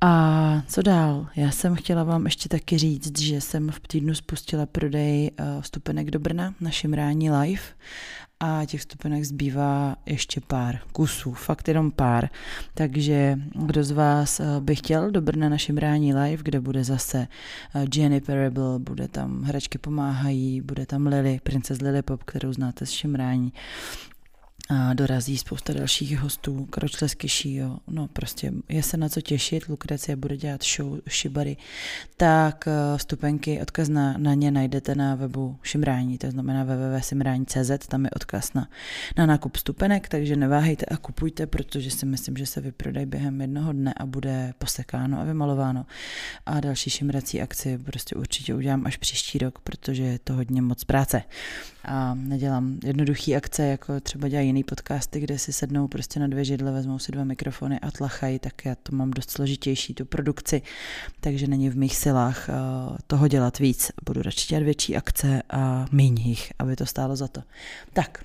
A 0.00 0.62
co 0.68 0.82
dál? 0.82 1.26
Já 1.36 1.50
jsem 1.50 1.74
chtěla 1.74 2.04
vám 2.04 2.24
ještě 2.24 2.48
taky 2.48 2.78
říct, 2.78 3.20
že 3.20 3.40
jsem 3.40 3.70
v 3.70 3.80
týdnu 3.80 4.14
spustila 4.14 4.66
prodej 4.66 5.30
vstupenek 5.60 6.10
do 6.10 6.18
Brna 6.18 6.54
na 6.60 6.70
Šimrání 6.70 7.30
live 7.30 7.62
a 8.40 8.64
těch 8.66 8.82
stupenek 8.82 9.24
zbývá 9.24 9.96
ještě 10.06 10.40
pár 10.40 10.78
kusů, 10.92 11.32
fakt 11.32 11.68
jenom 11.68 11.90
pár. 11.90 12.28
Takže 12.74 13.38
kdo 13.66 13.84
z 13.84 13.90
vás 13.90 14.40
eh, 14.40 14.44
by 14.60 14.76
chtěl 14.76 15.10
do 15.10 15.20
Brna 15.20 15.48
na 15.48 15.58
Šimrání 15.58 16.14
live, 16.14 16.42
kde 16.42 16.60
bude 16.60 16.84
zase 16.84 17.28
eh, 17.74 17.84
Jenny 17.94 18.20
Parable, 18.20 18.78
bude 18.78 19.08
tam 19.08 19.42
Hračky 19.42 19.78
pomáhají, 19.78 20.60
bude 20.60 20.86
tam 20.86 21.06
Lily, 21.06 21.40
princes 21.42 21.80
Lily 21.80 22.02
Pop, 22.02 22.24
kterou 22.24 22.52
znáte 22.52 22.86
z 22.86 22.90
Šimrání, 22.90 23.52
a 24.68 24.94
dorazí 24.94 25.38
spousta 25.38 25.72
dalších 25.72 26.18
hostů, 26.18 26.66
Kročles 26.70 27.16
jo, 27.44 27.78
no 27.88 28.08
prostě 28.08 28.52
je 28.68 28.82
se 28.82 28.96
na 28.96 29.08
co 29.08 29.20
těšit, 29.20 29.68
Lukrecie 29.68 30.16
bude 30.16 30.36
dělat 30.36 30.60
show 30.76 30.98
Shibary, 31.10 31.56
tak 32.16 32.68
eh, 32.68 32.98
vstupenky, 32.98 33.60
odkaz 33.60 33.88
na, 33.88 34.14
na 34.18 34.34
ně 34.34 34.50
najdete 34.50 34.94
na 34.94 35.14
webu 35.14 35.56
Šimrání, 35.62 36.18
to 36.18 36.30
znamená 36.30 36.64
www.simrání.cz, 36.64 37.86
tam 37.88 38.04
je 38.04 38.10
odkaz 38.10 38.54
na, 38.54 38.68
na 39.16 39.26
nákup 39.26 39.56
vstupenek, 39.56 40.08
takže 40.08 40.36
neváhejte 40.36 40.86
a 40.86 40.96
kupujte, 40.96 41.46
protože 41.46 41.90
si 41.90 42.06
myslím, 42.06 42.36
že 42.36 42.46
se 42.46 42.60
vyprodají 42.60 43.06
během 43.06 43.40
jednoho 43.40 43.72
dne 43.72 43.94
a 43.96 44.06
bude 44.06 44.54
posekáno 44.58 45.20
a 45.20 45.24
vymalováno. 45.24 45.86
A 46.46 46.60
další 46.60 46.90
šimrací 46.90 47.42
akci 47.42 47.78
prostě 47.78 48.16
určitě 48.16 48.54
udělám 48.54 48.86
až 48.86 48.96
příští 48.96 49.38
rok, 49.38 49.58
protože 49.58 50.02
je 50.02 50.18
to 50.18 50.34
hodně 50.34 50.62
moc 50.62 50.84
práce. 50.84 51.22
A 51.84 52.14
nedělám 52.14 52.78
jednoduchý 52.84 53.36
akce, 53.36 53.66
jako 53.66 54.00
třeba 54.00 54.28
dělají 54.28 54.52
jiný 54.56 54.64
podcasty, 54.64 55.20
kde 55.20 55.38
si 55.38 55.52
sednou 55.52 55.88
prostě 55.88 56.20
na 56.20 56.26
dvě 56.26 56.44
židle, 56.44 56.72
vezmou 56.72 56.98
si 56.98 57.12
dva 57.12 57.24
mikrofony 57.24 57.80
a 57.80 57.90
tlachají, 57.90 58.38
tak 58.38 58.64
já 58.64 58.74
to 58.74 58.96
mám 58.96 59.10
dost 59.10 59.30
složitější, 59.30 59.94
tu 59.94 60.04
produkci, 60.04 60.62
takže 61.20 61.46
není 61.46 61.70
v 61.70 61.76
mých 61.76 61.96
silách 61.96 62.48
uh, 62.48 62.96
toho 63.06 63.28
dělat 63.28 63.58
víc. 63.58 63.92
Budu 64.04 64.22
radši 64.22 64.48
dělat 64.48 64.62
větší 64.62 64.96
akce 64.96 65.42
a 65.50 65.86
méně 65.92 66.22
jich, 66.22 66.52
aby 66.58 66.76
to 66.76 66.86
stálo 66.86 67.16
za 67.16 67.28
to. 67.28 67.42
Tak, 67.92 68.24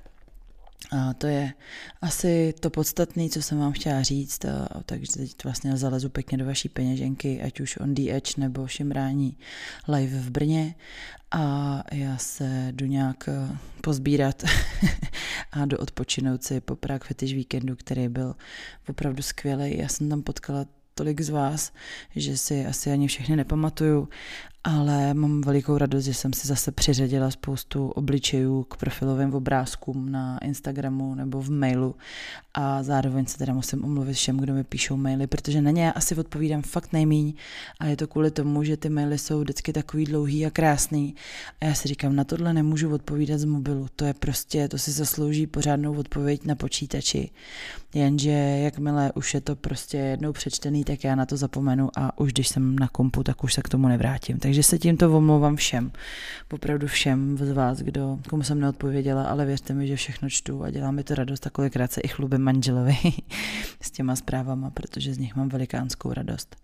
a 0.91 1.13
to 1.13 1.27
je 1.27 1.53
asi 2.01 2.53
to 2.59 2.69
podstatné, 2.69 3.29
co 3.29 3.41
jsem 3.41 3.59
vám 3.59 3.71
chtěla 3.71 4.01
říct, 4.01 4.45
a, 4.45 4.67
takže 4.85 5.11
teď 5.11 5.43
vlastně 5.43 5.77
zalezu 5.77 6.09
pěkně 6.09 6.37
do 6.37 6.45
vaší 6.45 6.69
peněženky, 6.69 7.41
ať 7.41 7.59
už 7.59 7.77
on 7.77 7.93
the 7.93 8.11
edge 8.11 8.33
nebo 8.37 8.67
šimrání 8.67 9.37
live 9.87 10.19
v 10.19 10.29
Brně 10.29 10.75
a 11.31 11.83
já 11.91 12.17
se 12.17 12.67
jdu 12.71 12.85
nějak 12.85 13.29
eh, 13.29 13.57
pozbírat 13.81 14.43
a 15.51 15.65
do 15.65 15.77
odpočinout 15.77 16.43
si 16.43 16.61
po 16.61 16.75
Prague 16.75 17.07
Fetish 17.07 17.33
víkendu, 17.33 17.75
který 17.75 18.09
byl 18.09 18.35
opravdu 18.89 19.23
skvělý. 19.23 19.77
Já 19.77 19.87
jsem 19.87 20.09
tam 20.09 20.21
potkala 20.21 20.65
tolik 20.95 21.21
z 21.21 21.29
vás, 21.29 21.73
že 22.15 22.37
si 22.37 22.65
asi 22.65 22.91
ani 22.91 23.07
všechny 23.07 23.35
nepamatuju, 23.35 24.09
ale 24.63 25.13
mám 25.13 25.41
velikou 25.41 25.77
radost, 25.77 26.03
že 26.03 26.13
jsem 26.13 26.33
si 26.33 26.47
zase 26.47 26.71
přiřadila 26.71 27.31
spoustu 27.31 27.89
obličejů 27.89 28.63
k 28.63 28.77
profilovým 28.77 29.33
obrázkům 29.33 30.11
na 30.11 30.37
Instagramu 30.37 31.15
nebo 31.15 31.41
v 31.41 31.49
mailu 31.49 31.95
a 32.53 32.83
zároveň 32.83 33.25
se 33.25 33.37
teda 33.37 33.53
musím 33.53 33.83
omluvit 33.83 34.13
všem, 34.13 34.37
kdo 34.37 34.53
mi 34.53 34.63
píšou 34.63 34.97
maily, 34.97 35.27
protože 35.27 35.61
na 35.61 35.71
ně 35.71 35.93
asi 35.93 36.15
odpovídám 36.15 36.61
fakt 36.61 36.93
nejmíň. 36.93 37.33
A 37.79 37.85
je 37.85 37.97
to 37.97 38.07
kvůli 38.07 38.31
tomu, 38.31 38.63
že 38.63 38.77
ty 38.77 38.89
maily 38.89 39.17
jsou 39.17 39.39
vždycky 39.39 39.73
takový 39.73 40.05
dlouhý 40.05 40.45
a 40.45 40.49
krásný. 40.49 41.15
A 41.61 41.65
já 41.65 41.73
si 41.73 41.87
říkám, 41.87 42.15
na 42.15 42.23
tohle 42.23 42.53
nemůžu 42.53 42.93
odpovídat 42.93 43.37
z 43.37 43.45
mobilu, 43.45 43.87
to 43.95 44.05
je 44.05 44.13
prostě, 44.13 44.67
to 44.67 44.77
si 44.77 44.91
zaslouží 44.91 45.47
pořádnou 45.47 45.97
odpověď 45.97 46.45
na 46.45 46.55
počítači, 46.55 47.29
jenže 47.93 48.31
jakmile 48.63 49.11
už 49.15 49.33
je 49.33 49.41
to 49.41 49.55
prostě 49.55 49.97
jednou 49.97 50.33
přečtený, 50.33 50.83
tak 50.83 51.03
já 51.03 51.15
na 51.15 51.25
to 51.25 51.37
zapomenu 51.37 51.89
a 51.97 52.19
už 52.19 52.33
když 52.33 52.47
jsem 52.47 52.79
na 52.79 52.87
kompu, 52.87 53.23
tak 53.23 53.43
už 53.43 53.53
se 53.53 53.61
k 53.61 53.69
tomu 53.69 53.87
nevrátím. 53.87 54.39
Takže 54.39 54.63
se 54.63 54.77
tímto 54.77 55.17
omlouvám 55.17 55.55
všem, 55.55 55.91
opravdu 56.53 56.87
všem 56.87 57.37
z 57.37 57.51
vás, 57.51 57.77
kdo, 57.77 58.19
komu 58.29 58.43
jsem 58.43 58.59
neodpověděla, 58.59 59.23
ale 59.23 59.45
věřte 59.45 59.73
mi, 59.73 59.87
že 59.87 59.95
všechno 59.95 60.29
čtu 60.29 60.63
a 60.63 60.69
dělá 60.69 60.91
mi 60.91 61.03
to 61.03 61.15
radost 61.15 61.47
a 61.47 61.49
kolikrát 61.49 61.91
se 61.91 62.01
i 62.01 62.07
chlubím 62.07 62.40
manželovi 62.41 62.97
s 63.81 63.91
těma 63.91 64.15
zprávama, 64.15 64.69
protože 64.69 65.13
z 65.13 65.17
nich 65.17 65.35
mám 65.35 65.49
velikánskou 65.49 66.13
radost. 66.13 66.55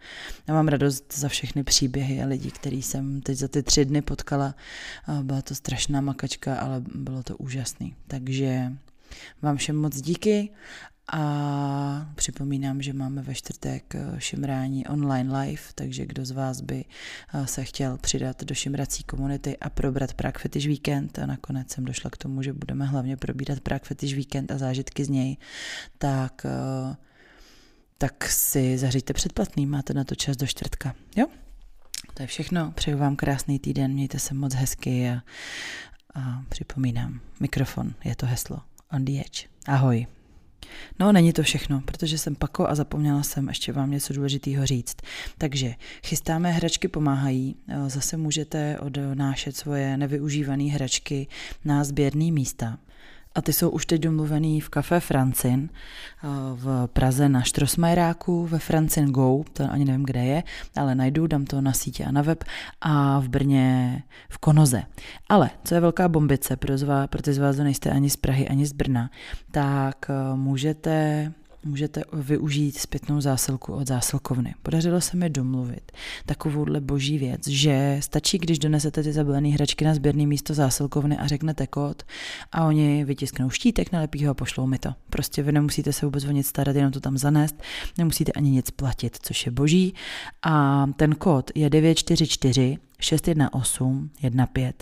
Já 0.47 0.53
mám 0.53 0.67
radost 0.67 1.13
za 1.17 1.29
všechny 1.29 1.63
příběhy 1.63 2.23
a 2.23 2.25
lidi, 2.25 2.51
který 2.51 2.81
jsem 2.81 3.21
teď 3.21 3.37
za 3.37 3.47
ty 3.47 3.63
tři 3.63 3.85
dny 3.85 4.01
potkala. 4.01 4.55
Byla 5.23 5.41
to 5.41 5.55
strašná 5.55 6.01
makačka, 6.01 6.55
ale 6.55 6.83
bylo 6.95 7.23
to 7.23 7.37
úžasný. 7.37 7.95
Takže 8.07 8.71
Vám 9.41 9.57
všem 9.57 9.75
moc 9.75 10.01
díky 10.01 10.49
a 11.13 12.11
připomínám, 12.15 12.81
že 12.81 12.93
máme 12.93 13.21
ve 13.21 13.35
čtvrtek 13.35 13.95
eh, 13.95 14.15
šimrání 14.17 14.87
online 14.87 15.39
live, 15.39 15.61
takže 15.75 16.05
kdo 16.05 16.25
z 16.25 16.31
vás 16.31 16.61
by 16.61 16.85
eh, 17.33 17.47
se 17.47 17.63
chtěl 17.63 17.97
přidat 17.97 18.43
do 18.43 18.55
šimrací 18.55 19.03
komunity 19.03 19.57
a 19.57 19.69
probrat 19.69 20.13
Prague 20.13 20.39
Fetish 20.39 20.67
Weekend 20.67 21.19
a 21.19 21.25
nakonec 21.25 21.71
jsem 21.71 21.85
došla 21.85 22.09
k 22.09 22.17
tomu, 22.17 22.41
že 22.41 22.53
budeme 22.53 22.85
hlavně 22.85 23.17
probírat 23.17 23.59
Prague 23.59 23.87
Fetish 23.87 24.15
Weekend 24.15 24.51
a 24.51 24.57
zážitky 24.57 25.05
z 25.05 25.09
něj, 25.09 25.37
tak, 25.97 26.45
eh, 26.45 26.95
tak 27.97 28.25
si 28.25 28.77
zařiďte 28.77 29.13
předplatný, 29.13 29.65
máte 29.65 29.93
na 29.93 30.03
to 30.03 30.15
čas 30.15 30.37
do 30.37 30.47
čtvrtka, 30.47 30.95
jo? 31.15 31.25
To 32.13 32.23
je 32.23 32.27
všechno, 32.27 32.71
přeju 32.71 32.97
vám 32.97 33.15
krásný 33.15 33.59
týden, 33.59 33.93
mějte 33.93 34.19
se 34.19 34.33
moc 34.33 34.53
hezky 34.53 35.09
a, 35.09 35.21
a 36.15 36.43
připomínám, 36.49 37.19
mikrofon 37.39 37.93
je 38.03 38.15
to 38.15 38.25
heslo 38.25 38.61
on 38.91 39.05
the 39.05 39.19
edge. 39.19 39.47
Ahoj. 39.67 40.16
No, 40.99 41.11
není 41.11 41.33
to 41.33 41.43
všechno, 41.43 41.81
protože 41.85 42.17
jsem 42.17 42.35
Pako 42.35 42.67
a 42.67 42.75
zapomněla 42.75 43.23
jsem 43.23 43.47
ještě 43.47 43.71
vám 43.71 43.91
něco 43.91 44.13
důležitého 44.13 44.65
říct. 44.65 44.97
Takže 45.37 45.73
chystáme 46.05 46.51
hračky 46.51 46.87
pomáhají. 46.87 47.55
Zase 47.87 48.17
můžete 48.17 48.79
odnášet 48.79 49.55
svoje 49.55 49.97
nevyužívané 49.97 50.63
hračky 50.63 51.27
na 51.65 51.83
sběrné 51.83 52.31
místa. 52.31 52.77
A 53.37 53.41
ty 53.41 53.53
jsou 53.53 53.69
už 53.69 53.85
teď 53.85 54.01
domluvený 54.01 54.61
v 54.61 54.69
Café 54.69 54.99
Francin 54.99 55.69
eh, 55.69 56.27
v 56.53 56.87
Praze 56.93 57.29
na 57.29 57.41
Štrosmajeráku, 57.41 58.47
ve 58.47 58.59
Francin 58.59 59.11
Go, 59.11 59.43
to 59.53 59.71
ani 59.71 59.85
nevím, 59.85 60.05
kde 60.05 60.25
je, 60.25 60.43
ale 60.75 60.95
najdu, 60.95 61.27
dám 61.27 61.45
to 61.45 61.61
na 61.61 61.73
sítě 61.73 62.05
a 62.05 62.11
na 62.11 62.21
web 62.21 62.43
a 62.81 63.19
v 63.19 63.27
Brně 63.29 64.03
v 64.29 64.37
Konoze. 64.37 64.83
Ale, 65.29 65.49
co 65.63 65.75
je 65.75 65.81
velká 65.81 66.09
bombice 66.09 66.55
pro, 66.55 66.77
zva, 66.77 67.07
pro 67.07 67.21
ty 67.21 67.33
z 67.33 67.37
vás, 67.37 67.57
nejste 67.57 67.89
ani 67.91 68.09
z 68.09 68.15
Prahy, 68.15 68.47
ani 68.47 68.65
z 68.65 68.73
Brna, 68.73 69.09
tak 69.51 70.05
eh, 70.09 70.35
můžete 70.35 71.33
můžete 71.67 72.03
využít 72.13 72.77
zpětnou 72.77 73.21
zásilku 73.21 73.73
od 73.73 73.87
zásilkovny. 73.87 74.55
Podařilo 74.63 75.01
se 75.01 75.17
mi 75.17 75.29
domluvit 75.29 75.91
takovouhle 76.25 76.81
boží 76.81 77.17
věc, 77.17 77.47
že 77.47 77.97
stačí, 77.99 78.37
když 78.37 78.59
donesete 78.59 79.03
ty 79.03 79.13
zabalené 79.13 79.49
hračky 79.49 79.85
na 79.85 79.93
sběrné 79.93 80.25
místo 80.25 80.53
zásilkovny 80.53 81.17
a 81.17 81.27
řeknete 81.27 81.67
kód 81.67 82.03
a 82.51 82.65
oni 82.65 83.05
vytisknou 83.05 83.49
štítek, 83.49 83.91
nalepí 83.91 84.25
ho 84.25 84.31
a 84.31 84.33
pošlou 84.33 84.67
mi 84.67 84.79
to. 84.79 84.93
Prostě 85.09 85.43
vy 85.43 85.51
nemusíte 85.51 85.93
se 85.93 86.05
vůbec 86.05 86.25
o 86.25 86.31
nic 86.31 86.47
starat, 86.47 86.75
jenom 86.75 86.91
to 86.91 86.99
tam 86.99 87.17
zanést, 87.17 87.55
nemusíte 87.97 88.31
ani 88.31 88.49
nic 88.49 88.71
platit, 88.71 89.17
což 89.21 89.45
je 89.45 89.51
boží. 89.51 89.93
A 90.43 90.85
ten 90.95 91.15
kód 91.15 91.51
je 91.55 91.69
944 91.69 92.77
61815. 92.99 94.75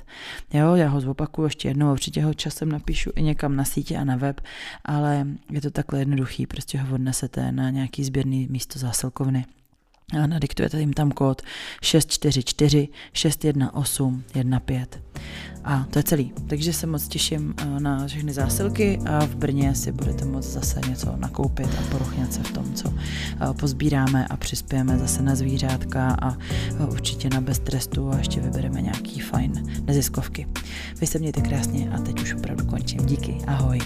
Jo, 0.53 0.75
já 0.75 0.89
ho 0.89 1.01
zopakuju 1.01 1.45
ještě 1.45 1.67
jednou, 1.67 1.91
určitě 1.91 2.23
ho 2.23 2.33
časem 2.33 2.69
napíšu 2.69 3.11
i 3.15 3.23
někam 3.23 3.55
na 3.55 3.63
sítě 3.63 3.97
a 3.97 4.03
na 4.03 4.15
web, 4.15 4.41
ale 4.85 5.27
je 5.51 5.61
to 5.61 5.71
takhle 5.71 5.99
jednoduchý, 5.99 6.47
prostě 6.47 6.79
ho 6.79 6.95
odnesete 6.95 7.51
na 7.51 7.69
nějaký 7.69 8.03
sběrný 8.03 8.47
místo 8.49 8.79
zásilkovny 8.79 9.45
a 10.21 10.27
nadiktujete 10.27 10.79
jim 10.79 10.93
tam 10.93 11.11
kód 11.11 11.41
644 11.81 12.87
618 13.13 14.25
15. 14.65 14.89
A 15.65 15.85
to 15.89 15.99
je 15.99 16.03
celý. 16.03 16.33
Takže 16.47 16.73
se 16.73 16.87
moc 16.87 17.07
těším 17.07 17.53
eh, 17.57 17.79
na 17.79 18.07
všechny 18.07 18.33
zásilky 18.33 18.99
a 19.05 19.25
v 19.25 19.35
Brně 19.35 19.75
si 19.75 19.91
budete 19.91 20.25
moct 20.25 20.45
zase 20.45 20.81
něco 20.89 21.15
nakoupit 21.15 21.67
a 21.79 21.91
poruchnět 21.91 22.33
se 22.33 22.43
v 22.43 22.51
tom, 22.51 22.73
co 22.73 22.93
eh, 22.93 23.53
pozbíráme 23.53 24.27
a 24.27 24.37
přispějeme 24.37 24.97
zase 24.97 25.21
na 25.21 25.35
zvířátka 25.35 26.17
a 26.21 26.37
eh, 26.79 26.85
určitě 26.85 27.29
na 27.29 27.41
bez 27.41 27.59
trestu 27.59 28.11
a 28.11 28.17
ještě 28.17 28.41
vybereme 28.41 28.81
nějaký 28.81 29.19
fajn 29.19 29.81
neziskovky. 29.85 30.47
Vy 31.01 31.07
se 31.07 31.19
mějte 31.19 31.41
krásně 31.41 31.91
a 31.91 31.97
teď 31.99 32.21
už 32.21 32.33
opravdu 32.33 32.65
končím. 32.65 33.05
Díky, 33.05 33.37
ahoj. 33.47 33.79